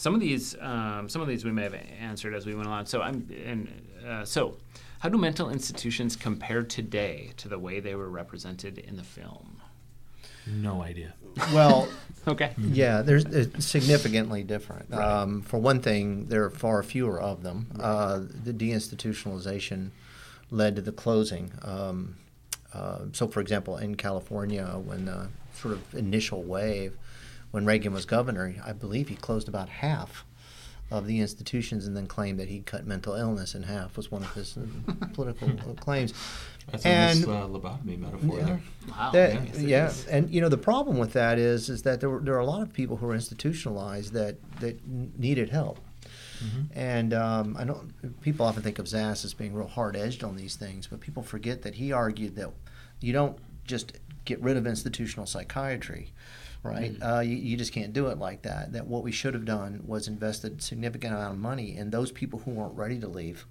Questions. 0.00 0.02
Some 0.02 0.14
of 0.14 0.20
these, 0.20 0.56
um, 0.60 1.08
some 1.08 1.22
of 1.22 1.28
these 1.28 1.44
we 1.44 1.52
may 1.52 1.64
have 1.64 1.74
answered 2.00 2.34
as 2.34 2.46
we 2.46 2.54
went 2.54 2.66
along. 2.66 2.86
So 2.86 3.02
I'm, 3.02 3.28
and 3.44 3.68
uh, 4.06 4.24
so, 4.24 4.56
how 5.00 5.08
do 5.08 5.18
mental 5.18 5.50
institutions 5.50 6.16
compare 6.16 6.62
today 6.62 7.30
to 7.38 7.48
the 7.48 7.58
way 7.58 7.80
they 7.80 7.94
were 7.94 8.08
represented 8.08 8.78
in 8.78 8.96
the 8.96 9.04
film? 9.04 9.60
No 10.46 10.82
idea. 10.82 11.14
well, 11.54 11.88
Okay. 12.28 12.52
Yeah, 12.58 13.00
there's 13.00 13.24
it's 13.24 13.64
significantly 13.64 14.42
different. 14.42 14.92
Um, 14.92 15.40
for 15.40 15.58
one 15.58 15.80
thing, 15.80 16.26
there 16.26 16.44
are 16.44 16.50
far 16.50 16.82
fewer 16.82 17.18
of 17.18 17.42
them. 17.42 17.66
Uh, 17.80 18.20
the 18.44 18.52
deinstitutionalization 18.52 19.90
led 20.50 20.76
to 20.76 20.82
the 20.82 20.92
closing. 20.92 21.50
Um, 21.62 22.16
uh, 22.74 23.06
so, 23.12 23.26
for 23.26 23.40
example, 23.40 23.78
in 23.78 23.94
California, 23.94 24.66
when 24.84 25.06
the 25.06 25.28
sort 25.54 25.74
of 25.74 25.94
initial 25.94 26.42
wave, 26.42 26.96
when 27.50 27.64
Reagan 27.64 27.92
was 27.92 28.04
governor, 28.06 28.54
I 28.64 28.72
believe 28.72 29.08
he 29.08 29.16
closed 29.16 29.48
about 29.48 29.68
half 29.68 30.24
of 30.90 31.06
the 31.06 31.20
institutions 31.20 31.86
and 31.86 31.96
then 31.96 32.06
claimed 32.08 32.40
that 32.40 32.48
he 32.48 32.60
cut 32.60 32.84
mental 32.84 33.14
illness 33.14 33.54
in 33.54 33.62
half 33.62 33.96
was 33.96 34.10
one 34.10 34.22
of 34.24 34.32
his 34.34 34.56
uh, 34.56 35.06
political 35.12 35.48
uh, 35.48 35.74
claims. 35.74 36.12
That's 36.70 36.84
And- 36.84 37.24
a 37.24 37.26
nice 37.28 37.42
uh, 37.44 37.46
lobotomy 37.46 37.96
metaphor 37.98 38.38
Yeah. 38.38 38.44
there. 38.44 38.62
Wow. 38.90 39.10
That- 39.12 39.58
yes, 39.58 40.04
yeah, 40.08 40.16
and 40.16 40.30
you 40.30 40.40
know 40.40 40.48
the 40.48 40.58
problem 40.58 40.98
with 40.98 41.12
that 41.12 41.38
is 41.38 41.68
is 41.68 41.82
that 41.82 42.00
there 42.00 42.10
were, 42.10 42.18
there 42.20 42.34
are 42.34 42.40
a 42.40 42.44
lot 42.46 42.62
of 42.62 42.72
people 42.72 42.96
who 42.96 43.06
are 43.08 43.14
institutionalized 43.14 44.12
that 44.14 44.36
that 44.60 44.80
needed 45.16 45.50
help, 45.50 45.78
and 46.74 47.12
um, 47.14 47.56
I 47.58 47.64
don't. 47.64 48.20
People 48.20 48.46
often 48.46 48.62
think 48.62 48.78
of 48.78 48.86
Szasz 48.86 49.24
as 49.24 49.34
being 49.34 49.54
real 49.54 49.68
hard 49.68 49.96
edged 49.96 50.24
on 50.24 50.36
these 50.36 50.56
things, 50.56 50.86
but 50.86 51.00
people 51.00 51.22
forget 51.22 51.62
that 51.62 51.74
he 51.76 51.92
argued 51.92 52.34
that 52.36 52.50
you 53.00 53.12
don't 53.12 53.38
just 53.64 53.92
get 54.24 54.40
rid 54.42 54.56
of 54.56 54.66
institutional 54.66 55.26
psychiatry. 55.26 56.12
Right, 56.62 56.94
uh, 57.00 57.20
you, 57.20 57.36
you 57.36 57.56
just 57.56 57.72
can't 57.72 57.92
do 57.92 58.08
it 58.08 58.18
like 58.18 58.42
that. 58.42 58.72
That 58.74 58.86
what 58.86 59.02
we 59.02 59.12
should 59.12 59.32
have 59.34 59.46
done 59.46 59.82
was 59.86 60.08
invested 60.08 60.62
significant 60.62 61.14
amount 61.14 61.32
of 61.34 61.38
money 61.38 61.76
in 61.76 61.90
those 61.90 62.12
people 62.12 62.40
who 62.40 62.50
weren't 62.50 62.76
ready 62.76 62.98
to 62.98 63.08
leave, 63.08 63.46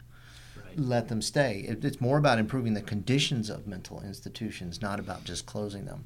Right. 0.63 0.77
let 0.79 1.07
them 1.07 1.21
stay. 1.21 1.61
It, 1.67 1.83
it's 1.83 1.99
more 2.01 2.17
about 2.19 2.37
improving 2.37 2.73
the 2.75 2.81
conditions 2.81 3.49
of 3.49 3.65
mental 3.65 4.01
institutions, 4.03 4.81
not 4.81 4.99
about 4.99 5.23
just 5.23 5.45
closing 5.47 5.85
them. 5.85 6.05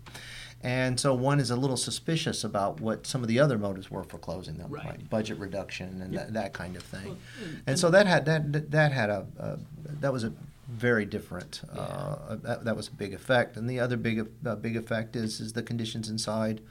And 0.61 0.97
so 0.97 1.13
one 1.13 1.41
is 1.41 1.51
a 1.51 1.57
little 1.57 1.75
suspicious 1.75 2.45
about 2.45 2.79
what 2.79 3.05
some 3.05 3.21
of 3.21 3.27
the 3.27 3.37
other 3.39 3.57
motives 3.57 3.91
were 3.91 4.03
for 4.05 4.17
closing 4.17 4.55
them, 4.57 4.71
Right. 4.71 5.09
budget 5.09 5.37
reduction 5.39 6.01
and 6.01 6.13
Yeah. 6.13 6.19
that, 6.23 6.33
that 6.35 6.53
kind 6.53 6.77
of 6.77 6.83
thing. 6.83 7.05
Well, 7.05 7.17
and- 7.43 7.63
and 7.67 7.79
so 7.79 7.89
that 7.91 8.07
had 8.07 8.23
that 8.25 8.71
that 8.71 8.93
had 8.93 9.09
a, 9.09 9.25
a 9.39 9.59
that 9.99 10.13
was 10.13 10.23
a 10.23 10.31
very 10.69 11.05
different. 11.05 11.61
Uh, 11.75 12.37
that, 12.37 12.63
that 12.63 12.77
was 12.77 12.87
a 12.87 12.91
big 12.91 13.13
effect. 13.13 13.57
And 13.57 13.69
the 13.69 13.81
other 13.81 13.97
big 13.97 14.25
uh, 14.45 14.55
big 14.55 14.77
effect 14.77 15.17
is 15.17 15.41
is 15.41 15.51
the 15.51 15.63
conditions 15.63 16.07
inside 16.07 16.61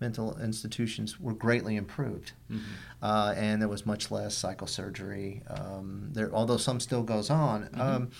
mental 0.00 0.38
institutions 0.38 1.20
were 1.20 1.34
greatly 1.34 1.76
improved, 1.76 2.32
Mhm. 2.50 2.60
uh, 3.02 3.34
and 3.36 3.60
there 3.60 3.68
was 3.68 3.84
much 3.86 4.10
less 4.10 4.34
psychosurgery. 4.40 5.42
Um, 5.50 6.08
there, 6.12 6.32
although 6.32 6.56
some 6.56 6.80
still 6.80 7.02
goes 7.02 7.30
on. 7.30 7.64
Mm-hmm. 7.64 7.80
Um, 7.80 8.10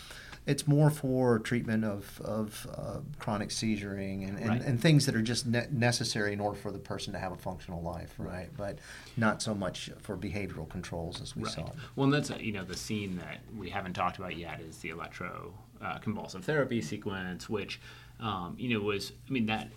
it's 0.47 0.67
more 0.67 0.91
for 0.91 1.39
treatment 1.39 1.85
of, 1.85 2.21
of 2.23 2.67
uh, 2.75 3.01
chronic 3.19 3.51
seizuring 3.51 4.27
and, 4.27 4.39
and, 4.39 4.49
Right. 4.49 4.63
and 4.63 4.81
things 4.81 5.05
that 5.07 5.15
are 5.15 5.23
just 5.23 5.47
ne- 5.47 5.69
necessary 5.71 6.33
in 6.33 6.41
order 6.41 6.57
for 6.59 6.73
the 6.73 6.79
person 6.79 7.13
to 7.13 7.19
have 7.19 7.31
a 7.33 7.37
functional 7.37 7.83
life, 7.83 8.15
right? 8.19 8.49
But 8.57 8.79
not 9.19 9.43
so 9.43 9.55
much 9.55 9.91
for 10.01 10.17
behavioral 10.17 10.69
controls 10.69 11.21
as 11.21 11.37
we 11.37 11.45
Right. 11.45 11.53
saw. 11.53 11.71
Well, 11.95 12.05
and 12.05 12.13
that's 12.15 12.31
uh, 12.31 12.39
you 12.41 12.53
know 12.53 12.65
the 12.65 12.77
scene 12.77 13.17
that 13.19 13.41
we 13.57 13.69
haven't 13.71 13.93
talked 13.93 14.19
about 14.19 14.37
yet 14.37 14.61
is 14.61 14.79
the 14.79 14.89
electro 14.89 15.55
uh, 15.81 15.99
convulsive 15.99 16.45
therapy 16.45 16.81
sequence, 16.81 17.49
which 17.49 17.81
um, 18.19 18.55
you 18.59 18.69
know 18.77 18.85
was 18.85 19.13
I 19.29 19.31
mean 19.31 19.47
that 19.47 19.71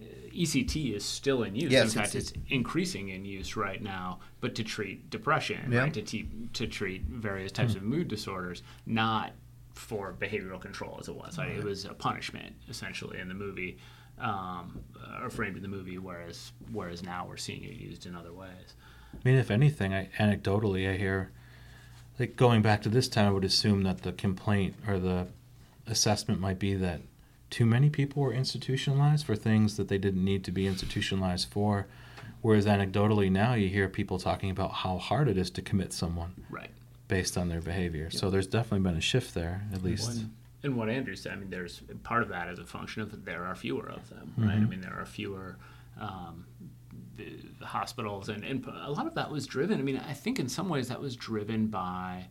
ECT 0.00 0.94
is 0.94 1.04
still 1.04 1.42
in 1.42 1.54
use. 1.56 1.72
Yes, 1.72 1.94
in 1.94 2.00
fact, 2.02 2.14
it's- 2.14 2.30
it's, 2.32 2.38
increasing 2.50 3.08
in 3.08 3.24
use 3.24 3.56
right 3.56 3.82
now, 3.82 4.20
but 4.40 4.54
to 4.56 4.62
treat 4.64 5.08
depression, 5.08 5.72
Yeah. 5.72 5.80
right? 5.80 5.94
To, 5.94 6.02
te- 6.02 6.28
to 6.52 6.66
treat 6.66 7.02
various 7.04 7.50
types 7.52 7.74
of 7.74 7.82
mood 7.82 8.08
disorders, 8.08 8.62
not 8.84 9.32
for 9.72 10.14
behavioral 10.18 10.60
control 10.60 10.98
as 11.00 11.08
it 11.08 11.14
was. 11.14 11.38
Like, 11.38 11.50
it 11.50 11.64
was 11.64 11.84
a 11.86 11.94
punishment 11.94 12.54
essentially 12.68 13.18
in 13.18 13.28
the 13.28 13.34
movie, 13.34 13.78
um, 14.18 14.80
or 15.22 15.30
framed 15.30 15.56
in 15.56 15.62
the 15.62 15.68
movie. 15.68 15.98
Whereas, 15.98 16.52
whereas 16.70 17.02
now 17.02 17.26
we're 17.26 17.36
seeing 17.38 17.64
it 17.64 17.72
used 17.74 18.04
in 18.06 18.14
other 18.14 18.32
ways. 18.32 18.74
I 19.14 19.18
mean, 19.24 19.36
if 19.38 19.50
anything, 19.50 19.94
I, 19.94 20.08
anecdotally, 20.18 20.90
I 20.90 20.96
hear, 20.96 21.30
like 22.18 22.36
going 22.36 22.60
back 22.62 22.82
to 22.82 22.88
this 22.90 23.08
time, 23.08 23.26
I 23.28 23.30
would 23.30 23.44
assume 23.44 23.82
that 23.84 24.02
the 24.02 24.12
complaint 24.12 24.74
or 24.86 24.98
the 24.98 25.28
assessment 25.86 26.40
might 26.40 26.58
be 26.58 26.74
that 26.74 27.00
too 27.50 27.66
many 27.66 27.90
people 27.90 28.22
were 28.22 28.32
institutionalized 28.32 29.24
for 29.24 29.36
things 29.36 29.76
that 29.76 29.88
they 29.88 29.98
didn't 29.98 30.24
need 30.24 30.44
to 30.44 30.50
be 30.50 30.66
institutionalized 30.66 31.48
for. 31.48 31.86
Whereas 32.42 32.66
anecdotally 32.66 33.30
now, 33.30 33.54
you 33.54 33.68
hear 33.68 33.88
people 33.88 34.18
talking 34.18 34.50
about 34.50 34.72
how 34.72 34.98
hard 34.98 35.28
it 35.28 35.36
is 35.36 35.50
to 35.52 35.62
commit 35.62 35.92
someone 35.92 36.34
Right. 36.50 36.70
based 37.08 37.36
on 37.36 37.48
their 37.48 37.60
behavior. 37.60 38.10
So 38.10 38.30
there's 38.30 38.46
definitely 38.46 38.80
been 38.88 38.96
a 38.96 39.00
shift 39.00 39.34
there, 39.34 39.62
at 39.72 39.82
least. 39.82 40.24
And 40.62 40.76
what 40.76 40.88
Andrew 40.88 41.14
said, 41.14 41.32
I 41.32 41.36
mean, 41.36 41.50
there's 41.50 41.82
part 42.02 42.22
of 42.22 42.28
that 42.30 42.48
as 42.48 42.58
a 42.58 42.64
function 42.64 43.02
of 43.02 43.24
there 43.24 43.44
are 43.44 43.54
fewer 43.54 43.88
of 43.88 44.08
them, 44.10 44.32
right? 44.36 44.54
I 44.54 44.60
mean, 44.60 44.80
there 44.80 44.98
are 44.98 45.06
fewer 45.06 45.56
um, 46.00 46.44
the, 47.16 47.38
the 47.60 47.66
hospitals, 47.66 48.28
and, 48.28 48.44
and 48.44 48.66
a 48.66 48.90
lot 48.90 49.06
of 49.06 49.14
that 49.14 49.30
was 49.30 49.46
driven. 49.46 49.78
I 49.78 49.82
mean, 49.82 49.98
I 49.98 50.12
think 50.12 50.38
in 50.38 50.48
some 50.48 50.68
ways 50.68 50.88
that 50.88 51.00
was 51.00 51.16
driven 51.16 51.68
by 51.68 52.26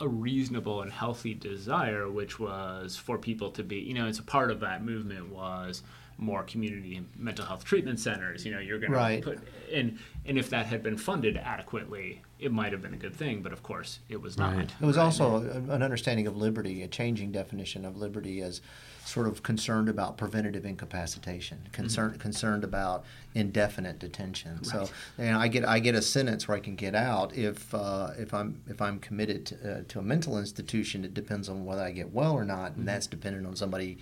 a 0.00 0.08
reasonable 0.08 0.82
and 0.82 0.90
healthy 0.92 1.34
desire, 1.34 2.10
which 2.10 2.38
was 2.40 2.96
for 2.96 3.16
people 3.18 3.50
to 3.52 3.62
be, 3.62 3.76
you 3.76 3.94
know, 3.94 4.06
it's 4.06 4.18
a 4.18 4.22
part 4.24 4.50
of 4.50 4.60
that 4.60 4.84
movement 4.84 5.28
was 5.30 5.82
more 6.16 6.42
community 6.44 7.04
mental 7.16 7.44
health 7.44 7.64
treatment 7.64 7.98
centers. 7.98 8.44
You 8.44 8.52
know, 8.52 8.60
you're 8.60 8.78
going 8.78 8.92
Right. 8.92 9.22
to 9.22 9.30
put 9.30 9.38
and 9.72 9.98
and 10.26 10.38
if 10.38 10.48
that 10.50 10.66
had 10.66 10.82
been 10.82 10.96
funded 10.96 11.36
adequately, 11.36 12.22
it 12.38 12.52
might 12.52 12.72
have 12.72 12.82
been 12.82 12.94
a 12.94 12.98
good 12.98 13.14
thing. 13.14 13.42
But 13.42 13.52
of 13.52 13.62
course, 13.62 13.98
it 14.08 14.20
was 14.20 14.36
not. 14.38 14.56
It 14.58 14.70
was 14.80 14.96
right? 14.96 15.04
also 15.04 15.36
an 15.70 15.82
understanding 15.82 16.26
of 16.26 16.36
liberty, 16.36 16.82
a 16.82 16.88
changing 16.88 17.32
definition 17.32 17.84
of 17.84 17.96
liberty 17.96 18.40
as 18.42 18.60
sort 19.04 19.26
of 19.26 19.42
concerned 19.42 19.88
about 19.88 20.16
preventative 20.16 20.64
incapacitation, 20.64 21.68
concerned 21.72 22.18
concerned 22.20 22.64
about 22.64 23.04
indefinite 23.34 23.98
detention. 23.98 24.64
So, 24.64 24.78
Right. 24.80 24.90
and 25.18 25.36
I 25.36 25.48
get 25.48 25.64
I 25.66 25.78
get 25.78 25.94
a 25.94 26.02
sentence 26.02 26.48
where 26.48 26.56
I 26.56 26.60
can 26.60 26.74
get 26.76 26.94
out 26.94 27.36
if 27.36 27.74
uh, 27.74 28.10
if 28.18 28.32
I'm 28.32 28.60
if 28.68 28.80
I'm 28.80 28.98
committed 28.98 29.46
to, 29.46 29.54
uh, 29.78 29.82
to 29.88 29.98
a 29.98 30.02
mental 30.02 30.38
institution. 30.38 31.04
It 31.04 31.14
depends 31.14 31.48
on 31.48 31.64
whether 31.64 31.82
I 31.82 31.90
get 31.92 32.12
well 32.12 32.32
or 32.32 32.44
not, 32.44 32.76
and 32.76 32.88
that's 32.88 33.06
dependent 33.06 33.46
on 33.46 33.56
somebody, 33.56 33.98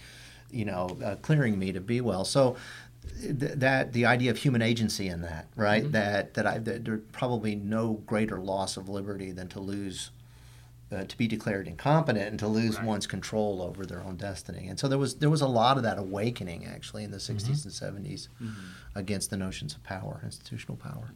you 0.51 0.65
know, 0.65 0.97
uh, 1.05 1.17
clearing 1.17 1.59
me 1.59 1.73
to 1.73 1.81
be 1.81 2.01
well. 2.01 2.25
So. 2.25 2.57
th- 3.21 3.59
That 3.59 3.93
the 3.93 4.07
idea 4.07 4.31
of 4.31 4.37
human 4.39 4.63
agency 4.63 5.09
in 5.09 5.23
that, 5.23 5.49
right? 5.57 5.91
That 5.91 6.35
that 6.35 6.47
I 6.47 6.59
that 6.59 6.85
there's 6.85 7.01
probably 7.11 7.57
no 7.57 7.95
greater 8.07 8.39
loss 8.39 8.77
of 8.77 8.89
liberty 8.89 9.33
than 9.33 9.49
to 9.49 9.59
lose 9.61 10.13
uh, 10.93 11.05
to 11.05 11.17
be 11.17 11.27
declared 11.27 11.67
incompetent 11.67 12.29
and 12.29 12.39
to 12.39 12.47
lose 12.47 12.77
Right. 12.77 12.85
one's 12.87 13.07
control 13.07 13.63
over 13.63 13.87
their 13.87 14.03
own 14.03 14.17
destiny. 14.17 14.69
And 14.69 14.79
so 14.79 14.89
there 14.89 14.99
was 14.99 15.15
there 15.17 15.31
was 15.31 15.41
a 15.41 15.47
lot 15.49 15.77
of 15.77 15.83
that 15.85 15.99
awakening 15.99 16.67
actually 16.67 17.05
in 17.05 17.11
the 17.11 17.19
60s 17.19 17.65
and 17.65 17.73
70s 18.07 18.29
against 18.95 19.31
the 19.31 19.37
notions 19.37 19.75
of 19.75 19.83
power, 19.83 20.21
institutional 20.25 20.77
power. 20.77 21.11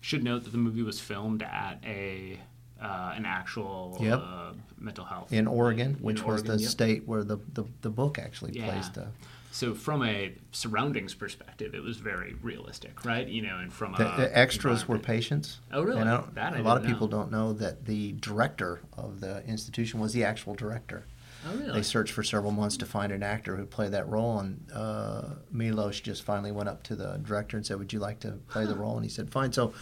Should 0.00 0.24
note 0.24 0.44
that 0.44 0.50
the 0.50 0.58
movie 0.58 0.82
was 0.82 0.98
filmed 1.00 1.42
at 1.42 1.78
a 1.84 2.40
uh, 2.80 3.12
an 3.14 3.24
actual 3.24 3.96
Yep. 4.00 4.20
uh, 4.24 4.52
mental 4.78 5.04
health 5.04 5.32
In 5.32 5.46
Oregon, 5.46 5.94
in 5.94 6.02
which 6.02 6.22
was 6.24 6.40
Oregon, 6.40 6.56
the 6.56 6.62
yep. 6.62 6.70
state 6.70 7.06
where 7.06 7.22
the, 7.22 7.36
the, 7.54 7.62
the 7.82 7.90
book 7.90 8.18
actually 8.18 8.58
Yeah. 8.58 8.80
the, 8.92 9.06
So 9.52 9.74
from 9.74 10.02
a 10.02 10.32
surroundings 10.50 11.12
perspective, 11.12 11.74
it 11.74 11.82
was 11.82 11.98
very 11.98 12.34
realistic, 12.40 13.04
right? 13.04 13.28
You 13.28 13.42
know, 13.42 13.58
and 13.58 13.70
from 13.70 13.92
the, 13.92 14.10
a 14.10 14.16
the 14.16 14.38
extras 14.38 14.88
were 14.88 14.98
patients. 14.98 15.60
Oh, 15.70 15.82
really? 15.82 16.00
And 16.00 16.08
I 16.08 16.16
don't, 16.16 16.38
I 16.38 16.58
a 16.58 16.62
lot 16.62 16.78
of 16.78 16.84
people 16.84 17.06
know. 17.06 17.18
don't 17.18 17.30
know 17.30 17.52
that 17.52 17.84
the 17.84 18.12
director 18.12 18.80
of 18.96 19.20
the 19.20 19.44
institution 19.46 20.00
was 20.00 20.14
the 20.14 20.24
actual 20.24 20.54
director. 20.54 21.04
Oh, 21.46 21.54
really? 21.54 21.72
They 21.72 21.82
searched 21.82 22.14
for 22.14 22.22
several 22.22 22.50
months 22.52 22.78
to 22.78 22.86
find 22.86 23.12
an 23.12 23.22
actor 23.22 23.56
who 23.56 23.66
played 23.66 23.92
that 23.92 24.08
role, 24.08 24.38
and 24.38 24.64
uh, 24.72 25.24
Milos 25.50 26.00
just 26.00 26.22
finally 26.22 26.50
went 26.50 26.70
up 26.70 26.82
to 26.84 26.96
the 26.96 27.20
director 27.22 27.58
and 27.58 27.66
said, 27.66 27.78
"Would 27.78 27.92
you 27.92 27.98
like 27.98 28.20
to 28.20 28.38
play 28.48 28.64
the 28.64 28.74
role?" 28.82 28.96
And 28.96 29.04
he 29.04 29.10
said, 29.10 29.30
"Fine." 29.30 29.52
So 29.52 29.74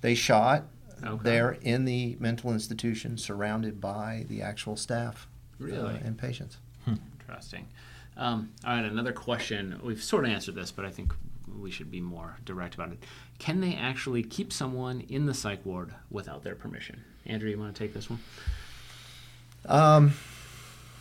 they 0.00 0.14
shot 0.14 0.64
Okay. 1.04 1.22
there 1.24 1.52
in 1.62 1.84
the 1.84 2.16
mental 2.20 2.52
institution, 2.52 3.16
surrounded 3.18 3.80
by 3.80 4.24
the 4.28 4.40
actual 4.42 4.76
staff 4.76 5.28
uh, 5.60 5.64
Really? 5.64 5.94
and 6.04 6.16
patients. 6.18 6.58
Interesting. 6.86 7.68
Um, 8.20 8.52
all 8.66 8.76
right, 8.76 8.84
another 8.84 9.14
question. 9.14 9.80
We've 9.82 10.02
sort 10.02 10.26
of 10.26 10.30
answered 10.30 10.54
this, 10.54 10.70
but 10.70 10.84
I 10.84 10.90
think 10.90 11.14
we 11.58 11.70
should 11.70 11.90
be 11.90 12.02
more 12.02 12.36
direct 12.44 12.74
about 12.74 12.92
it. 12.92 13.02
Can 13.38 13.62
they 13.62 13.74
actually 13.74 14.22
keep 14.22 14.52
someone 14.52 15.00
in 15.08 15.24
the 15.24 15.32
psych 15.32 15.64
ward 15.64 15.94
without 16.10 16.44
their 16.44 16.54
permission? 16.54 17.02
Andrew, 17.24 17.48
you 17.48 17.58
want 17.58 17.74
to 17.74 17.78
take 17.78 17.94
this 17.94 18.10
one? 18.10 18.20
Um, 19.64 20.12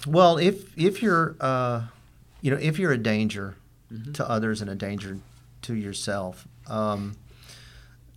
well, 0.07 0.37
if 0.37 0.77
if 0.77 1.01
you're 1.01 1.35
uh, 1.41 1.83
you 2.41 2.51
know 2.51 2.57
if 2.57 2.79
you're 2.79 2.93
a 2.93 2.97
danger 2.97 3.55
to 4.13 4.29
others 4.29 4.61
and 4.61 4.69
a 4.69 4.75
danger 4.75 5.19
to 5.63 5.75
yourself, 5.75 6.47
um, 6.67 7.17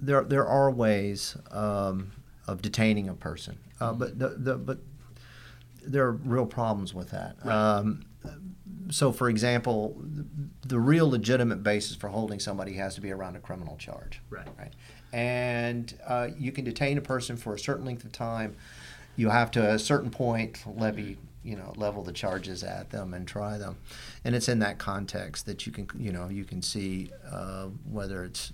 there 0.01 0.23
there 0.23 0.47
are 0.47 0.71
ways 0.71 1.37
um, 1.51 2.13
of 2.47 2.63
detaining 2.63 3.09
a 3.09 3.15
person, 3.15 3.59
uh, 3.81 3.93
but 3.93 4.17
the, 4.19 4.29
the 4.29 4.57
but 4.57 4.79
there 5.85 6.07
are 6.07 6.13
real 6.13 6.47
problems 6.47 6.95
with 6.95 7.11
that. 7.11 7.37
Right. 7.45 7.53
Um, 7.53 8.05
so, 8.93 9.11
for 9.11 9.31
example, 9.31 9.97
the, 10.67 10.79
real 10.79 11.09
legitimate 11.09 11.63
basis 11.63 11.97
for 11.97 12.09
holding 12.09 12.39
somebody 12.39 12.75
has 12.75 12.95
to 12.97 13.01
be 13.01 13.11
around 13.11 13.37
a 13.37 13.41
criminal 13.41 13.77
charge. 13.79 14.21
Right. 14.29 14.47
Right. 14.59 14.73
And 15.13 15.93
uh, 16.07 16.29
you 16.39 16.53
can 16.53 16.65
detain 16.65 16.99
a 16.99 17.01
person 17.01 17.37
for 17.37 17.55
a 17.55 17.59
certain 17.59 17.87
length 17.87 18.05
of 18.05 18.13
time. 18.13 18.55
You 19.17 19.31
have 19.31 19.51
to, 19.53 19.63
at 19.63 19.75
a 19.75 19.79
certain 19.79 20.11
point, 20.11 20.63
levy, 20.67 21.17
you 21.43 21.57
know, 21.57 21.73
level 21.77 22.03
the 22.03 22.13
charges 22.13 22.63
at 22.63 22.91
them 22.91 23.15
and 23.15 23.27
try 23.27 23.57
them. 23.57 23.77
And 24.25 24.35
it's 24.35 24.49
in 24.49 24.59
that 24.59 24.79
context 24.79 25.47
that 25.47 25.67
you 25.67 25.73
can, 25.73 25.89
you 25.99 26.13
know, 26.13 26.29
you 26.29 26.45
can 26.45 26.61
see 26.61 27.11
uh, 27.31 27.69
whether 27.91 28.25
it's 28.25 28.53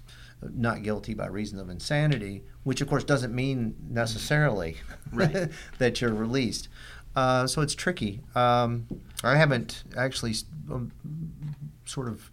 not 0.55 0.85
guilty 0.85 1.15
by 1.15 1.27
reason 1.27 1.59
of 1.59 1.69
insanity, 1.69 2.45
which 2.63 2.81
of 2.81 2.89
course 2.89 3.03
doesn't 3.03 3.35
mean 3.35 3.75
necessarily 3.91 4.77
Right. 5.13 5.51
that 5.79 6.01
you're 6.01 6.15
released. 6.15 6.69
Uh, 7.17 7.47
so 7.49 7.61
it's 7.63 7.75
tricky. 7.75 8.21
Um, 8.37 8.87
I 9.25 9.37
haven't 9.37 9.85
actually 9.97 10.35
um, 10.71 10.93
sort 11.85 12.09
of 12.09 12.31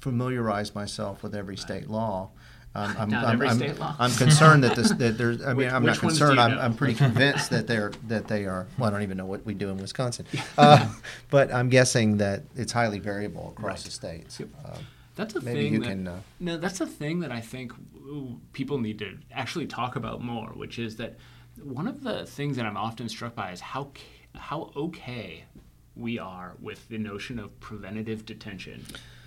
familiarized 0.00 0.74
myself 0.74 1.22
with 1.22 1.34
every 1.34 1.56
state 1.56 1.88
law. 1.88 2.30
Um, 2.74 2.94
I'm, 2.98 3.10
Not 3.10 3.24
I'm, 3.24 3.32
every 3.34 3.48
I'm, 3.48 3.56
state 3.56 3.78
law. 3.78 3.94
I'm 3.98 4.12
concerned 4.12 4.64
that 4.64 4.76
this 4.76 4.90
that 4.98 5.18
there's. 5.18 5.42
I 5.42 5.48
mean, 5.48 5.56
Which- 5.58 5.72
I'm 5.72 5.84
not 5.84 5.98
concerned. 5.98 6.40
I'm. 6.40 6.58
I'm 6.58 6.74
pretty 6.74 6.94
convinced 7.06 7.50
that 7.50 7.66
they're 7.66 7.92
that 8.08 8.28
they 8.28 8.46
are. 8.46 8.66
Well, 8.78 8.88
I 8.88 8.92
don't 8.92 9.02
even 9.02 9.16
know 9.16 9.26
what 9.26 9.44
we 9.44 9.54
do 9.54 9.68
in 9.70 9.76
Wisconsin, 9.78 10.26
uh, 10.56 10.92
but 11.30 11.52
I'm 11.52 11.68
guessing 11.68 12.16
that 12.18 12.44
it's 12.56 12.72
highly 12.72 12.98
variable 12.98 13.54
across 13.56 13.78
Right. 13.78 13.84
the 13.84 13.90
states. 13.90 14.40
Yep. 14.40 14.48
Um, 14.64 14.86
That's 15.16 15.34
a 15.34 15.40
Maybe 15.42 15.62
thing 15.64 15.72
you 15.74 15.80
that, 15.80 15.88
can, 15.88 16.08
uh, 16.08 16.20
no, 16.40 16.56
that's 16.56 16.80
a 16.80 16.86
thing 16.86 17.20
that 17.20 17.30
I 17.32 17.40
think 17.40 17.72
people 18.54 18.78
need 18.78 18.98
to 19.00 19.18
actually 19.32 19.66
talk 19.66 19.96
about 19.96 20.22
more, 20.22 20.48
which 20.48 20.78
is 20.78 20.96
that 20.96 21.18
one 21.62 21.86
of 21.86 22.02
the 22.02 22.24
things 22.24 22.56
that 22.56 22.64
I'm 22.64 22.76
often 22.78 23.08
struck 23.10 23.34
by 23.34 23.52
is 23.52 23.60
how 23.60 23.90
how 24.34 24.72
okay 24.74 25.44
we 25.96 26.18
are 26.18 26.54
with 26.60 26.88
the 26.88 26.98
notion 26.98 27.38
of 27.38 27.58
preventative 27.60 28.24
detention 28.26 28.84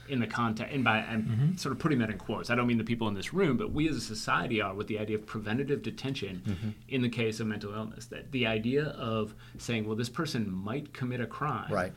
in 0.07 0.20
the 0.20 0.28
context, 0.28 0.72
and 0.74 0.84
by 0.84 0.97
I'm 0.99 1.24
Mm-hmm. 1.24 1.55
sort 1.55 1.72
of 1.74 1.80
putting 1.80 1.97
that 1.99 2.11
in 2.11 2.18
quotes. 2.20 2.49
I 2.51 2.55
don't 2.55 2.68
mean 2.68 2.78
the 2.78 2.84
people 2.84 3.07
in 3.07 3.16
this 3.16 3.34
room, 3.34 3.57
but 3.57 3.72
we 3.72 3.89
as 3.89 3.95
a 3.95 4.01
society 4.01 4.61
are 4.61 4.74
with 4.74 4.86
the 4.88 4.99
idea 4.99 5.16
of 5.18 5.26
preventative 5.26 5.82
detention 5.82 6.43
Mm-hmm. 6.45 6.70
in 6.89 7.01
the 7.01 7.09
case 7.09 7.39
of 7.39 7.47
mental 7.47 7.74
illness. 7.74 8.05
That 8.07 8.32
the 8.32 8.45
idea 8.45 8.86
of 8.89 9.34
saying, 9.57 9.88
well, 9.88 9.95
this 9.95 10.09
person 10.09 10.51
might 10.51 10.93
commit 10.93 11.22
a 11.22 11.26
crime, 11.26 11.72
Right. 11.74 11.91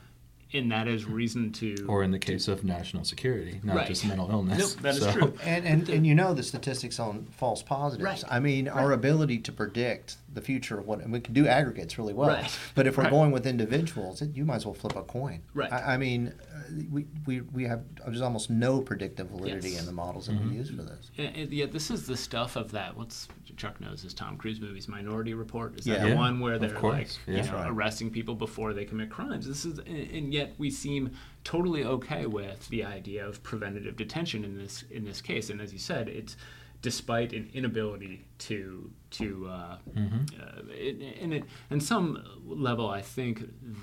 and 0.55 0.73
that 0.73 0.89
is 0.89 1.05
reason 1.05 1.53
to 1.53 1.85
Or 1.87 2.03
in 2.03 2.11
the 2.11 2.19
case 2.19 2.49
of 2.49 2.65
national 2.65 3.05
security, 3.05 3.61
not 3.63 3.77
Right. 3.77 3.87
just 3.87 4.07
mental 4.07 4.31
illness. 4.31 4.59
Nope, 4.77 4.83
that 4.85 4.95
is 4.95 5.01
So- 5.03 5.13
true. 5.13 5.35
And, 5.45 5.67
and, 5.67 5.89
and 5.91 6.07
you 6.07 6.15
know 6.15 6.33
the 6.33 6.43
statistics 6.43 6.99
on 6.99 7.27
false 7.33 7.63
positives. 7.63 8.05
Right. 8.05 8.25
I 8.31 8.41
mean, 8.41 8.69
our 8.69 8.93
ability 8.93 9.41
to 9.41 9.53
predict 9.53 10.17
the 10.33 10.43
future 10.43 10.79
of 10.79 10.87
what, 10.87 11.01
and 11.01 11.11
we 11.13 11.21
can 11.21 11.33
do 11.33 11.47
aggregates 11.47 11.97
really 11.99 12.13
well. 12.13 12.29
Right. 12.29 12.59
But 12.75 12.87
if 12.87 12.97
we're 12.99 13.05
Right. 13.05 13.11
going 13.11 13.31
with 13.33 13.47
individuals, 13.47 14.21
it, 14.21 14.37
you 14.37 14.45
might 14.45 14.57
as 14.57 14.67
well 14.67 14.75
flip 14.75 14.95
a 14.95 15.03
coin. 15.03 15.41
Right. 15.55 15.73
I, 15.73 15.95
I 15.95 15.97
mean, 15.97 16.35
uh, 16.55 16.61
we, 16.91 17.07
we, 17.27 17.41
we 17.41 17.65
have, 17.65 17.83
there's 18.05 18.21
almost 18.21 18.51
no 18.51 18.81
predictive 18.83 19.29
validity 19.29 19.71
Yes. 19.71 19.81
in 19.81 19.87
the 19.87 19.93
models 19.93 20.27
that 20.27 20.35
Mm-hmm. 20.37 20.51
we 20.51 20.57
use 20.57 20.69
for 20.71 20.83
this. 20.83 21.11
And, 21.17 21.35
and 21.35 21.53
yeah, 21.53 21.67
this 21.67 21.91
is 21.91 22.07
the 22.07 22.17
stuff 22.17 22.57
of 22.57 22.71
that. 22.73 22.97
What's 22.97 23.27
Chuck 23.57 23.81
knows 23.81 24.05
is 24.05 24.13
Tom 24.15 24.37
Cruise 24.37 24.61
movies, 24.61 24.87
Minority 24.87 25.33
Report. 25.35 25.79
Is 25.79 25.87
that 25.87 25.93
Yeah. 25.99 26.05
the 26.05 26.09
Yeah, 26.11 26.15
one 26.17 26.41
where 26.41 26.59
they're 26.59 26.79
like, 26.79 27.09
Yeah. 27.27 27.37
you 27.37 27.43
know, 27.51 27.57
right. 27.57 27.71
arresting 27.71 28.11
people 28.11 28.35
before 28.35 28.75
they 28.75 28.85
commit 28.85 29.11
crimes? 29.11 29.49
This 29.49 29.65
is, 29.65 29.79
and, 29.79 30.11
and 30.11 30.35
yet 30.35 30.55
we 30.59 30.71
seem 30.71 31.11
totally 31.43 31.85
okay 31.85 32.27
with 32.27 32.69
the 32.69 32.85
idea 32.85 33.27
of 33.27 33.43
preventative 33.43 33.97
detention 33.97 34.45
in 34.45 34.59
this 34.59 34.85
in 34.91 35.05
this 35.05 35.23
case. 35.23 35.49
And 35.49 35.61
as 35.63 35.73
you 35.73 35.79
said, 35.79 36.09
it's 36.09 36.37
despite 36.83 37.33
an 37.33 37.51
inability 37.53 38.27
to 38.39 38.91
to 39.11 39.49
uh, 39.49 39.79
Mm-hmm. 39.97 40.41
uh, 40.41 41.23
and 41.23 41.33
it, 41.35 41.45
and 41.71 41.83
some 41.83 42.23
level, 42.45 42.89
I 42.89 43.01
think 43.03 43.43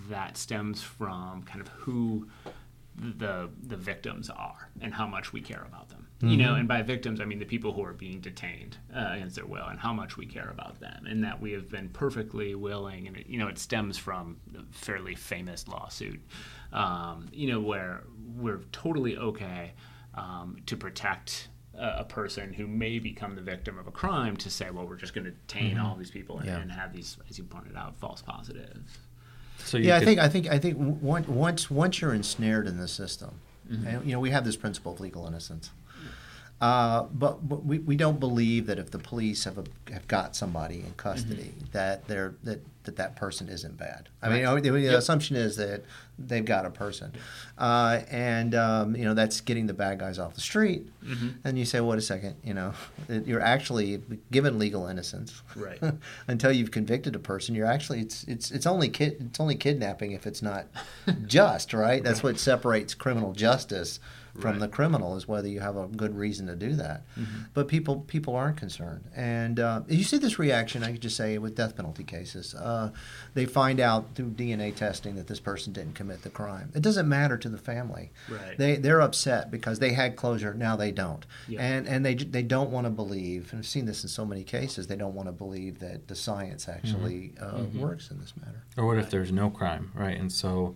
that 0.09 0.37
stems 0.37 0.81
from 0.81 1.43
kind 1.43 1.61
of 1.61 1.67
who 1.69 2.27
the 2.95 3.49
the 3.67 3.75
victims 3.75 4.29
are 4.29 4.69
and 4.81 4.93
how 4.93 5.07
much 5.07 5.33
we 5.33 5.41
care 5.41 5.65
about 5.67 5.89
them. 5.89 6.01
You 6.21 6.37
know, 6.37 6.55
and 6.55 6.67
by 6.67 6.81
victims, 6.81 7.19
I 7.19 7.25
mean 7.25 7.39
the 7.39 7.45
people 7.45 7.73
who 7.73 7.83
are 7.83 7.93
being 7.93 8.19
detained 8.21 8.77
uh, 8.95 9.09
against 9.11 9.35
their 9.35 9.45
will, 9.45 9.65
and 9.67 9.77
how 9.79 9.93
much 9.93 10.15
we 10.17 10.25
care 10.25 10.49
about 10.49 10.79
them, 10.79 11.05
and 11.05 11.23
that 11.23 11.39
we 11.41 11.51
have 11.51 11.69
been 11.69 11.89
perfectly 11.89 12.55
willing. 12.55 13.05
And 13.07 13.17
it, 13.17 13.27
you 13.27 13.37
know, 13.37 13.47
it 13.47 13.59
stems 13.59 13.97
from 13.97 14.37
a 14.57 14.63
fairly 14.71 15.13
famous 15.13 15.67
lawsuit. 15.67 16.21
Um, 16.71 17.27
you 17.33 17.51
know, 17.51 17.59
where 17.59 18.03
we're 18.35 18.61
totally 18.71 19.17
okay 19.17 19.73
um, 20.15 20.57
to 20.65 20.77
protect 20.77 21.49
a, 21.77 21.99
a 21.99 22.03
person 22.05 22.53
who 22.53 22.67
may 22.67 22.99
become 22.99 23.35
the 23.35 23.41
victim 23.41 23.77
of 23.77 23.87
a 23.87 23.91
crime 23.91 24.35
to 24.37 24.49
say, 24.49 24.69
well, 24.71 24.85
we're 24.87 24.95
just 24.95 25.13
going 25.13 25.25
to 25.25 25.31
detain 25.31 25.77
all 25.77 25.95
these 25.95 26.11
people 26.11 26.37
and, 26.39 26.47
Yeah. 26.47 26.57
and 26.59 26.71
have 26.71 26.93
these, 26.93 27.17
as 27.29 27.37
you 27.37 27.43
pointed 27.43 27.75
out, 27.75 27.95
false 27.97 28.21
positives. 28.21 28.97
So 29.59 29.77
you 29.77 29.85
yeah, 29.87 29.97
I 29.97 29.99
think 30.05 30.19
I 30.19 30.27
think 30.29 30.47
I 30.47 30.59
think 30.59 30.75
once 30.77 31.27
once 31.27 31.71
once 31.71 32.01
you're 32.01 32.13
ensnared 32.13 32.67
in 32.67 32.77
the 32.77 32.87
system, 32.87 33.39
Mm-hmm. 33.71 33.87
and 33.87 34.05
you 34.05 34.11
know 34.11 34.19
we 34.19 34.29
have 34.29 34.45
this 34.45 34.55
principle 34.55 34.93
of 34.93 34.99
legal 34.99 35.25
innocence. 35.25 35.71
Uh, 36.61 37.03
but, 37.13 37.47
but 37.47 37.65
we, 37.65 37.79
we 37.79 37.97
don't 37.97 38.19
believe 38.19 38.65
that 38.67 38.79
if 38.79 38.89
the 38.89 38.97
police 38.97 39.43
have 39.43 39.57
a, 39.57 39.63
have 39.91 40.07
got 40.07 40.35
somebody 40.37 40.75
in 40.79 40.93
custody 40.95 41.53
that 41.73 42.07
they're 42.07 42.35
that, 42.43 42.61
that 42.85 42.95
that 42.95 43.15
person 43.17 43.49
isn't 43.49 43.77
bad. 43.77 44.07
I 44.21 44.27
mean, 44.29 44.45
Right. 44.45 44.63
you 44.63 44.71
know, 44.71 44.77
the 44.77 44.79
Yep. 44.91 44.99
assumption 44.99 45.35
is 45.35 45.57
that 45.57 45.83
they've 46.17 46.45
got 46.45 46.65
a 46.65 46.69
person, 46.69 47.11
uh, 47.57 47.99
and 48.09 48.55
um, 48.55 48.95
you 48.95 49.03
know 49.03 49.13
that's 49.13 49.41
getting 49.41 49.67
the 49.67 49.73
bad 49.73 49.99
guys 49.99 50.17
off 50.17 50.33
the 50.33 50.39
street. 50.41 50.87
Mm-hmm. 51.03 51.29
And 51.43 51.59
you 51.59 51.65
say, 51.65 51.81
wait 51.81 51.97
a 51.99 52.01
second, 52.01 52.35
you 52.43 52.53
know, 52.53 52.73
you're 53.09 53.41
actually 53.41 54.01
given 54.31 54.57
legal 54.57 54.87
innocence, 54.87 55.41
Right. 55.57 55.79
until 56.29 56.53
you've 56.53 56.71
convicted 56.71 57.15
a 57.17 57.19
person. 57.19 57.53
You're 57.53 57.67
actually 57.67 57.99
it's 57.99 58.23
it's 58.25 58.49
it's 58.51 58.65
only 58.65 58.87
kid 58.87 59.17
it's 59.19 59.39
only 59.41 59.55
kidnapping 59.55 60.13
if 60.13 60.25
it's 60.25 60.41
not 60.41 60.67
just 61.25 61.73
right. 61.73 62.01
That's 62.01 62.23
what 62.23 62.39
separates 62.39 62.93
criminal 62.93 63.33
justice 63.33 63.99
from 64.39 64.51
Right. 64.51 64.59
the 64.59 64.67
criminal 64.67 65.15
is 65.15 65.27
whether 65.27 65.47
you 65.47 65.59
have 65.61 65.77
a 65.77 65.87
good 65.87 66.15
reason 66.15 66.47
to 66.47 66.55
do 66.55 66.73
that. 66.75 67.03
Mm-hmm. 67.17 67.43
But 67.53 67.67
people 67.67 68.01
people 68.01 68.35
aren't 68.35 68.57
concerned, 68.57 69.05
and 69.15 69.59
uh, 69.59 69.81
you 69.87 70.03
see 70.03 70.17
this 70.17 70.37
reaction. 70.37 70.83
I 70.83 70.91
could 70.91 71.01
just 71.01 71.15
say 71.15 71.37
with 71.37 71.55
death 71.55 71.75
penalty 71.75 72.03
cases, 72.03 72.53
uh, 72.55 72.91
they 73.33 73.45
find 73.45 73.79
out 73.79 74.13
through 74.15 74.31
DNA 74.31 74.75
testing 74.75 75.15
that 75.15 75.27
this 75.27 75.39
person 75.39 75.71
didn't 75.73 75.93
commit 75.93 76.21
the 76.23 76.29
crime. 76.29 76.71
It 76.75 76.81
doesn't 76.81 77.07
matter 77.07 77.37
to 77.37 77.49
the 77.49 77.57
family. 77.57 78.11
Right. 78.29 78.57
They 78.57 78.75
they're 78.75 79.01
upset 79.01 79.51
because 79.51 79.79
they 79.79 79.93
had 79.93 80.15
closure. 80.15 80.53
Now 80.53 80.75
they 80.75 80.91
don't, 80.91 81.25
Yeah. 81.47 81.61
and 81.61 81.87
and 81.87 82.05
they 82.05 82.15
they 82.15 82.43
don't 82.43 82.71
want 82.71 82.85
to 82.85 82.91
believe. 82.91 83.51
And 83.51 83.59
I've 83.59 83.67
seen 83.67 83.85
this 83.85 84.03
in 84.03 84.09
so 84.09 84.25
many 84.25 84.43
cases. 84.43 84.87
They 84.87 84.95
don't 84.97 85.15
want 85.15 85.27
to 85.29 85.33
believe 85.33 85.79
that 85.79 86.07
the 86.07 86.15
science 86.15 86.67
actually 86.67 87.33
uh, 87.39 87.63
works 87.75 88.11
in 88.11 88.19
this 88.19 88.33
matter. 88.37 88.63
Or 88.77 88.85
what 88.85 88.97
if 88.97 89.09
there's 89.09 89.31
no 89.31 89.49
crime, 89.49 89.91
right? 89.95 90.17
And 90.17 90.31
so 90.31 90.75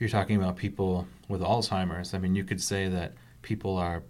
you're 0.00 0.08
talking 0.08 0.36
about 0.36 0.56
people 0.56 1.06
with 1.28 1.42
Alzheimer's. 1.42 2.14
I 2.14 2.18
mean, 2.18 2.34
you 2.34 2.42
could 2.42 2.60
say 2.60 2.88
that 2.88 3.12
people 3.42 3.76
are 3.76 4.02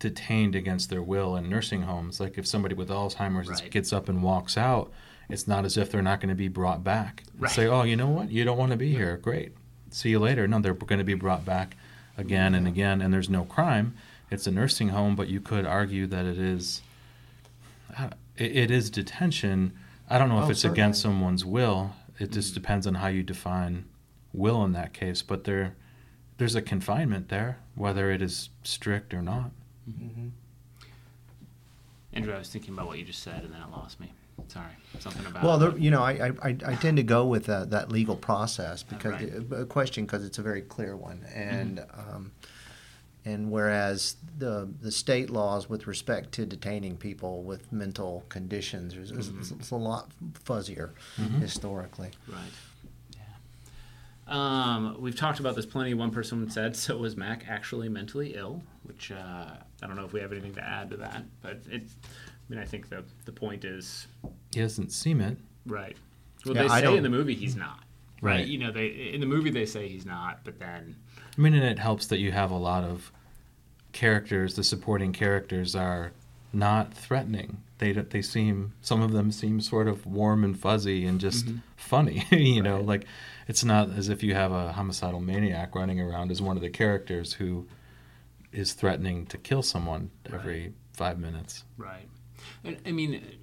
detained 0.00 0.54
against 0.56 0.90
their 0.90 1.02
will 1.02 1.36
in 1.36 1.48
nursing 1.48 1.82
homes. 1.82 2.20
Like 2.20 2.36
if 2.36 2.46
somebody 2.46 2.74
with 2.74 2.88
Alzheimer's 2.90 3.48
Right. 3.48 3.70
gets 3.70 3.92
up 3.92 4.08
and 4.08 4.22
walks 4.22 4.58
out, 4.58 4.92
it's 5.28 5.46
not 5.48 5.64
as 5.64 5.76
if 5.78 5.90
they're 5.90 6.02
not 6.02 6.20
going 6.20 6.28
to 6.28 6.34
be 6.34 6.48
brought 6.48 6.82
back. 6.84 7.22
Right. 7.38 7.50
Say, 7.50 7.66
oh, 7.66 7.84
you 7.84 7.96
know 7.96 8.08
what? 8.08 8.30
You 8.30 8.44
don't 8.44 8.58
want 8.58 8.72
to 8.72 8.76
be 8.76 8.92
here. 8.92 9.16
Great. 9.16 9.52
See 9.90 10.10
you 10.10 10.18
later. 10.18 10.46
No, 10.48 10.58
they're 10.58 10.74
going 10.74 10.98
to 10.98 11.04
be 11.04 11.14
brought 11.14 11.44
back 11.44 11.76
again 12.18 12.54
and 12.54 12.66
again, 12.66 13.00
and 13.00 13.14
there's 13.14 13.30
no 13.30 13.44
crime. 13.44 13.94
It's 14.30 14.46
a 14.48 14.50
nursing 14.50 14.88
home, 14.88 15.14
but 15.14 15.28
you 15.28 15.40
could 15.40 15.64
argue 15.64 16.06
that 16.08 16.24
it 16.26 16.38
is. 16.38 16.82
It, 18.36 18.70
is 18.72 18.90
detention. 18.90 19.72
I 20.10 20.18
don't 20.18 20.28
know 20.28 20.40
if 20.40 20.46
Oh, 20.46 20.50
it's 20.50 20.64
against 20.64 21.00
someone's 21.00 21.44
will. 21.44 21.94
It 22.18 22.32
just 22.32 22.50
mm. 22.50 22.54
depends 22.54 22.86
on 22.86 22.94
how 22.96 23.06
you 23.06 23.22
define 23.22 23.84
will 24.34 24.64
in 24.64 24.72
that 24.72 24.92
case. 24.92 25.22
But 25.22 25.44
there, 25.44 25.76
there's 26.38 26.54
a 26.54 26.62
confinement 26.62 27.28
there, 27.28 27.58
whether 27.74 28.10
it 28.10 28.20
is 28.20 28.50
strict 28.62 29.14
or 29.14 29.22
not. 29.22 29.50
Mm-hmm. 29.88 30.28
Andrew, 32.12 32.34
I 32.34 32.38
was 32.38 32.48
thinking 32.48 32.74
about 32.74 32.86
what 32.86 32.98
you 32.98 33.04
just 33.04 33.22
said, 33.22 33.42
and 33.44 33.52
then 33.52 33.60
it 33.60 33.70
lost 33.70 34.00
me. 34.00 34.12
Sorry, 34.48 34.66
something 34.98 35.24
about. 35.26 35.42
Well, 35.42 35.58
there, 35.58 35.78
you 35.78 35.90
know, 35.90 36.02
I, 36.02 36.28
I, 36.28 36.32
I 36.42 36.56
I 36.66 36.74
tend 36.74 36.96
to 36.96 37.02
go 37.02 37.26
with 37.26 37.46
that, 37.46 37.70
that 37.70 37.90
legal 37.90 38.16
process 38.16 38.84
oh, 38.84 38.94
because 38.94 39.12
Right. 39.12 39.32
Uh, 39.52 39.56
a 39.56 39.66
question 39.66 40.04
because 40.04 40.24
it's 40.24 40.38
a 40.38 40.42
very 40.42 40.62
clear 40.62 40.96
one, 40.96 41.24
and 41.32 41.78
mm-hmm. 41.78 42.16
um, 42.16 42.32
and 43.24 43.50
whereas 43.50 44.16
the 44.38 44.68
the 44.80 44.90
state 44.90 45.30
laws 45.30 45.68
with 45.68 45.86
respect 45.86 46.32
to 46.32 46.46
detaining 46.46 46.96
people 46.96 47.42
with 47.42 47.72
mental 47.72 48.24
conditions 48.28 48.94
is, 48.94 49.10
is, 49.10 49.28
mm-hmm. 49.28 49.40
is- 49.40 49.52
is 49.52 49.70
a 49.70 49.76
lot 49.76 50.10
fuzzier 50.44 50.90
historically. 51.40 52.10
Right. 52.28 52.38
Yeah. 54.26 54.34
Um, 54.74 54.96
we've 55.00 55.16
talked 55.16 55.40
about 55.40 55.54
this 55.56 55.66
plenty. 55.66 55.94
One 55.94 56.10
person 56.10 56.48
said, 56.50 56.76
"So 56.76 56.96
was 56.98 57.16
Mac 57.16 57.44
actually 57.48 57.88
mentally 57.88 58.34
ill?" 58.34 58.62
Which 58.84 59.10
uh, 59.12 59.16
I 59.82 59.86
don't 59.86 59.96
know 59.96 60.04
if 60.04 60.12
we 60.12 60.20
have 60.20 60.32
anything 60.32 60.54
to 60.54 60.64
add 60.64 60.90
to 60.90 60.96
that, 60.98 61.24
but 61.42 61.60
it. 61.70 61.82
I 61.84 62.52
mean, 62.52 62.58
I 62.60 62.64
think 62.64 62.88
the 62.90 63.04
the 63.24 63.32
point 63.32 63.64
is 63.64 64.06
He 64.54 64.60
doesn't 64.60 64.90
seem 64.92 65.20
it. 65.20 65.38
right. 65.66 65.96
Well, 66.44 66.54
Yeah, 66.54 66.62
they 66.64 66.68
I 66.68 66.80
say 66.82 66.96
in 66.96 67.02
the 67.02 67.08
movie 67.08 67.34
he's 67.34 67.56
not. 67.56 67.80
Right. 68.20 68.36
Right. 68.36 68.46
You 68.46 68.58
know, 68.58 68.70
they 68.70 68.86
in 68.88 69.20
the 69.20 69.26
movie 69.26 69.50
they 69.50 69.64
say 69.66 69.88
he's 69.88 70.04
not, 70.06 70.40
but 70.44 70.58
then 70.58 70.94
I 71.36 71.40
mean, 71.40 71.54
and 71.54 71.64
it 71.64 71.78
helps 71.78 72.06
that 72.08 72.18
you 72.18 72.32
have 72.32 72.50
a 72.50 72.56
lot 72.56 72.84
of 72.84 73.10
characters. 73.92 74.54
The 74.56 74.64
supporting 74.64 75.12
characters 75.12 75.74
are 75.74 76.12
not 76.52 76.92
threatening. 76.94 77.58
They 77.78 77.92
don't- 77.92 78.10
they 78.10 78.22
seem 78.22 78.72
some 78.82 79.00
of 79.02 79.12
them 79.12 79.32
seem 79.32 79.60
sort 79.60 79.88
of 79.88 80.06
warm 80.06 80.44
and 80.44 80.58
fuzzy 80.58 81.06
and 81.06 81.20
just 81.20 81.46
funny. 81.76 82.24
you 82.30 82.62
know, 82.62 82.80
like 82.80 83.06
it's 83.46 83.64
not 83.64 83.90
as 83.90 84.08
if 84.08 84.22
you 84.22 84.34
have 84.34 84.52
a 84.52 84.72
homicidal 84.72 85.20
maniac 85.20 85.74
running 85.74 86.00
around 86.00 86.30
as 86.30 86.40
one 86.40 86.56
of 86.56 86.62
the 86.62 86.70
characters 86.70 87.34
who 87.34 87.66
is 88.52 88.72
threatening 88.72 89.26
to 89.26 89.38
kill 89.38 89.62
someone 89.62 90.10
every 90.32 90.72
five 90.92 91.18
minutes. 91.18 91.64
Right. 91.76 92.08
I 92.86 92.92
mean, 92.92 93.38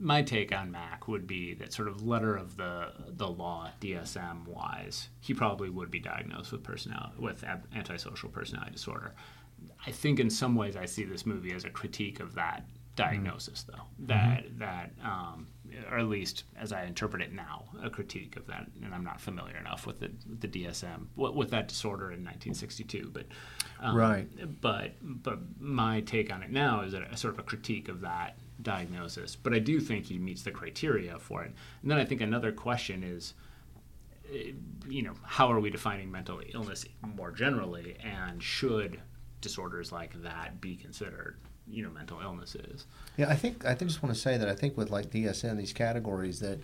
my 0.00 0.22
take 0.22 0.54
on 0.54 0.70
Mac 0.70 1.08
would 1.08 1.26
be 1.26 1.54
that 1.54 1.72
sort 1.72 1.88
of 1.88 2.06
letter 2.06 2.36
of 2.36 2.56
the 2.56 2.92
the 3.08 3.28
law, 3.28 3.70
DSM 3.80 4.46
wise, 4.46 5.08
he 5.20 5.34
probably 5.34 5.70
would 5.70 5.90
be 5.90 6.00
diagnosed 6.00 6.52
with 6.52 6.62
personality 6.62 7.14
with 7.18 7.44
ab- 7.44 7.66
antisocial 7.74 8.28
personality 8.28 8.72
disorder. 8.72 9.14
I 9.86 9.90
think 9.90 10.20
in 10.20 10.30
some 10.30 10.54
ways 10.54 10.76
I 10.76 10.86
see 10.86 11.04
this 11.04 11.26
movie 11.26 11.52
as 11.52 11.64
a 11.64 11.70
critique 11.70 12.20
of 12.20 12.34
that 12.34 12.64
diagnosis, 12.96 13.64
though. 13.64 13.84
That 14.00 14.44
that, 14.58 14.92
um, 15.02 15.48
or 15.90 15.98
at 15.98 16.06
least 16.08 16.44
as 16.56 16.72
I 16.72 16.84
interpret 16.84 17.22
it 17.22 17.32
now, 17.32 17.64
a 17.82 17.90
critique 17.90 18.36
of 18.36 18.46
that. 18.46 18.66
And 18.84 18.94
I'm 18.94 19.04
not 19.04 19.20
familiar 19.20 19.56
enough 19.56 19.86
with 19.86 20.00
the 20.00 20.10
with 20.28 20.40
the 20.40 20.48
DSM 20.48 21.06
with, 21.16 21.34
with 21.34 21.50
that 21.50 21.68
disorder 21.68 22.06
in 22.12 22.24
1962, 22.24 23.10
but 23.12 23.26
um, 23.80 23.96
Right. 23.96 24.60
but 24.60 24.92
but 25.00 25.38
my 25.60 26.00
take 26.00 26.32
on 26.32 26.42
it 26.42 26.50
now 26.50 26.82
is 26.82 26.92
that 26.92 27.02
a 27.12 27.16
sort 27.16 27.34
of 27.34 27.40
a 27.40 27.42
critique 27.44 27.88
of 27.88 28.00
that 28.02 28.36
diagnosis. 28.62 29.36
But 29.36 29.54
I 29.54 29.58
do 29.60 29.78
think 29.80 30.06
he 30.06 30.18
meets 30.18 30.42
the 30.42 30.50
criteria 30.50 31.18
for 31.18 31.42
it. 31.44 31.52
And 31.82 31.90
then 31.90 31.98
I 31.98 32.04
think 32.04 32.20
another 32.20 32.50
question 32.52 33.04
is, 33.04 33.34
eh, 34.32 34.52
you 34.88 35.02
know, 35.02 35.14
how 35.22 35.50
are 35.52 35.60
we 35.60 35.70
defining 35.70 36.10
mental 36.10 36.40
illness 36.52 36.84
more 37.16 37.30
generally, 37.30 37.96
and 38.02 38.42
should 38.42 39.00
disorders 39.40 39.92
like 39.92 40.20
that 40.22 40.60
be 40.60 40.74
considered, 40.74 41.38
you 41.70 41.82
know, 41.82 41.90
mental 41.90 42.20
illness 42.20 42.54
is. 42.54 42.86
Yeah, 43.16 43.28
I 43.28 43.36
think 43.36 43.64
I 43.64 43.74
think 43.74 43.90
just 43.90 44.02
want 44.02 44.14
to 44.14 44.20
say 44.20 44.36
that 44.36 44.48
I 44.48 44.54
think 44.54 44.76
with 44.76 44.90
like 44.90 45.10
DSM, 45.10 45.56
these 45.56 45.72
categories 45.72 46.40
that 46.40 46.58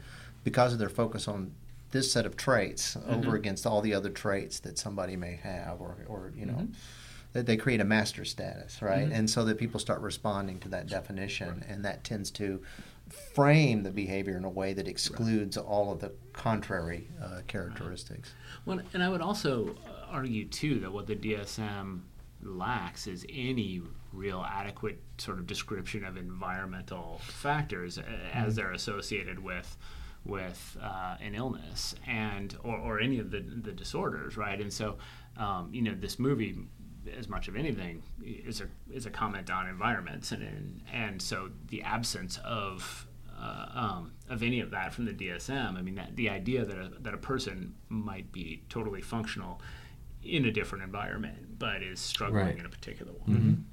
because 0.45 0.73
of 0.73 0.79
their 0.79 0.89
focus 0.89 1.29
on 1.29 1.53
this 1.91 2.11
set 2.11 2.27
of 2.27 2.37
traits 2.37 2.97
over 3.09 3.37
against 3.37 3.67
all 3.67 3.81
the 3.81 3.95
other 3.95 4.11
traits 4.11 4.59
that 4.61 4.79
somebody 4.79 5.17
may 5.17 5.37
have, 5.37 5.81
or 5.81 5.97
or 6.07 6.33
you 6.37 6.47
know. 6.47 6.69
That 7.33 7.47
they 7.47 7.57
create 7.57 7.81
a 7.81 7.85
master 7.85 8.25
status, 8.25 8.81
right? 8.81 9.11
And 9.11 9.29
so 9.29 9.45
that 9.47 9.59
people 9.59 9.81
start 9.81 10.01
responding 10.03 10.61
to 10.61 10.69
that 10.69 10.87
definition, 10.87 11.65
and 11.69 11.85
that 11.85 12.05
tends 12.05 12.31
to 12.33 12.63
frame 13.35 13.83
the 13.83 13.91
behavior 13.91 14.37
in 14.37 14.45
a 14.45 14.49
way 14.49 14.73
that 14.73 14.87
excludes 14.89 15.57
all 15.57 15.93
of 15.93 16.01
the 16.01 16.13
contrary 16.33 17.09
uh, 17.23 17.41
characteristics. 17.47 18.33
Well, 18.65 18.81
and 18.93 19.03
I 19.03 19.09
would 19.09 19.21
also 19.21 19.77
uh, 19.87 20.07
argue 20.11 20.47
too 20.47 20.81
that 20.81 20.93
what 20.93 21.07
the 21.07 21.17
DSM 21.17 22.01
lacks 22.45 23.07
is 23.07 23.27
any 23.29 23.83
real 24.13 24.45
adequate 24.49 25.01
sort 25.19 25.39
of 25.39 25.47
description 25.47 26.05
of 26.05 26.17
environmental 26.17 27.21
factors 27.25 27.99
uh, 27.99 28.03
as 28.33 28.57
they're 28.57 28.73
associated 28.73 29.39
with 29.39 29.77
with 30.25 30.77
uh, 30.83 31.17
an 31.21 31.35
illness 31.35 31.95
and 32.07 32.57
or, 32.63 32.77
or 32.77 33.01
any 33.01 33.19
of 33.19 33.31
the, 33.31 33.41
the 33.41 33.73
disorders, 33.73 34.37
right? 34.37 34.61
And 34.61 34.73
so, 34.73 34.97
um, 35.37 35.69
you 35.71 35.83
know, 35.83 35.95
this 35.95 36.19
movie, 36.19 36.57
as 37.17 37.29
much 37.29 37.49
of 37.49 37.57
anything, 37.57 38.03
is 38.23 38.61
a 38.61 38.69
is 38.91 39.07
a 39.07 39.11
comment 39.11 39.51
on 39.51 39.69
environments, 39.69 40.33
and 40.33 40.43
and, 40.43 40.81
and 40.93 41.23
so 41.23 41.51
the 41.69 41.83
absence 41.83 42.39
of 42.45 43.07
uh, 43.39 43.67
um, 43.75 44.13
of 44.31 44.43
any 44.43 44.61
of 44.61 44.71
that 44.71 44.95
from 44.95 45.05
the 45.05 45.13
DSM. 45.13 45.77
I 45.77 45.83
mean, 45.83 45.97
that, 45.97 46.17
the 46.17 46.31
idea 46.31 46.65
that 46.65 46.77
a, 46.77 46.91
that 47.01 47.15
a 47.15 47.19
person 47.19 47.75
might 47.89 48.33
be 48.33 48.63
totally 48.69 49.03
functional 49.03 49.61
in 50.25 50.45
a 50.45 50.51
different 50.51 50.85
environment, 50.85 51.59
but 51.59 51.83
is 51.83 52.01
struggling 52.01 52.47
Right. 52.47 52.59
in 52.59 52.67
a 52.67 52.69
particular 52.69 53.13
one. 53.25 53.65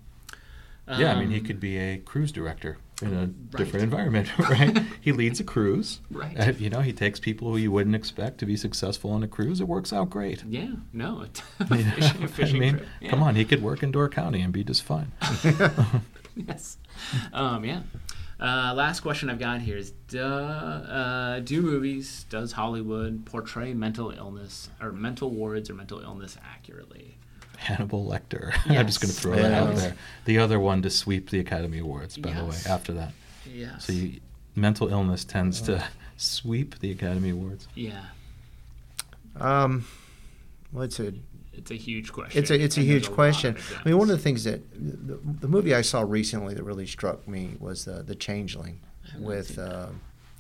yeah, 0.88 1.14
I 1.14 1.20
mean, 1.20 1.30
he 1.32 1.40
Um, 1.40 1.46
could 1.46 1.60
be 1.60 1.78
a 1.78 1.98
cruise 2.00 2.32
director 2.32 2.78
in 3.02 3.14
a 3.14 3.20
Right. 3.22 3.56
different 3.58 3.84
environment, 3.84 4.38
right? 4.50 4.84
he 5.00 5.12
leads 5.12 5.40
a 5.40 5.44
cruise. 5.44 6.00
Right. 6.12 6.38
Uh, 6.38 6.52
you 6.58 6.70
know, 6.70 6.82
he 6.82 6.92
takes 6.94 7.20
people 7.20 7.50
who 7.52 7.58
you 7.58 7.72
wouldn't 7.72 7.96
expect 7.96 8.38
to 8.40 8.46
be 8.46 8.56
successful 8.58 9.12
on 9.12 9.24
a 9.24 9.28
cruise. 9.28 9.62
It 9.62 9.68
works 9.68 9.94
out 9.94 10.10
great. 10.10 10.44
Yeah, 10.48 10.72
no, 10.92 11.22
it's 11.22 11.42
a 11.60 11.78
You 11.78 11.84
fishing, 11.92 12.28
fishing 12.28 12.56
I 12.58 12.60
mean. 12.60 12.82
Yeah. 13.00 13.10
come 13.10 13.24
on, 13.24 13.36
he 13.36 13.46
could 13.46 13.62
work 13.64 13.84
in 13.84 13.92
Door 13.92 14.10
County 14.10 14.42
and 14.42 14.52
be 14.52 14.64
just 14.64 14.84
fine. 14.84 15.12
yes. 16.36 16.78
Um, 17.34 17.64
yeah. 17.66 17.82
Uh, 18.42 18.74
last 18.76 19.02
question 19.02 19.30
I've 19.30 19.38
got 19.40 19.62
here 19.62 19.78
is: 19.78 19.92
do, 20.08 20.20
uh, 20.24 21.40
do 21.42 21.62
movies, 21.62 22.26
does 22.30 22.54
Hollywood 22.54 23.24
portray 23.26 23.74
mental 23.74 24.10
illness 24.12 24.70
or 24.82 24.92
mental 24.92 25.30
wards 25.30 25.70
or 25.70 25.76
mental 25.76 26.00
illness 26.00 26.38
accurately? 26.44 27.18
Hannibal 27.58 28.04
Lecter. 28.04 28.52
I'm 28.66 28.88
just 28.88 29.00
going 29.02 29.10
to 29.10 29.16
Yes. 29.16 29.20
throw 29.20 29.36
that 29.36 29.54
out 29.54 29.76
there. 29.76 29.96
The 30.26 30.40
other 30.40 30.60
one 30.60 30.82
to 30.82 30.90
sweep 30.90 31.30
the 31.30 31.40
Academy 31.40 31.78
Awards, 31.78 32.18
by 32.18 32.32
the 32.32 32.44
way, 32.46 32.56
after 32.68 32.94
that. 32.94 33.12
Yes. 33.46 33.86
So 33.86 33.94
you, 33.94 34.20
mental 34.56 34.88
illness 34.88 35.24
tends 35.24 35.62
to 35.62 35.84
sweep 36.18 36.80
the 36.80 36.90
Academy 36.92 37.30
Awards. 37.30 37.68
yeah, 37.76 38.06
Um, 39.40 39.86
what's 40.72 41.00
it? 41.00 41.14
It's 41.54 41.72
a 41.72 41.76
huge 41.76 42.12
question. 42.14 42.42
It's 42.42 42.50
a 42.52 42.60
it's 42.62 42.78
a 42.78 42.80
and 42.82 42.90
huge 42.90 43.08
lot 43.08 43.16
question. 43.16 43.58
I 43.84 43.88
mean, 43.90 43.98
one 43.98 44.10
of 44.10 44.16
the 44.18 44.24
things 44.24 44.44
that 44.46 44.62
the, 44.74 45.20
the 45.42 45.48
movie 45.48 45.74
I 45.76 45.82
saw 45.82 46.02
recently 46.02 46.54
that 46.54 46.64
really 46.64 46.88
struck 46.88 47.28
me 47.28 47.56
was 47.60 47.86
the 47.86 48.04
the 48.04 48.16
Changeling 48.16 48.80
with 49.20 49.58
uh, 49.60 49.88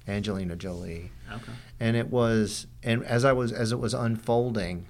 Angelina 0.07 0.55
Jolie, 0.55 1.11
Okay. 1.31 1.51
and 1.79 1.95
it 1.97 2.09
was 2.09 2.67
and 2.83 3.03
as 3.03 3.25
I 3.25 3.33
was 3.33 3.51
as 3.51 3.71
it 3.71 3.79
was 3.79 3.93
unfolding, 3.93 4.87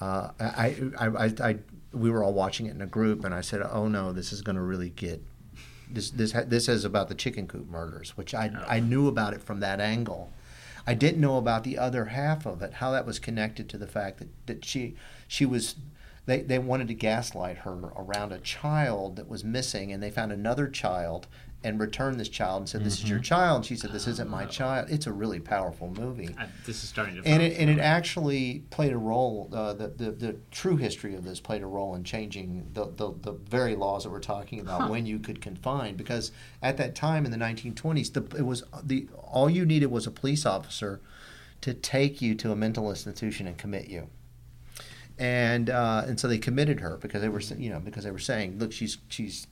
uh, 0.00 0.30
I, 0.40 0.76
I, 0.98 1.06
I 1.06 1.24
I 1.40 1.58
we 1.92 2.10
were 2.10 2.22
all 2.22 2.34
watching 2.34 2.66
it 2.66 2.74
in 2.74 2.82
a 2.82 2.86
group, 2.86 3.24
and 3.24 3.34
I 3.34 3.40
said, 3.40 3.62
"Oh 3.62 3.88
no, 3.88 4.12
this 4.12 4.32
is 4.32 4.42
going 4.42 4.56
to 4.56 4.62
really 4.62 4.90
get." 4.90 5.22
This 5.90 6.10
this 6.10 6.32
this 6.46 6.68
is 6.68 6.84
about 6.84 7.08
the 7.08 7.14
chicken 7.14 7.46
coop 7.46 7.66
murders, 7.68 8.14
which 8.16 8.34
I 8.34 8.50
Oh. 8.54 8.64
I 8.68 8.80
knew 8.80 9.08
about 9.08 9.32
it 9.32 9.40
from 9.40 9.60
that 9.60 9.80
angle. 9.80 10.30
I 10.88 10.94
didn't 10.94 11.20
know 11.20 11.36
about 11.36 11.64
the 11.64 11.76
other 11.76 12.06
half 12.06 12.46
of 12.46 12.62
it, 12.62 12.72
how 12.72 12.92
that 12.92 13.04
was 13.04 13.18
connected 13.18 13.68
to 13.68 13.76
the 13.76 13.86
fact 13.86 14.20
that, 14.20 14.28
that 14.46 14.64
she 14.64 14.96
she 15.26 15.44
was 15.44 15.74
they, 16.24 16.40
they 16.40 16.58
wanted 16.58 16.88
to 16.88 16.94
gaslight 16.94 17.58
her 17.58 17.74
around 17.94 18.32
a 18.32 18.38
child 18.38 19.16
that 19.16 19.28
was 19.28 19.44
missing 19.44 19.92
and 19.92 20.02
they 20.02 20.10
found 20.10 20.32
another 20.32 20.66
child 20.66 21.26
and 21.64 21.80
returned 21.80 22.20
this 22.20 22.28
child 22.28 22.60
and 22.60 22.68
said, 22.68 22.84
This 22.84 23.02
is 23.02 23.10
your 23.10 23.18
child. 23.18 23.64
She 23.66 23.74
said, 23.74 23.90
This 23.90 24.06
isn't 24.06 24.30
my 24.30 24.44
Oh. 24.44 24.46
child. 24.46 24.88
It's 24.90 25.06
a 25.08 25.12
really 25.12 25.40
powerful 25.40 25.88
movie. 25.98 26.34
I, 26.38 26.46
this 26.64 26.84
is 26.84 26.88
starting 26.88 27.16
to. 27.20 27.28
And 27.28 27.42
it, 27.42 27.58
and 27.58 27.68
it 27.68 27.80
actually 27.80 28.62
played 28.70 28.92
a 28.92 28.96
role. 28.96 29.48
Uh, 29.52 29.72
the, 29.72 29.88
the 29.88 30.10
the 30.12 30.36
true 30.52 30.76
history 30.76 31.16
of 31.16 31.24
this 31.24 31.40
played 31.40 31.62
a 31.62 31.66
role 31.66 31.96
in 31.96 32.04
changing 32.04 32.68
the, 32.74 32.84
the, 32.96 33.12
the 33.22 33.32
very 33.32 33.74
laws 33.74 34.04
that 34.04 34.10
we're 34.10 34.20
talking 34.20 34.60
about 34.60 34.82
Huh. 34.82 34.88
when 34.88 35.04
you 35.04 35.18
could 35.18 35.40
confine. 35.40 35.96
Because 35.96 36.30
at 36.62 36.76
that 36.76 36.94
time 36.94 37.24
in 37.24 37.32
the 37.32 37.36
1920s, 37.38 38.12
the, 38.12 38.38
it 38.38 38.46
was 38.46 38.62
the 38.84 39.08
all 39.16 39.50
you 39.50 39.66
needed 39.66 39.86
was 39.86 40.06
a 40.06 40.12
police 40.12 40.46
officer 40.46 41.00
to 41.60 41.74
take 41.74 42.22
you 42.22 42.36
to 42.36 42.52
a 42.52 42.56
mental 42.56 42.88
institution 42.88 43.48
and 43.48 43.58
commit 43.58 43.88
you. 43.88 44.06
And 45.18 45.68
uh, 45.70 46.04
and 46.06 46.20
so 46.20 46.28
they 46.28 46.38
committed 46.38 46.78
her 46.78 46.96
because 46.98 47.20
they 47.20 47.28
were 47.28 47.40
you 47.40 47.70
know 47.70 47.80
because 47.80 48.04
they 48.04 48.12
were 48.12 48.20
saying 48.20 48.60
look 48.60 48.70
she's 48.70 48.98
she's 49.08 49.48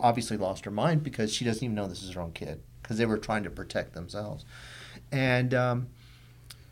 obviously 0.00 0.36
lost 0.36 0.64
her 0.64 0.70
mind 0.70 1.02
because 1.02 1.32
she 1.32 1.44
doesn't 1.44 1.62
even 1.64 1.74
know 1.74 1.86
this 1.86 2.02
is 2.02 2.12
her 2.12 2.20
own 2.20 2.32
kid 2.32 2.60
because 2.82 2.98
they 2.98 3.06
were 3.06 3.18
trying 3.18 3.42
to 3.44 3.50
protect 3.50 3.92
themselves 3.94 4.44
and 5.12 5.54
um, 5.54 5.88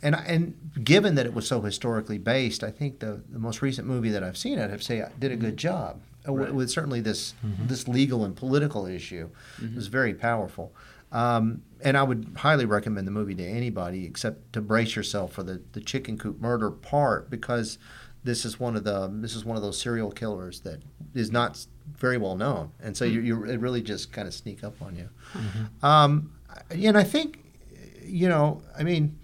and 0.02 0.14
and 0.14 0.54
given 0.84 1.14
that 1.14 1.26
it 1.26 1.32
was 1.34 1.46
so 1.48 1.60
historically 1.62 2.18
based, 2.18 2.62
I 2.62 2.70
think 2.70 2.98
the, 3.00 3.22
the 3.30 3.38
most 3.38 3.62
recent 3.62 3.86
movie 3.88 4.10
that 4.10 4.22
I've 4.22 4.36
seen, 4.36 4.58
I'd 4.58 4.70
have 4.70 4.80
to 4.80 4.84
say, 4.84 5.04
did 5.18 5.32
a 5.32 5.36
good 5.36 5.56
job 5.56 6.00
Uh, 6.28 6.32
with- 6.34 6.42
Right. 6.44 6.54
with 6.54 6.70
certainly 6.70 7.00
this 7.00 7.34
this 7.66 7.88
legal 7.88 8.24
and 8.24 8.36
political 8.36 8.86
issue. 8.86 9.30
It 9.62 9.74
was 9.74 9.86
very 9.86 10.12
powerful, 10.12 10.72
um, 11.12 11.62
and 11.82 11.96
I 11.96 12.02
would 12.02 12.32
highly 12.36 12.66
recommend 12.66 13.06
the 13.06 13.10
movie 13.12 13.34
to 13.36 13.44
anybody, 13.46 14.04
except 14.04 14.52
to 14.52 14.60
brace 14.60 14.96
yourself 14.96 15.32
for 15.32 15.42
the, 15.42 15.62
the 15.72 15.80
chicken 15.80 16.18
coop 16.18 16.40
murder 16.40 16.70
part 16.70 17.30
because 17.30 17.78
this 18.22 18.44
is 18.44 18.60
one 18.60 18.76
of 18.76 18.84
the 18.84 19.08
this 19.22 19.34
is 19.34 19.44
one 19.46 19.56
of 19.56 19.62
those 19.62 19.80
serial 19.80 20.10
killers 20.10 20.60
that 20.60 20.80
is 21.14 21.30
not 21.32 21.66
very 21.94 22.18
well 22.18 22.36
known, 22.36 22.72
and 22.82 22.96
so 22.96 23.04
you 23.04 23.20
you 23.20 23.44
it 23.44 23.58
really 23.58 23.82
just 23.82 24.12
kind 24.12 24.26
of 24.28 24.34
sneak 24.34 24.64
up 24.64 24.80
on 24.82 24.96
you. 24.96 25.08
Um, 25.82 26.32
and 26.70 26.96
I 26.96 27.04
think 27.04 27.44
you 28.04 28.28
know, 28.28 28.62
I 28.78 28.82
mean, 28.82 29.18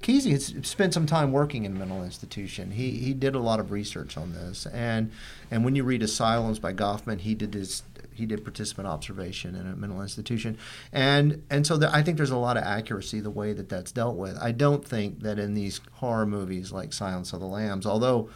Kesey 0.00 0.32
has 0.32 0.54
spent 0.68 0.92
some 0.92 1.06
time 1.06 1.32
working 1.32 1.64
in 1.64 1.74
a 1.74 1.78
mental 1.78 2.02
institution. 2.02 2.72
He 2.72 2.90
he 2.92 3.14
did 3.14 3.34
a 3.34 3.38
lot 3.38 3.60
of 3.60 3.70
research 3.70 4.16
on 4.16 4.32
this, 4.32 4.66
and 4.66 5.10
and 5.50 5.64
when 5.64 5.74
you 5.74 5.84
read 5.84 6.02
Asylums 6.02 6.58
by 6.58 6.72
Goffman, 6.72 7.20
he 7.20 7.34
did 7.34 7.54
his 7.54 7.82
he 8.12 8.26
did 8.26 8.44
participant 8.44 8.86
observation 8.86 9.54
in 9.54 9.66
a 9.66 9.74
mental 9.74 10.02
institution, 10.02 10.58
and 10.92 11.42
and 11.48 11.66
so 11.66 11.76
there, 11.76 11.90
I 11.92 12.02
think 12.02 12.16
there's 12.16 12.30
a 12.30 12.36
lot 12.36 12.56
of 12.56 12.64
accuracy 12.64 13.20
the 13.20 13.30
way 13.30 13.52
that 13.54 13.68
that's 13.68 13.92
dealt 13.92 14.16
with. 14.16 14.36
I 14.38 14.52
don't 14.52 14.86
think 14.86 15.20
that 15.20 15.38
in 15.38 15.54
these 15.54 15.80
horror 15.94 16.26
movies 16.26 16.70
like 16.70 16.92
Silence 16.92 17.32
of 17.32 17.40
the 17.40 17.46
Lambs, 17.46 17.86
although 17.86 18.28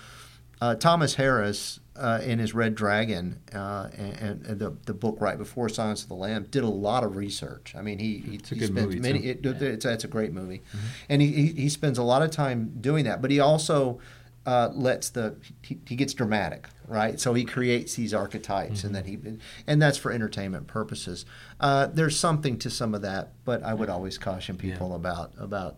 uh, 0.61 0.75
Thomas 0.75 1.15
Harris 1.15 1.81
uh, 1.97 2.21
in 2.25 2.39
his 2.39 2.55
Red 2.55 2.75
Dragon 2.75 3.41
uh, 3.53 3.89
and, 3.97 4.47
and 4.47 4.59
the, 4.59 4.77
the 4.87 4.95
book 4.95 5.17
right 5.21 5.37
before 5.37 5.69
Silence 5.69 6.03
of 6.03 6.09
the 6.09 6.15
Lamb, 6.15 6.47
did 6.51 6.63
a 6.63 6.69
lot 6.69 7.03
of 7.05 7.17
research. 7.17 7.75
I 7.77 7.83
mean, 7.83 7.99
he, 7.99 8.19
he, 8.19 8.37
It's 8.37 8.53
a 8.53 8.55
he 8.55 8.69
movie, 8.69 9.01
many. 9.01 9.21
It, 9.27 9.41
Yeah. 9.45 9.53
Mm-hmm. 9.53 9.65
it's, 9.65 9.85
it's 9.85 10.05
a 10.05 10.09
great 10.09 10.33
movie, 10.33 10.63
and 11.09 11.21
he, 11.21 11.29
he 11.33 11.47
he 11.53 11.69
spends 11.69 11.99
a 11.99 12.03
lot 12.03 12.23
of 12.23 12.31
time 12.31 12.75
doing 12.81 13.05
that. 13.05 13.21
But 13.21 13.31
he 13.31 13.41
also 13.41 14.01
uh, 14.47 14.71
lets 14.73 15.11
the 15.11 15.37
he, 15.63 15.79
he 15.87 15.97
gets 15.97 16.15
dramatic, 16.15 16.69
right? 16.87 17.19
So 17.21 17.35
he 17.35 17.45
creates 17.45 17.95
these 17.97 18.15
archetypes, 18.15 18.85
and 18.85 18.95
then 18.95 19.05
he 19.05 19.19
and 19.67 19.83
that's 19.83 19.99
for 19.99 20.13
entertainment 20.13 20.69
purposes. 20.69 21.27
Uh, 21.61 21.87
there's 21.87 22.19
something 22.19 22.59
to 22.61 22.71
some 22.71 22.95
of 22.95 23.03
that, 23.03 23.33
but 23.45 23.63
I 23.63 23.75
would 23.75 23.91
always 23.91 24.19
caution 24.19 24.57
people 24.57 24.95
about 24.95 25.33
about 25.39 25.77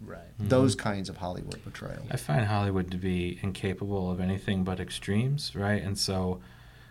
right. 0.00 0.20
those 0.38 0.74
kinds 0.74 1.08
of 1.08 1.16
Hollywood 1.18 1.62
portrayals. 1.62 2.06
I 2.10 2.16
find 2.16 2.46
Hollywood 2.46 2.90
to 2.90 2.96
be 2.96 3.38
incapable 3.42 4.10
of 4.10 4.20
anything 4.20 4.64
but 4.64 4.80
extremes, 4.80 5.54
right? 5.54 5.82
And 5.82 5.98
so 5.98 6.40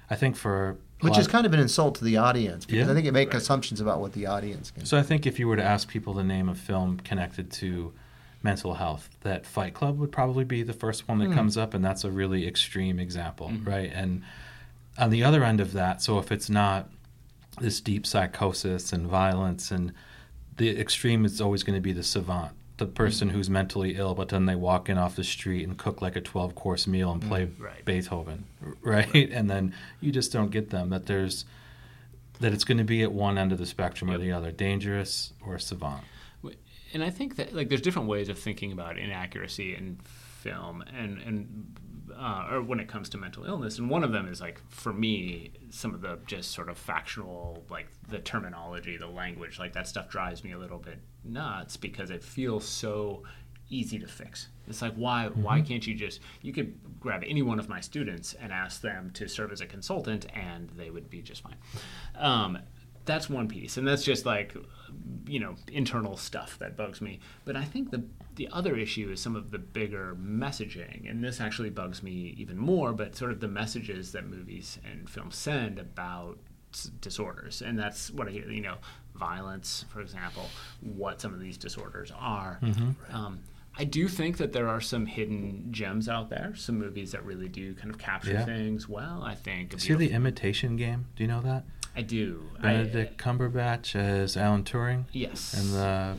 I 0.09 0.15
think 0.15 0.35
for 0.35 0.77
Which 1.01 1.17
is 1.17 1.27
kind 1.27 1.45
of 1.45 1.53
an 1.53 1.59
insult 1.59 1.95
to 1.95 2.03
the 2.03 2.17
audience 2.17 2.65
because 2.65 2.85
Yeah. 2.87 2.91
I 2.91 2.95
think 2.95 3.07
it 3.07 3.11
makes 3.13 3.33
Right. 3.33 3.41
assumptions 3.41 3.81
about 3.81 3.99
what 4.01 4.13
the 4.13 4.27
audience 4.27 4.69
can. 4.71 4.85
So 4.85 4.97
I 4.97 5.01
think 5.03 5.25
if 5.25 5.39
you 5.39 5.47
were 5.47 5.55
to 5.55 5.63
ask 5.63 5.87
people 5.87 6.13
to 6.15 6.23
name 6.23 6.47
a 6.49 6.55
film 6.55 6.97
connected 6.99 7.49
to 7.53 7.93
mental 8.43 8.75
health, 8.75 9.09
that 9.21 9.45
Fight 9.45 9.73
Club 9.73 9.97
would 9.99 10.11
probably 10.11 10.43
be 10.43 10.63
the 10.63 10.73
first 10.73 11.07
one 11.07 11.19
that 11.19 11.27
Hmm. 11.27 11.33
comes 11.33 11.57
up, 11.57 11.73
and 11.73 11.83
that's 11.85 12.03
a 12.03 12.11
really 12.11 12.47
extreme 12.47 12.99
example, 12.99 13.49
Mhm. 13.49 13.65
right? 13.67 13.91
And 13.93 14.21
on 14.97 15.09
the 15.11 15.23
other 15.23 15.43
end 15.43 15.59
of 15.59 15.73
that, 15.73 16.01
so 16.01 16.19
if 16.19 16.31
it's 16.31 16.49
not 16.49 16.89
this 17.59 17.79
deep 17.81 18.05
psychosis 18.05 18.91
and 18.93 19.07
violence, 19.07 19.71
and 19.71 19.91
the 20.57 20.69
extreme 20.79 21.23
is 21.25 21.39
always 21.41 21.63
going 21.63 21.75
to 21.77 21.81
be 21.81 21.91
the 21.93 22.03
savant, 22.03 22.51
the 22.81 22.87
person 22.87 23.29
who's 23.29 23.47
mentally 23.47 23.95
ill, 23.95 24.15
but 24.15 24.29
then 24.29 24.47
they 24.47 24.55
walk 24.55 24.89
in 24.89 24.97
off 24.97 25.15
the 25.15 25.23
street 25.23 25.63
and 25.67 25.77
cook 25.77 26.01
like 26.01 26.15
a 26.15 26.21
12 26.21 26.55
course 26.55 26.87
meal 26.87 27.11
and 27.11 27.21
mm, 27.21 27.27
play 27.27 27.47
Right. 27.59 27.85
Beethoven, 27.85 28.45
right? 28.81 29.29
And 29.31 29.49
then 29.49 29.75
you 29.99 30.11
just 30.11 30.33
don't 30.33 30.49
get 30.49 30.71
them. 30.71 30.89
That 30.89 31.05
there's 31.05 31.45
that 32.39 32.53
it's 32.53 32.63
going 32.63 32.79
to 32.79 32.83
be 32.83 33.03
at 33.03 33.11
one 33.11 33.37
end 33.37 33.51
of 33.51 33.59
the 33.59 33.67
spectrum 33.67 34.09
or 34.09 34.17
the 34.17 34.31
other, 34.31 34.51
dangerous 34.51 35.31
or 35.45 35.59
savant. 35.59 36.03
and 36.93 37.03
I 37.03 37.11
think 37.11 37.35
that 37.35 37.53
like 37.53 37.69
there's 37.69 37.81
different 37.81 38.07
ways 38.07 38.29
of 38.29 38.39
thinking 38.39 38.71
about 38.71 38.97
inaccuracy 38.97 39.75
in 39.75 39.99
film 40.03 40.83
and 40.97 41.21
and 41.21 41.77
uh, 42.21 42.47
or 42.51 42.61
when 42.61 42.79
it 42.79 42.87
comes 42.87 43.09
to 43.09 43.17
mental 43.17 43.45
illness 43.45 43.79
and 43.79 43.89
one 43.89 44.03
of 44.03 44.11
them 44.11 44.27
is 44.27 44.39
like 44.39 44.61
for 44.69 44.93
me 44.93 45.51
some 45.71 45.93
of 45.93 46.01
the 46.01 46.19
just 46.27 46.51
sort 46.51 46.69
of 46.69 46.77
factual 46.77 47.63
like 47.69 47.87
the 48.09 48.19
terminology 48.19 48.95
the 48.95 49.07
language 49.07 49.57
like 49.57 49.73
that 49.73 49.87
stuff 49.87 50.07
drives 50.07 50.43
me 50.43 50.51
a 50.51 50.57
little 50.57 50.77
bit 50.77 50.99
nuts 51.23 51.77
because 51.77 52.11
it 52.11 52.23
feels 52.23 52.65
so 52.65 53.23
easy 53.71 53.97
to 53.97 54.07
fix. 54.07 54.49
It's 54.67 54.81
like 54.81 54.93
why 54.93 55.27
why 55.27 55.61
can't 55.61 55.85
you 55.85 55.95
just 55.95 56.19
you 56.41 56.53
could 56.53 56.77
grab 56.99 57.23
any 57.25 57.41
one 57.41 57.57
of 57.57 57.67
my 57.67 57.79
students 57.79 58.35
and 58.39 58.51
ask 58.51 58.81
them 58.81 59.11
to 59.15 59.27
serve 59.27 59.51
as 59.51 59.61
a 59.61 59.65
consultant 59.65 60.27
and 60.35 60.69
they 60.71 60.89
would 60.89 61.09
be 61.09 61.21
just 61.21 61.41
fine. 61.41 61.55
Um, 62.15 62.59
that's 63.05 63.29
one 63.29 63.47
piece 63.47 63.77
and 63.77 63.87
that's 63.87 64.03
just 64.03 64.25
like 64.25 64.55
you 65.27 65.39
know 65.39 65.55
internal 65.71 66.17
stuff 66.17 66.57
that 66.59 66.75
bugs 66.75 66.99
me 67.01 67.19
but 67.45 67.55
i 67.55 67.63
think 67.63 67.91
the 67.91 68.03
the 68.35 68.47
other 68.51 68.75
issue 68.75 69.09
is 69.11 69.19
some 69.21 69.35
of 69.35 69.51
the 69.51 69.59
bigger 69.59 70.15
messaging 70.21 71.09
and 71.09 71.23
this 71.23 71.39
actually 71.39 71.69
bugs 71.69 72.01
me 72.03 72.33
even 72.37 72.57
more 72.57 72.91
but 72.93 73.15
sort 73.15 73.31
of 73.31 73.39
the 73.39 73.47
messages 73.47 74.11
that 74.11 74.25
movies 74.27 74.79
and 74.89 75.09
films 75.09 75.35
send 75.35 75.77
about 75.79 76.37
s- 76.73 76.89
disorders 77.01 77.61
and 77.61 77.77
that's 77.77 78.09
what 78.11 78.27
i 78.27 78.31
hear 78.31 78.49
you 78.49 78.61
know 78.61 78.75
violence 79.15 79.85
for 79.89 80.01
example 80.01 80.45
what 80.81 81.21
some 81.21 81.33
of 81.33 81.39
these 81.39 81.57
disorders 81.57 82.11
are 82.17 82.59
um, 83.11 83.39
I 83.77 83.85
do 83.85 84.09
think 84.09 84.35
that 84.37 84.51
there 84.51 84.67
are 84.67 84.81
some 84.81 85.05
hidden 85.05 85.67
gems 85.71 86.09
out 86.09 86.29
there, 86.29 86.53
some 86.57 86.77
movies 86.77 87.13
that 87.13 87.23
really 87.23 87.47
do 87.47 87.73
kind 87.73 87.89
of 87.89 87.97
capture 87.97 88.33
Yeah. 88.33 88.43
things 88.43 88.89
well. 88.89 89.23
I 89.23 89.33
think. 89.33 89.79
See 89.79 89.93
the 89.93 90.11
Imitation 90.11 90.75
Game? 90.75 91.05
Do 91.15 91.23
you 91.23 91.29
know 91.29 91.39
that? 91.39 91.63
I 91.95 92.01
do. 92.01 92.49
I- 92.59 92.61
Benedict 92.61 93.17
Cumberbatch 93.17 93.95
as 93.95 94.37
Alan 94.37 94.63
Turing 94.63 95.05
yes. 95.11 95.53
and 95.53 95.73
the 95.73 96.17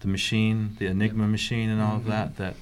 the 0.00 0.08
machine, 0.08 0.76
the 0.78 0.86
Enigma 0.86 1.26
machine, 1.26 1.70
and 1.70 1.80
all 1.80 1.92
Mm-hmm. 1.98 1.98
of 2.00 2.06
that. 2.06 2.36
That 2.36 2.54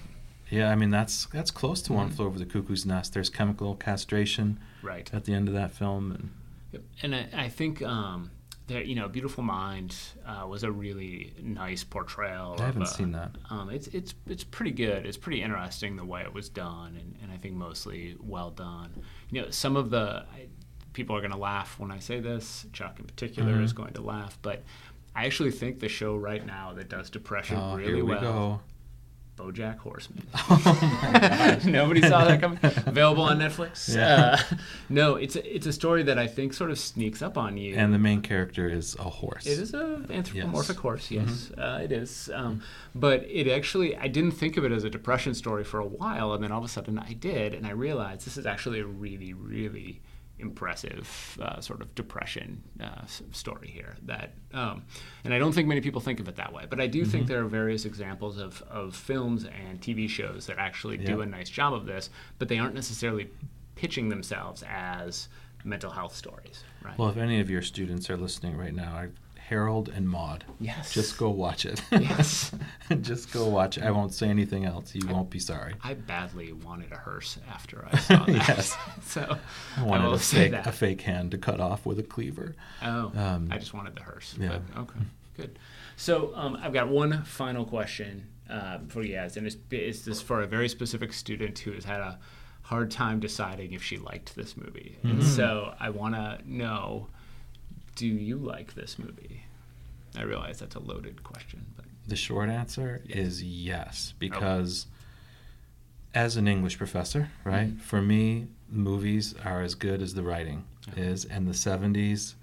Yeah, 0.51 0.71
I 0.71 0.75
mean 0.77 0.91
that's 0.91 1.27
that's 1.27 1.51
close 1.51 1.83
to 1.83 1.93
One 1.93 2.07
Mm-hmm. 2.07 2.17
Flew 2.17 2.27
Over 2.27 2.39
the 2.39 2.47
Cuckoo's 2.47 2.87
Nest. 2.87 3.15
There's 3.15 3.31
chemical 3.31 3.75
castration 3.75 4.61
Right. 4.83 5.11
at 5.13 5.25
the 5.25 5.35
end 5.35 5.49
of 5.49 5.55
that 5.55 5.73
film, 5.73 6.13
and 6.13 6.31
Yep. 6.73 6.83
And 7.03 7.15
I, 7.15 7.27
I 7.35 7.49
think 7.51 7.83
um, 7.83 8.31
that 8.69 8.87
you 8.87 8.95
know, 8.95 9.07
Beautiful 9.09 9.43
Mind 9.45 9.95
uh, 10.25 10.47
was 10.47 10.63
a 10.63 10.73
really 10.73 11.35
nice 11.43 11.85
portrayal. 11.85 12.57
I 12.59 12.65
haven't 12.67 12.83
of, 12.83 12.89
uh, 12.89 12.93
seen 12.93 13.13
that. 13.13 13.33
Um, 13.51 13.69
it's 13.71 13.89
it's 13.89 14.15
it's 14.27 14.45
pretty 14.45 14.71
good. 14.71 15.05
It's 15.05 15.19
pretty 15.19 15.43
interesting 15.43 15.97
the 15.97 16.05
way 16.05 16.23
it 16.23 16.33
was 16.33 16.49
done, 16.49 16.97
and, 16.99 17.17
and 17.23 17.31
I 17.33 17.37
think 17.37 17.55
mostly 17.57 18.17
well 18.23 18.51
done. 18.51 19.03
You 19.31 19.43
know, 19.43 19.51
some 19.51 19.77
of 19.77 19.91
the 19.91 20.25
I, 20.33 20.47
people 20.93 21.17
are 21.17 21.21
going 21.21 21.33
to 21.33 21.39
laugh 21.39 21.79
when 21.79 21.91
I 21.91 21.99
say 21.99 22.21
this. 22.21 22.67
Chuck 22.73 22.99
in 22.99 23.07
particular 23.07 23.53
Mm-hmm. 23.55 23.65
is 23.65 23.73
going 23.73 23.93
to 23.95 24.03
laugh, 24.03 24.39
but 24.43 24.63
I 25.15 25.27
actually 25.27 25.51
think 25.51 25.81
the 25.81 25.89
show 25.89 26.17
right 26.17 26.45
now 26.47 26.73
that 26.75 26.89
does 26.89 27.11
depression 27.11 27.59
Oh, 27.59 27.77
really 27.77 28.03
we 28.03 28.11
well. 28.11 28.21
go. 28.21 28.61
BoJack 29.39 29.79
Horseman. 29.79 30.27
Oh 30.35 31.59
Nobody 31.65 32.03
saw 32.03 32.25
that 32.27 32.41
coming. 32.41 32.59
Available 32.63 33.23
on 33.23 33.39
Netflix. 33.39 33.95
Yeah. 33.95 34.37
Uh, 34.51 34.57
no, 34.91 35.15
it's 35.17 35.37
a, 35.37 35.55
it's 35.57 35.67
a 35.67 35.73
story 35.73 36.03
that 36.05 36.19
I 36.19 36.27
think 36.27 36.53
sort 36.53 36.71
of 36.71 36.79
sneaks 36.79 37.23
up 37.23 37.39
on 37.39 37.57
you. 37.57 37.75
And 37.75 37.95
the 37.95 37.99
main 37.99 38.21
character 38.21 38.69
is 38.69 38.95
a 38.97 39.05
horse. 39.09 39.47
It 39.47 39.59
is 39.59 39.73
a 39.73 40.05
anthropomorphic 40.11 40.77
Yes. 40.77 40.83
horse, 40.83 41.11
yes, 41.11 41.51
uh, 41.57 41.81
it 41.83 41.93
is. 41.93 42.31
Um, 42.35 42.63
but 42.95 43.25
it 43.25 43.49
actually, 43.49 43.97
I 43.97 44.07
didn't 44.09 44.33
think 44.33 44.57
of 44.59 44.65
it 44.65 44.73
as 44.73 44.85
a 44.85 44.91
depression 44.91 45.33
story 45.35 45.65
for 45.65 45.81
a 45.81 45.87
while, 45.87 46.35
and 46.35 46.45
then 46.45 46.53
all 46.53 46.59
of 46.59 46.65
a 46.65 46.69
sudden 46.69 46.99
I 46.99 47.15
did, 47.15 47.55
and 47.55 47.67
I 47.67 47.71
realized 47.71 48.27
this 48.27 48.37
is 48.37 48.45
actually 48.47 48.81
a 48.81 48.87
really, 48.87 49.33
really 49.33 50.03
impressive 50.43 51.39
uh, 51.41 51.61
sort 51.61 51.81
of 51.81 51.95
depression 51.95 52.63
uh, 52.83 53.07
story 53.31 53.71
here. 53.71 53.97
That, 54.03 54.35
um, 54.53 54.85
and 55.25 55.33
I 55.33 55.39
don't 55.39 55.53
think 55.53 55.69
many 55.69 55.81
people 55.81 56.01
think 56.01 56.21
of 56.21 56.29
it 56.29 56.37
that 56.37 56.53
way, 56.53 56.65
but 56.69 56.81
I 56.81 56.87
do 56.89 57.05
think 57.05 57.29
there 57.29 57.41
are 57.41 57.49
various 57.49 57.85
examples 57.85 58.39
of, 58.39 58.63
of 58.69 58.95
films 58.95 59.45
and 59.45 59.81
TV 59.81 60.09
shows 60.09 60.47
that 60.47 60.59
actually 60.59 60.99
do 60.99 61.23
a 61.23 61.27
nice 61.27 61.49
job 61.49 61.73
of 61.73 61.87
this, 61.87 62.11
but 62.39 62.49
they 62.49 62.59
aren't 62.59 62.75
necessarily 62.75 63.31
pitching 63.77 64.09
themselves 64.09 64.63
as 64.69 65.29
mental 65.65 65.91
health 65.91 66.15
stories, 66.15 66.65
right? 66.85 66.99
Well, 66.99 67.09
if 67.09 67.17
any 67.17 67.41
of 67.41 67.49
your 67.49 67.63
students 67.63 68.11
are 68.11 68.17
listening 68.17 68.57
right 68.57 68.75
now, 68.75 68.93
I, 68.95 69.09
Harold 69.53 69.91
and 69.91 70.09
Maude, 70.09 70.45
yes. 70.61 70.95
just 70.95 71.19
go 71.19 71.29
watch 71.29 71.67
it. 71.67 71.83
yes. 71.93 72.53
just 73.03 73.31
go 73.35 73.47
watch 73.49 73.77
it. 73.77 73.85
I 73.85 73.91
won't 73.91 74.15
say 74.15 74.29
anything 74.31 74.65
else. 74.65 74.95
You 74.95 75.07
won't 75.09 75.29
be 75.29 75.39
sorry. 75.39 75.75
I 75.85 75.93
badly 75.93 76.55
wanted 76.55 76.91
a 76.91 76.97
hearse 76.97 77.37
after 77.51 77.87
I 77.93 77.99
saw 78.07 78.25
that. 78.25 78.29
Yes. 78.31 78.75
so 79.05 79.37
I 79.77 79.83
wanted 79.85 80.07
will 80.07 80.15
a 80.15 80.19
fake, 80.19 80.55
a 80.55 80.73
fake 80.73 81.03
hand 81.03 81.33
to 81.33 81.39
cut 81.39 81.61
off 81.61 81.85
with 81.85 81.99
a 81.99 82.03
cleaver. 82.03 82.57
Oh, 82.83 83.13
Um, 83.15 83.49
I 83.51 83.59
just 83.59 83.75
wanted 83.75 83.95
the 83.95 84.03
hearse. 84.03 84.35
yeah. 84.41 84.59
But, 84.75 84.81
okay, 84.85 85.01
good. 85.37 85.59
So 85.97 86.33
um, 86.35 86.57
I've 86.63 86.73
got 86.73 86.89
one 86.89 87.23
final 87.25 87.67
question 87.67 88.29
uh, 88.49 88.79
for 88.89 89.03
you 89.03 89.17
guys, 89.17 89.37
and 89.37 89.47
it's, 89.47 89.59
it's 89.71 90.01
this 90.01 90.23
for 90.23 90.41
a 90.41 90.47
very 90.47 90.71
specific 90.71 91.13
student 91.13 91.59
who 91.59 91.73
has 91.73 91.85
had 91.85 92.01
a 92.01 92.19
hard 92.63 92.91
time 92.91 93.21
deciding 93.21 93.75
if 93.75 93.83
she 93.83 93.99
liked 93.99 94.35
this 94.35 94.57
movie. 94.57 94.97
Mm-hmm. 95.05 95.11
And 95.11 95.23
so 95.25 95.75
I 95.79 95.91
want 95.91 96.15
to 96.15 96.39
know, 96.47 97.09
do 97.97 98.07
you 98.07 98.39
like 98.39 98.75
this 98.75 98.99
movie? 98.99 99.42
I 100.17 100.23
realize 100.23 100.59
that's 100.61 100.75
a 100.77 100.81
loaded 100.81 101.23
question, 101.23 101.65
but 101.77 101.85
The 102.07 102.17
short 102.17 102.49
answer 102.51 103.01
is 103.09 103.43
yes, 103.43 104.13
because 104.19 104.87
as 106.15 106.37
an 106.37 106.47
English 106.49 106.77
professor, 106.79 107.31
right, 107.45 107.69
Mm-hmm. 107.69 107.79
for 107.79 108.03
me, 108.03 108.49
movies 108.69 109.35
are 109.45 109.63
as 109.63 109.75
good 109.75 110.03
as 110.03 110.15
the 110.15 110.23
writing 110.23 110.65
is. 110.97 111.25
And 111.25 111.47
the 111.49 111.53
70s, 111.53 112.35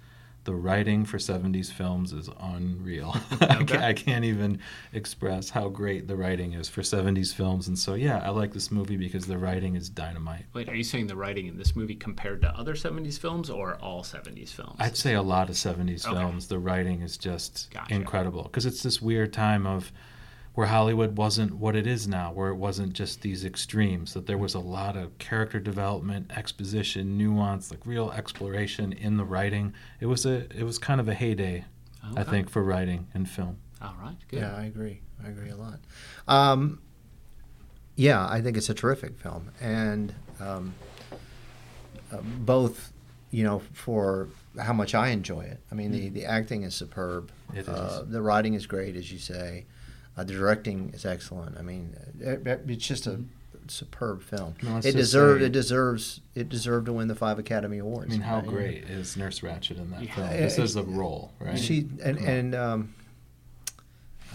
the 0.50 0.56
writing 0.56 1.04
for 1.04 1.18
70s 1.18 1.70
films 1.70 2.12
is 2.12 2.28
unreal. 2.40 3.14
I, 3.40 3.58
Okay. 3.58 3.64
can't, 3.66 3.84
I 3.84 3.92
can't 3.92 4.24
even 4.24 4.58
express 4.92 5.50
how 5.50 5.68
great 5.68 6.08
the 6.08 6.16
writing 6.16 6.54
is 6.54 6.68
for 6.68 6.80
70s 6.82 7.32
films. 7.32 7.68
And 7.68 7.78
so, 7.78 7.94
yeah, 7.94 8.18
I 8.18 8.30
like 8.30 8.52
this 8.52 8.68
movie 8.72 8.96
because 8.96 9.26
the 9.28 9.38
writing 9.38 9.76
is 9.76 9.88
dynamite. 9.88 10.46
wait, 10.52 10.68
are 10.68 10.74
you 10.74 10.82
saying 10.82 11.06
the 11.06 11.14
writing 11.14 11.46
in 11.46 11.56
this 11.56 11.76
movie 11.76 11.94
compared 11.94 12.42
to 12.42 12.48
other 12.58 12.74
70s 12.74 13.16
films 13.16 13.48
or 13.48 13.76
all 13.76 14.02
70s 14.02 14.48
films? 14.48 14.74
I'd 14.80 14.96
say 14.96 15.14
a 15.14 15.22
lot 15.22 15.48
of 15.50 15.54
70s 15.54 16.04
Okay. 16.04 16.16
films, 16.18 16.48
the 16.48 16.58
writing 16.58 17.00
is 17.02 17.16
just 17.16 17.70
Gotcha. 17.72 17.94
incredible 17.94 18.42
because 18.42 18.66
it's 18.66 18.82
this 18.82 19.00
weird 19.00 19.32
time 19.32 19.68
of 19.68 19.92
where 20.60 20.68
Hollywood 20.68 21.16
wasn't 21.16 21.54
what 21.54 21.74
it 21.74 21.86
is 21.86 22.06
now, 22.06 22.30
where 22.34 22.50
it 22.50 22.54
wasn't 22.54 22.92
just 22.92 23.22
these 23.22 23.46
extremes, 23.46 24.12
that 24.12 24.26
there 24.26 24.36
was 24.36 24.52
a 24.52 24.58
lot 24.60 24.94
of 24.94 25.16
character 25.16 25.58
development, 25.58 26.30
exposition, 26.36 27.16
nuance, 27.16 27.70
like 27.70 27.80
real 27.86 28.10
exploration 28.10 28.92
in 28.92 29.16
the 29.16 29.24
writing. 29.24 29.72
It 30.00 30.04
was 30.06 30.26
a 30.26 30.44
it 30.54 30.64
was 30.64 30.78
kind 30.78 31.00
of 31.00 31.08
a 31.08 31.14
heyday, 31.14 31.64
I 32.14 32.24
think, 32.24 32.50
for 32.50 32.62
writing 32.62 33.06
and 33.14 33.26
film. 33.26 33.56
All 33.80 33.94
right, 34.02 34.16
good. 34.28 34.40
Yeah, 34.40 34.54
I 34.54 34.66
agree. 34.66 35.00
I 35.24 35.28
agree 35.28 35.48
a 35.48 35.56
lot. 35.56 35.78
Um, 36.28 36.82
yeah, 37.96 38.28
I 38.28 38.42
think 38.42 38.58
it's 38.58 38.68
a 38.68 38.74
terrific 38.74 39.18
film, 39.18 39.50
and 39.62 40.14
um, 40.40 40.74
uh, 42.12 42.18
both, 42.20 42.92
you 43.30 43.44
know, 43.44 43.62
for 43.72 44.28
how 44.58 44.74
much 44.74 44.94
I 44.94 45.08
enjoy 45.08 45.40
it. 45.40 45.58
I 45.72 45.74
mean, 45.74 45.90
the, 45.90 46.10
the 46.10 46.26
acting 46.26 46.64
is 46.64 46.74
superb. 46.74 47.32
It 47.54 47.66
Uh, 47.66 48.02
is. 48.02 48.10
the 48.10 48.20
writing 48.20 48.52
is 48.52 48.66
great, 48.66 48.94
as 48.94 49.10
you 49.10 49.18
say. 49.18 49.64
Uh, 50.20 50.24
the 50.24 50.34
directing 50.34 50.90
is 50.92 51.06
excellent. 51.06 51.56
I 51.58 51.62
mean, 51.62 51.96
it, 52.20 52.46
it- 52.46 52.60
it's 52.68 52.86
just 52.86 53.06
a 53.06 53.20
superb 53.68 54.22
film. 54.22 54.54
No, 54.62 54.76
it 54.78 54.82
just 54.82 54.96
deserved. 54.96 55.40
say- 55.40 55.46
It 55.46 55.52
deserves. 55.52 56.20
It 56.34 56.48
deserved 56.50 56.86
to 56.86 56.92
win 56.92 57.08
the 57.08 57.14
five 57.14 57.38
Academy 57.38 57.78
Awards. 57.78 58.08
I 58.08 58.12
mean, 58.12 58.20
how 58.20 58.36
Uh, 58.36 58.40
you 58.40 58.46
know. 58.46 58.52
great 58.52 58.84
is 58.84 59.16
Nurse 59.16 59.40
Ratched 59.40 59.78
in 59.78 59.90
that 59.92 60.02
Yeah. 60.02 60.14
film? 60.14 60.28
Uh, 60.28 60.32
This 60.32 60.58
uh, 60.58 60.62
is 60.62 60.76
a 60.76 60.82
role, 60.82 61.32
right? 61.40 61.58
She 61.58 61.88
and 62.04 62.18
Come 62.18 62.26
on. 62.26 62.32
and 62.34 62.54
um, 62.54 62.94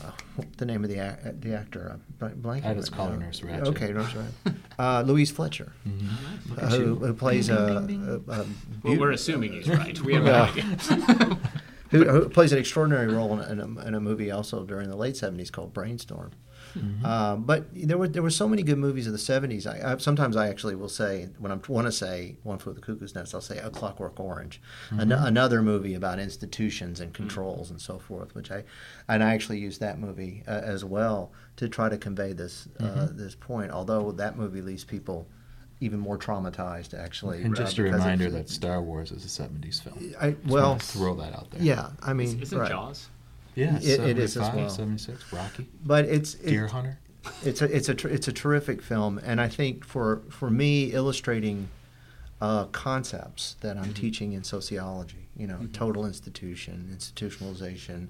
uh, 0.03 0.11
the 0.57 0.65
name 0.65 0.83
of 0.83 0.89
the 0.89 0.99
ac- 0.99 1.35
the 1.39 1.53
actor? 1.53 1.91
Uh, 1.93 1.97
blank- 2.19 2.41
blanking 2.63 2.65
I 2.71 2.73
just 2.73 2.91
right 2.91 2.97
call 2.97 3.07
her. 3.09 3.17
Nurse 3.17 3.41
Ratched. 3.41 3.67
Okay, 3.67 3.91
Nurse 3.93 4.13
Ratched. 4.13 4.55
Uh, 4.79 5.01
Louise 5.05 5.29
Fletcher, 5.31 5.71
Mhm. 5.87 6.49
Look 6.49 6.63
uh, 6.63 6.65
at 6.65 6.71
who, 6.71 6.77
you. 6.79 6.95
who 6.95 7.13
plays 7.13 7.47
Ding, 7.47 7.55
a, 7.57 7.67
ding, 7.67 7.87
ding, 7.87 8.05
ding. 8.05 8.23
a, 8.27 8.31
a 8.41 8.45
Well, 8.83 8.97
we're 8.99 9.11
assuming 9.11 9.53
he's 9.53 9.69
right. 9.69 9.99
We 10.01 10.13
have 10.15 10.23
no 10.23 10.33
idea. 10.33 11.37
who, 11.91 12.03
who 12.05 12.29
plays 12.29 12.51
an 12.51 12.57
extraordinary 12.59 13.07
role 13.07 13.39
in 13.39 13.59
a, 13.59 13.65
in 13.87 13.93
a 13.95 13.99
movie 13.99 14.31
also 14.31 14.63
during 14.65 14.89
the 14.89 14.97
late 14.97 15.17
seventies 15.17 15.51
called 15.51 15.73
Brainstorm. 15.73 16.31
Mm-hmm. 16.75 17.05
Uh, 17.05 17.35
but 17.37 17.67
there 17.73 17.97
were 17.97 18.07
there 18.07 18.23
were 18.23 18.29
so 18.29 18.49
many 18.49 18.61
good 18.63 18.77
movies 18.77 19.07
of 19.07 19.13
the 19.13 19.19
seventies. 19.19 19.65
I, 19.65 19.93
I 19.93 19.97
sometimes 19.97 20.35
I 20.35 20.49
actually 20.49 20.75
will 20.75 20.89
say 20.89 21.29
when 21.39 21.51
I 21.51 21.57
want 21.69 21.87
to 21.87 21.91
say 21.91 22.35
One 22.43 22.57
Flew 22.57 22.73
the 22.73 22.81
Cuckoo's 22.81 23.15
Nest, 23.15 23.33
I'll 23.33 23.39
say 23.39 23.59
A 23.59 23.69
Clockwork 23.69 24.19
Orange, 24.19 24.61
Mm-hmm. 24.89 25.11
another 25.11 25.61
movie 25.61 25.93
about 25.93 26.19
institutions 26.19 26.99
and 26.99 27.13
controls 27.13 27.69
and 27.71 27.79
so 27.79 27.97
forth. 27.99 28.35
Which 28.35 28.51
I 28.51 28.63
and 29.07 29.23
I 29.23 29.33
actually 29.33 29.59
use 29.59 29.77
that 29.77 29.99
movie 29.99 30.43
uh, 30.47 30.51
as 30.51 30.83
well 30.83 31.31
to 31.57 31.69
try 31.69 31.87
to 31.87 31.97
convey 31.97 32.33
this 32.33 32.67
uh, 32.79 32.83
Mm-hmm. 32.83 33.17
this 33.17 33.35
point. 33.35 33.71
Although 33.71 34.11
that 34.13 34.37
movie 34.37 34.61
leaves 34.61 34.83
people 34.83 35.27
even 35.81 35.99
more 35.99 36.17
traumatized, 36.17 36.93
actually. 36.97 37.41
And 37.43 37.53
uh, 37.53 37.63
just 37.63 37.77
a 37.77 37.83
reminder 37.83 38.29
that 38.31 38.49
Star 38.49 38.81
Wars 38.81 39.11
is 39.11 39.25
a 39.25 39.27
70s 39.43 39.81
film. 39.81 40.13
I, 40.19 40.35
well, 40.47 40.69
wanna 40.69 40.79
throw 40.79 41.15
that 41.15 41.33
out 41.33 41.51
there. 41.51 41.61
yeah. 41.61 41.89
I 42.01 42.13
mean, 42.13 42.41
Isn't 42.41 42.57
right. 42.57 42.69
Jaws? 42.71 43.09
Yeah, 43.55 43.77
It- 43.77 43.99
it 44.01 44.17
is 44.19 44.35
as 44.37 44.45
75, 44.45 44.55
well. 44.55 44.69
76, 44.69 45.33
Rocky, 45.33 45.67
but 45.85 46.05
it's 46.05 46.35
it- 46.35 46.47
Deer 46.47 46.67
Hunter. 46.67 46.99
it's 47.43 47.61
a 47.61 47.65
it's 47.75 47.89
a 47.89 47.95
ter- 47.95 48.09
it's 48.09 48.27
a 48.27 48.33
terrific 48.33 48.81
film, 48.81 49.17
and 49.23 49.39
I 49.41 49.47
think 49.47 49.85
for 49.85 50.21
for 50.29 50.49
me 50.49 50.91
illustrating 50.91 51.69
uh, 52.41 52.65
concepts 52.65 53.55
that 53.61 53.77
I'm 53.77 53.93
teaching 53.93 54.33
in 54.33 54.43
sociology, 54.43 55.29
you 55.37 55.47
know, 55.47 55.67
total 55.71 56.05
institution, 56.05 56.93
institutionalization, 56.95 58.09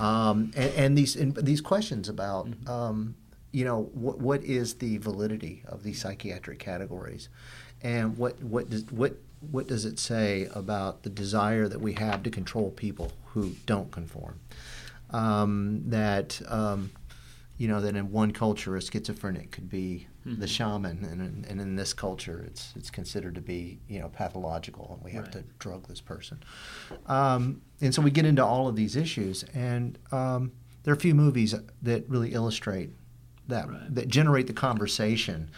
um, 0.00 0.50
and, 0.56 0.72
and 0.74 0.98
these 0.98 1.14
and 1.16 1.36
these 1.36 1.60
questions 1.60 2.08
about 2.08 2.48
um, 2.66 3.14
you 3.52 3.64
know 3.64 3.82
what 3.94 4.18
what 4.18 4.44
is 4.44 4.74
the 4.74 4.98
validity 4.98 5.62
of 5.66 5.82
these 5.82 6.00
psychiatric 6.00 6.58
categories, 6.58 7.28
and 7.82 8.16
what 8.16 8.42
what 8.42 8.70
does 8.70 8.84
what 8.90 9.16
what 9.50 9.66
does 9.66 9.84
it 9.84 9.98
say 9.98 10.48
about 10.54 11.02
the 11.02 11.10
desire 11.10 11.66
that 11.68 11.80
we 11.80 11.94
have 11.94 12.22
to 12.22 12.30
control 12.30 12.70
people 12.70 13.12
who 13.32 13.54
don't 13.66 13.90
conform? 13.90 14.38
Um, 15.10 15.82
that 15.90 16.40
um, 16.46 16.92
you 17.58 17.66
know 17.68 17.80
that 17.80 17.96
in 17.96 18.10
one 18.12 18.32
culture 18.32 18.76
a 18.76 18.82
schizophrenic 18.82 19.50
could 19.50 19.68
be 19.68 20.06
the 20.24 20.46
shaman, 20.46 21.02
and 21.04 21.20
in, 21.22 21.46
and 21.48 21.60
in 21.60 21.76
this 21.76 21.92
culture 21.94 22.44
it's 22.46 22.72
it's 22.76 22.90
considered 22.90 23.34
to 23.34 23.40
be 23.40 23.78
you 23.88 23.98
know 23.98 24.08
pathological, 24.08 24.90
and 24.94 25.02
we 25.04 25.10
have 25.12 25.24
Right. 25.24 25.32
to 25.32 25.44
drug 25.58 25.88
this 25.88 26.00
person. 26.00 26.42
Um, 27.06 27.62
and 27.80 27.92
so 27.94 28.02
we 28.02 28.10
get 28.10 28.26
into 28.26 28.44
all 28.44 28.68
of 28.68 28.76
these 28.76 28.94
issues, 28.96 29.42
and 29.54 29.98
um, 30.12 30.52
there 30.84 30.92
are 30.92 30.96
a 30.96 31.00
few 31.00 31.14
movies 31.14 31.54
that 31.82 32.08
really 32.08 32.32
illustrate 32.34 32.90
that 33.50 33.68
Right. 33.68 33.94
that 33.94 34.08
generate 34.08 34.46
the 34.46 34.52
conversation 34.52 35.50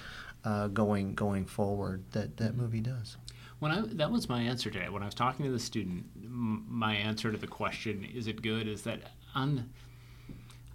uh, 0.45 0.66
going 0.68 1.14
going 1.14 1.47
forward 1.47 2.05
that 2.12 2.36
that 2.38 2.57
movie 2.57 2.80
does. 2.80 3.16
When 3.61 3.70
I 3.70 3.82
that 3.82 4.11
was 4.11 4.28
my 4.28 4.43
answer 4.43 4.70
today. 4.70 4.88
When 4.88 5.03
I 5.03 5.07
was 5.07 5.14
talking 5.14 5.45
to 5.47 5.53
the 5.53 5.59
student, 5.61 6.05
m- 6.24 6.66
my 6.68 6.95
answer 6.97 7.30
to 7.30 7.38
the 7.38 7.47
question 7.47 8.05
"Is 8.05 8.26
it 8.26 8.43
good?" 8.43 8.66
is 8.66 8.82
that 8.82 9.01
on 9.34 9.70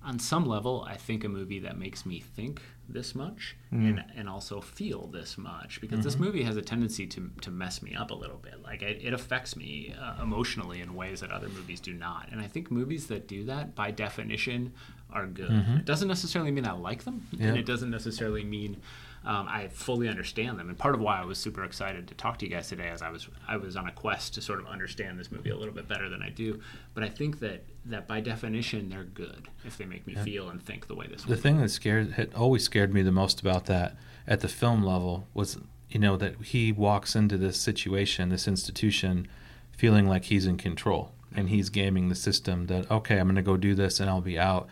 on 0.03 0.19
some 0.19 0.45
level, 0.45 0.85
I 0.87 0.95
think 0.95 1.25
a 1.25 1.29
movie 1.29 1.59
that 1.59 1.77
makes 1.77 2.05
me 2.05 2.21
think 2.21 2.61
this 2.87 3.13
much 3.13 3.57
and, 3.71 4.01
and 4.15 4.29
also 4.29 4.61
feel 4.61 5.07
this 5.07 5.37
much 5.37 5.81
because 5.81 6.01
this 6.05 6.17
movie 6.17 6.43
has 6.43 6.55
a 6.55 6.61
tendency 6.61 7.05
to, 7.07 7.29
to 7.41 7.51
mess 7.51 7.81
me 7.81 7.93
up 7.93 8.11
a 8.11 8.13
little 8.13 8.37
bit. 8.37 8.63
Like 8.63 8.81
it, 8.81 9.01
it 9.03 9.11
affects 9.11 9.57
me 9.57 9.93
uh, 9.99 10.23
emotionally 10.23 10.79
in 10.79 10.93
ways 10.95 11.19
that 11.19 11.31
other 11.31 11.49
movies 11.49 11.81
do 11.81 11.93
not. 11.93 12.29
And 12.31 12.39
I 12.39 12.47
think 12.47 12.71
movies 12.71 13.07
that 13.07 13.27
do 13.27 13.43
that, 13.45 13.75
by 13.75 13.91
definition, 13.91 14.71
are 15.17 15.27
good. 15.27 15.51
It 15.51 15.85
doesn't 15.85 16.07
necessarily 16.07 16.51
mean 16.51 16.65
I 16.65 16.73
like 16.73 17.03
them, 17.03 17.27
Yeah. 17.31 17.47
and 17.47 17.57
it 17.57 17.65
doesn't 17.65 17.89
necessarily 17.89 18.43
mean 18.43 18.77
um, 19.25 19.45
I 19.49 19.67
fully 19.67 20.07
understand 20.07 20.57
them. 20.57 20.69
And 20.69 20.77
part 20.77 20.95
of 20.95 21.01
why 21.01 21.19
I 21.21 21.25
was 21.25 21.37
super 21.37 21.63
excited 21.65 22.07
to 22.07 22.13
talk 22.15 22.37
to 22.39 22.45
you 22.45 22.51
guys 22.51 22.69
today 22.69 22.87
is 22.89 23.01
I 23.01 23.09
was 23.09 23.27
I 23.47 23.57
was 23.57 23.75
on 23.75 23.87
a 23.87 23.91
quest 23.91 24.35
to 24.35 24.41
sort 24.41 24.59
of 24.59 24.67
understand 24.67 25.19
this 25.19 25.31
movie 25.31 25.49
a 25.49 25.55
little 25.57 25.73
bit 25.73 25.87
better 25.87 26.07
than 26.07 26.21
I 26.21 26.29
do. 26.29 26.61
But 26.93 27.03
I 27.03 27.09
think 27.09 27.39
that 27.39 27.63
that 27.85 28.07
by 28.07 28.21
definition 28.21 28.89
they're 28.89 29.03
good 29.03 29.49
if 29.65 29.77
they 29.77 29.85
make 29.85 30.07
me 30.07 30.15
feel 30.15 30.49
and 30.49 30.63
think 30.63 30.87
the 30.87 30.95
way 30.95 31.07
this 31.07 31.23
The 31.23 31.35
thing 31.35 31.57
that 31.59 31.69
scared 31.69 32.13
had 32.13 32.33
always 32.35 32.63
scared 32.63 32.93
me 32.93 33.01
the 33.01 33.11
most 33.11 33.41
about 33.41 33.65
that 33.65 33.97
at 34.27 34.39
the 34.41 34.47
film 34.47 34.81
level 34.83 35.27
was 35.33 35.57
you 35.89 35.99
know 35.99 36.15
that 36.17 36.35
he 36.43 36.71
walks 36.71 37.15
into 37.15 37.37
this 37.37 37.59
situation, 37.59 38.29
this 38.29 38.47
institution, 38.47 39.27
feeling 39.71 40.07
like 40.07 40.25
he's 40.25 40.45
in 40.45 40.57
control 40.57 41.11
and 41.35 41.49
he's 41.49 41.69
gaming 41.69 42.07
the 42.07 42.15
system. 42.15 42.67
That 42.67 42.89
okay, 42.89 43.17
I'm 43.19 43.25
going 43.27 43.35
to 43.35 43.41
go 43.41 43.57
do 43.57 43.75
this 43.75 43.99
and 43.99 44.09
I'll 44.09 44.21
be 44.21 44.39
out, 44.39 44.67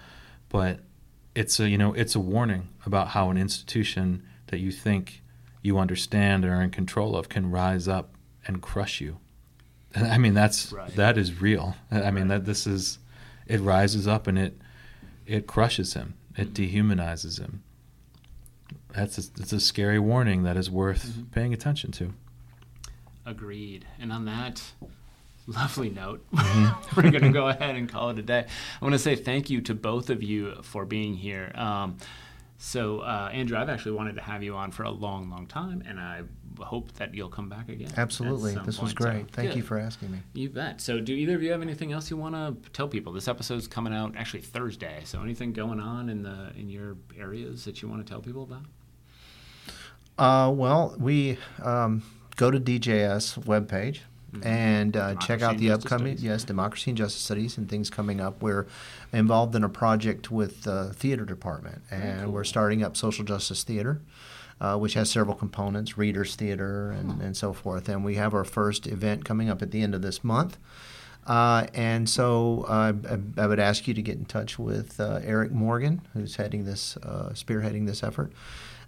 but 0.55 0.79
it's 1.35 1.59
a 1.59 1.67
you 1.67 1.77
know 1.77 1.91
it's 1.93 2.15
a 2.15 2.19
warning 2.19 2.69
about 2.85 3.09
how 3.09 3.29
an 3.29 3.37
institution 3.37 4.23
that 4.47 4.59
you 4.59 4.71
think 4.71 5.21
you 5.61 5.77
understand 5.77 6.45
or 6.45 6.53
are 6.55 6.61
in 6.61 6.69
control 6.69 7.15
of 7.17 7.27
can 7.27 7.51
rise 7.51 7.87
up 7.89 8.15
and 8.47 8.61
crush 8.61 9.01
you. 9.01 9.17
I 9.95 10.17
mean 10.17 10.33
that's 10.33 10.71
Right. 10.71 10.95
that 10.95 11.17
is 11.17 11.41
real. 11.41 11.75
I 11.91 12.09
mean 12.11 12.29
Right. 12.29 12.39
that 12.39 12.45
this 12.45 12.65
is 12.65 12.99
it 13.47 13.59
rises 13.59 14.07
up 14.07 14.27
and 14.27 14.37
it 14.39 14.57
it 15.25 15.45
crushes 15.45 15.93
him. 15.93 16.13
It 16.37 16.53
Mm-hmm. 16.53 16.53
dehumanizes 16.91 17.39
him. 17.39 17.63
That's 18.93 19.17
a, 19.17 19.23
it's 19.41 19.51
a 19.53 19.59
scary 19.59 19.99
warning 19.99 20.43
that 20.43 20.55
is 20.55 20.69
worth 20.71 21.05
Mm-hmm. 21.05 21.23
paying 21.35 21.53
attention 21.53 21.91
to. 21.99 22.13
Agreed. 23.25 23.85
And 23.99 24.11
on 24.13 24.23
that 24.25 24.61
lovely 25.47 25.89
note, 25.89 26.25
Mm-hmm. 26.33 26.95
we're 26.95 27.11
going 27.11 27.23
to 27.23 27.29
go 27.31 27.47
ahead 27.49 27.75
and 27.75 27.89
call 27.89 28.09
it 28.09 28.19
a 28.19 28.21
day. 28.21 28.45
I 28.81 28.85
want 28.85 28.93
to 28.93 28.99
say 28.99 29.15
thank 29.15 29.49
you 29.49 29.61
to 29.61 29.73
both 29.75 30.09
of 30.09 30.23
you 30.23 30.55
for 30.61 30.85
being 30.85 31.15
here. 31.15 31.51
Um, 31.55 31.97
so, 32.57 32.99
uh, 32.99 33.29
Andrew, 33.33 33.57
I've 33.57 33.67
actually 33.69 33.91
wanted 33.93 34.15
to 34.15 34.21
have 34.21 34.41
you 34.41 34.55
on 34.55 34.71
for 34.71 34.83
a 34.83 34.89
long, 34.89 35.29
long 35.29 35.45
time, 35.45 35.83
and 35.85 35.99
I 35.99 36.21
hope 36.59 36.93
that 36.93 37.13
you'll 37.13 37.27
come 37.29 37.49
back 37.49 37.67
again. 37.67 37.89
Absolutely. 37.97 38.55
This 38.55 38.65
was 38.65 38.77
point. 38.77 38.89
So, 38.91 38.95
great. 38.95 39.31
Thank 39.31 39.57
you 39.57 39.61
for 39.61 39.77
asking 39.77 40.11
me. 40.11 40.19
You 40.33 40.49
bet. 40.49 40.79
So, 40.79 41.01
do 41.01 41.13
either 41.13 41.35
of 41.35 41.43
you 41.43 41.51
have 41.51 41.61
anything 41.61 41.91
else 41.91 42.09
you 42.09 42.15
want 42.15 42.33
to 42.33 42.55
tell 42.71 42.87
people? 42.87 43.11
This 43.11 43.27
episode's 43.27 43.67
coming 43.67 43.93
out 43.93 44.15
actually 44.15 44.39
Thursday. 44.41 45.01
So, 45.03 45.21
anything 45.21 45.51
going 45.51 45.81
on 45.81 46.07
in 46.07 46.23
the 46.23 46.51
in 46.55 46.69
your 46.69 46.95
areas 47.19 47.65
that 47.65 47.81
you 47.81 47.89
want 47.89 48.05
to 48.05 48.09
tell 48.09 48.21
people 48.21 48.43
about? 48.43 48.63
Uh, 50.17 50.49
well, 50.49 50.95
we 50.97 51.37
um, 51.61 52.03
go 52.37 52.49
to 52.49 52.57
DJS 52.59 53.39
webpage 53.43 53.99
and 54.43 54.95
uh, 54.97 55.15
check 55.15 55.41
out 55.41 55.57
the 55.57 55.71
upcoming 55.71 56.17
Studies. 56.17 56.23
yes 56.23 56.43
democracy 56.43 56.91
and 56.91 56.97
justice 56.97 57.21
studies 57.21 57.57
and 57.57 57.69
things 57.69 57.89
coming 57.89 58.19
up. 58.19 58.41
We're 58.41 58.67
involved 59.13 59.55
in 59.55 59.63
a 59.63 59.69
project 59.69 60.31
with 60.31 60.63
the 60.63 60.93
theater 60.93 61.25
department, 61.25 61.81
and 61.91 62.33
we're 62.33 62.43
starting 62.43 62.83
up 62.83 62.97
social 62.97 63.25
justice 63.25 63.63
theater. 63.63 64.01
Uh, 64.61 64.77
which 64.77 64.93
has 64.93 65.11
several 65.11 65.35
components, 65.35 65.97
readers 65.97 66.35
theater 66.35 66.89
and, 66.89 67.21
and 67.21 67.35
so 67.35 67.51
forth. 67.51 67.89
And 67.89 68.05
we 68.05 68.15
have 68.15 68.33
our 68.33 68.45
first 68.45 68.87
event 68.87 69.25
coming 69.25 69.49
up 69.49 69.61
at 69.61 69.71
the 69.71 69.81
end 69.81 69.93
of 69.93 70.01
this 70.01 70.23
month. 70.23 70.57
Uh, 71.27 71.67
and 71.73 72.07
so 72.07 72.65
uh, 72.69 72.93
I, 73.09 73.41
I 73.41 73.47
would 73.47 73.59
ask 73.59 73.85
you 73.85 73.93
to 73.93 74.01
get 74.01 74.17
in 74.17 74.23
touch 74.23 74.57
with 74.57 74.97
uh, 74.97 75.19
Eric 75.25 75.51
Morgan, 75.51 76.03
who's 76.13 76.37
heading 76.37 76.63
this, 76.63 76.95
uh, 77.03 77.31
spearheading 77.33 77.85
this 77.85 78.01
effort. 78.01 78.31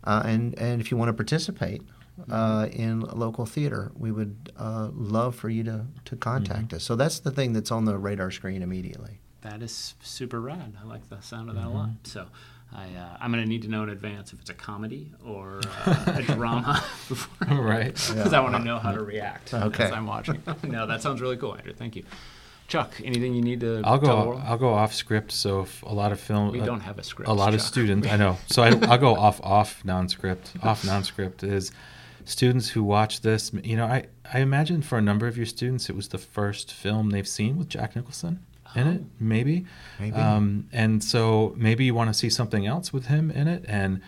Uh, 0.05 0.23
and, 0.23 0.57
and 0.57 0.79
if 0.79 0.89
you 0.89 0.95
want 0.95 1.09
to 1.09 1.13
participate 1.13 1.81
uh, 2.29 2.67
in 2.71 3.01
local 3.01 3.45
theater, 3.45 3.91
we 3.95 4.11
would 4.11 4.51
uh, 4.57 4.89
love 4.93 5.35
for 5.35 5.49
you 5.49 5.63
to, 5.63 5.85
to 6.05 6.15
contact 6.15 6.73
us. 6.73 6.83
So 6.83 6.95
that's 6.95 7.19
the 7.19 7.31
thing 7.31 7.53
that's 7.53 7.71
on 7.71 7.85
the 7.85 7.97
radar 7.97 8.31
screen 8.31 8.61
immediately. 8.61 9.19
That 9.41 9.61
is 9.61 9.95
super 10.01 10.41
rad. 10.41 10.75
I 10.81 10.85
like 10.85 11.09
the 11.09 11.21
sound 11.21 11.49
of 11.49 11.55
that 11.55 11.65
a 11.65 11.69
lot. 11.69 11.89
So 12.03 12.25
I, 12.73 12.83
uh, 12.85 13.17
I'm 13.21 13.31
going 13.31 13.43
to 13.43 13.49
need 13.49 13.61
to 13.61 13.69
know 13.69 13.83
in 13.83 13.89
advance 13.89 14.33
if 14.33 14.41
it's 14.41 14.49
a 14.49 14.53
comedy 14.53 15.11
or 15.25 15.61
uh, 15.85 16.03
a 16.17 16.23
drama 16.23 16.83
before, 17.07 17.47
Right. 17.57 17.93
Because 18.13 18.33
I 18.33 18.39
want 18.41 18.55
to 18.55 18.63
know 18.63 18.79
how 18.79 18.91
to 18.91 19.01
react 19.01 19.53
Okay. 19.53 19.85
as 19.85 19.91
I'm 19.91 20.07
watching. 20.07 20.41
no, 20.63 20.85
that 20.87 21.01
sounds 21.01 21.21
really 21.21 21.37
cool, 21.37 21.55
Andrew. 21.55 21.73
Thank 21.73 21.95
you. 21.95 22.03
Chuck, 22.67 22.95
anything 23.01 23.33
you 23.33 23.41
need 23.41 23.61
to 23.61 23.81
I'll 23.85 23.97
tell 23.97 24.17
the 24.17 24.31
go. 24.31 24.41
I'll 24.45 24.57
go 24.57 24.73
off 24.73 24.93
script. 24.93 25.31
So 25.31 25.61
if 25.61 25.81
a 25.83 25.93
lot 25.93 26.11
of 26.11 26.19
film, 26.19 26.51
we 26.51 26.59
uh, 26.59 26.65
don't 26.65 26.81
have 26.81 26.99
a 26.99 27.03
script. 27.03 27.29
a 27.29 27.33
lot 27.33 27.53
of 27.53 27.61
students. 27.61 28.05
I 28.09 28.17
know. 28.17 28.37
So 28.47 28.61
I, 28.61 28.77
I'll 28.87 28.97
go 28.97 29.15
off 29.15 29.39
off 29.41 29.85
non-script. 29.85 30.51
Off 30.63 30.83
non-script 30.83 31.43
is 31.43 31.71
students 32.27 32.69
who 32.69 32.83
watch 32.83 33.21
this. 33.21 33.51
You 33.63 33.77
know, 33.77 33.85
I 33.85 34.05
I 34.31 34.39
imagine 34.39 34.81
for 34.81 34.97
a 34.97 35.01
number 35.01 35.27
of 35.27 35.37
your 35.37 35.45
students, 35.45 35.89
it 35.89 35.95
was 35.95 36.09
the 36.09 36.17
first 36.17 36.71
film 36.73 37.09
they've 37.09 37.27
seen 37.27 37.57
with 37.57 37.69
Jack 37.69 37.95
Nicholson 37.95 38.43
in 38.75 38.87
it. 38.87 39.01
Oh. 39.03 39.07
Maybe. 39.19 39.65
Maybe. 39.99 40.15
Um, 40.15 40.67
and 40.71 41.03
so 41.03 41.53
maybe 41.57 41.85
you 41.85 41.93
want 41.95 42.09
to 42.09 42.13
see 42.13 42.29
something 42.29 42.67
else 42.67 42.91
with 42.93 43.07
him 43.07 43.31
in 43.31 43.47
it. 43.47 43.63
And 43.67 44.01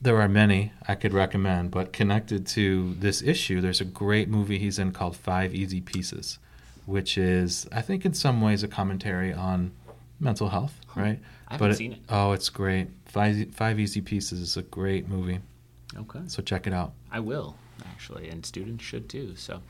there 0.00 0.20
are 0.20 0.28
many 0.28 0.72
I 0.88 0.94
could 0.94 1.12
recommend, 1.12 1.70
but 1.70 1.92
connected 1.92 2.46
to 2.48 2.94
this 2.94 3.22
issue, 3.22 3.60
there's 3.60 3.80
a 3.80 3.84
great 3.84 4.28
movie 4.28 4.58
he's 4.58 4.78
in 4.78 4.92
called 4.92 5.16
Five 5.16 5.54
Easy 5.54 5.80
Pieces, 5.80 6.38
which 6.86 7.16
is, 7.16 7.68
I 7.70 7.82
think, 7.82 8.04
in 8.04 8.14
some 8.14 8.40
ways, 8.40 8.62
a 8.64 8.68
commentary 8.68 9.32
on 9.32 9.70
mental 10.18 10.48
health, 10.48 10.74
right? 10.96 11.20
I 11.48 11.52
haven't 11.54 11.68
but 11.70 11.76
seen 11.76 11.92
it. 11.92 11.98
Oh, 12.08 12.32
it's 12.32 12.48
great. 12.48 12.88
Five 13.04 13.54
Five 13.54 13.78
Easy 13.78 14.00
Pieces 14.00 14.40
is 14.40 14.56
a 14.56 14.62
great 14.62 15.06
movie, 15.08 15.38
Okay. 15.96 16.20
so 16.26 16.42
check 16.42 16.66
it 16.66 16.72
out. 16.72 16.94
I 17.12 17.20
will 17.20 17.56
actually, 17.86 18.28
and 18.28 18.44
students 18.44 18.84
should 18.84 19.08
too. 19.08 19.34
So, 19.36 19.60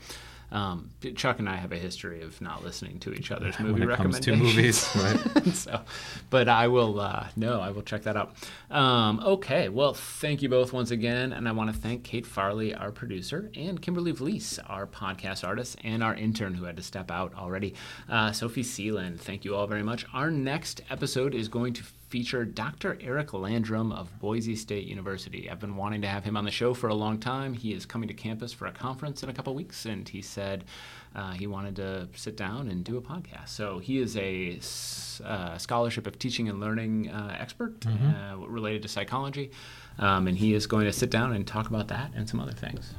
um, 0.51 0.91
Chuck 1.15 1.39
and 1.39 1.49
I 1.49 1.55
have 1.55 1.71
a 1.71 1.77
history 1.77 2.21
of 2.21 2.39
not 2.39 2.63
listening 2.63 2.99
to 2.99 3.13
each 3.13 3.31
other's 3.31 3.59
movie 3.59 3.81
when 3.81 3.89
it 3.89 3.97
comes 3.97 4.19
to 4.19 4.35
movies, 4.35 4.87
right? 4.95 5.47
so, 5.47 5.81
but 6.29 6.47
I 6.47 6.67
will. 6.67 6.99
Uh, 6.99 7.27
no, 7.35 7.59
I 7.59 7.71
will 7.71 7.81
check 7.81 8.03
that 8.03 8.15
out. 8.15 8.35
Um, 8.69 9.19
okay. 9.25 9.69
Well, 9.69 9.95
thank 9.95 10.43
you 10.43 10.49
both 10.49 10.71
once 10.71 10.91
again, 10.91 11.33
and 11.33 11.47
I 11.47 11.53
want 11.53 11.73
to 11.73 11.77
thank 11.79 12.03
Kate 12.03 12.25
Farley, 12.25 12.75
our 12.75 12.91
producer, 12.91 13.49
and 13.55 13.81
Kimberly 13.81 14.13
Vlies, 14.13 14.59
our 14.67 14.85
podcast 14.85 15.45
artist, 15.45 15.77
and 15.83 16.03
our 16.03 16.13
intern 16.13 16.53
who 16.53 16.65
had 16.65 16.77
to 16.77 16.83
step 16.83 17.09
out 17.09 17.33
already. 17.35 17.73
Uh, 18.07 18.31
Sophie 18.31 18.63
Sealand, 18.63 19.19
thank 19.19 19.43
you 19.43 19.55
all 19.55 19.65
very 19.65 19.83
much. 19.83 20.05
Our 20.13 20.29
next 20.29 20.81
episode 20.91 21.33
is 21.33 21.47
going 21.47 21.73
to 21.73 21.83
feature 22.13 22.45
Dr. 22.45 22.95
Eric 23.01 23.33
Landrum 23.33 23.91
of 23.91 24.19
Boise 24.19 24.55
State 24.55 24.85
University. 24.85 25.49
I've 25.49 25.59
been 25.59 25.75
wanting 25.75 26.03
to 26.03 26.07
have 26.07 26.23
him 26.23 26.37
on 26.37 26.45
the 26.45 26.51
show 26.51 26.75
for 26.75 26.89
a 26.89 26.93
long 26.93 27.17
time. 27.17 27.55
He 27.55 27.73
is 27.73 27.87
coming 27.87 28.07
to 28.07 28.13
campus 28.13 28.53
for 28.53 28.67
a 28.67 28.71
conference 28.71 29.23
in 29.23 29.29
a 29.29 29.33
couple 29.33 29.55
weeks, 29.55 29.87
and 29.87 30.07
he 30.07 30.21
said 30.21 30.63
uh, 31.15 31.31
he 31.31 31.47
wanted 31.47 31.75
to 31.77 32.07
sit 32.13 32.37
down 32.37 32.67
and 32.67 32.83
do 32.83 32.97
a 32.97 33.01
podcast. 33.01 33.47
So 33.49 33.79
he 33.79 33.97
is 33.97 34.15
a 34.15 34.59
uh, 35.25 35.57
scholarship 35.57 36.05
of 36.05 36.19
teaching 36.19 36.49
and 36.49 36.59
learning 36.59 37.09
uh, 37.09 37.35
expert 37.39 37.83
uh, 37.87 38.37
related 38.37 38.83
to 38.83 38.89
psychology, 38.89 39.49
um, 39.97 40.27
and 40.27 40.37
he 40.37 40.53
is 40.53 40.67
going 40.67 40.85
to 40.85 40.93
sit 40.93 41.09
down 41.09 41.33
and 41.33 41.47
talk 41.47 41.67
about 41.67 41.87
that 41.87 42.11
and 42.13 42.29
some 42.29 42.39
other 42.39 42.51
things. 42.51 42.93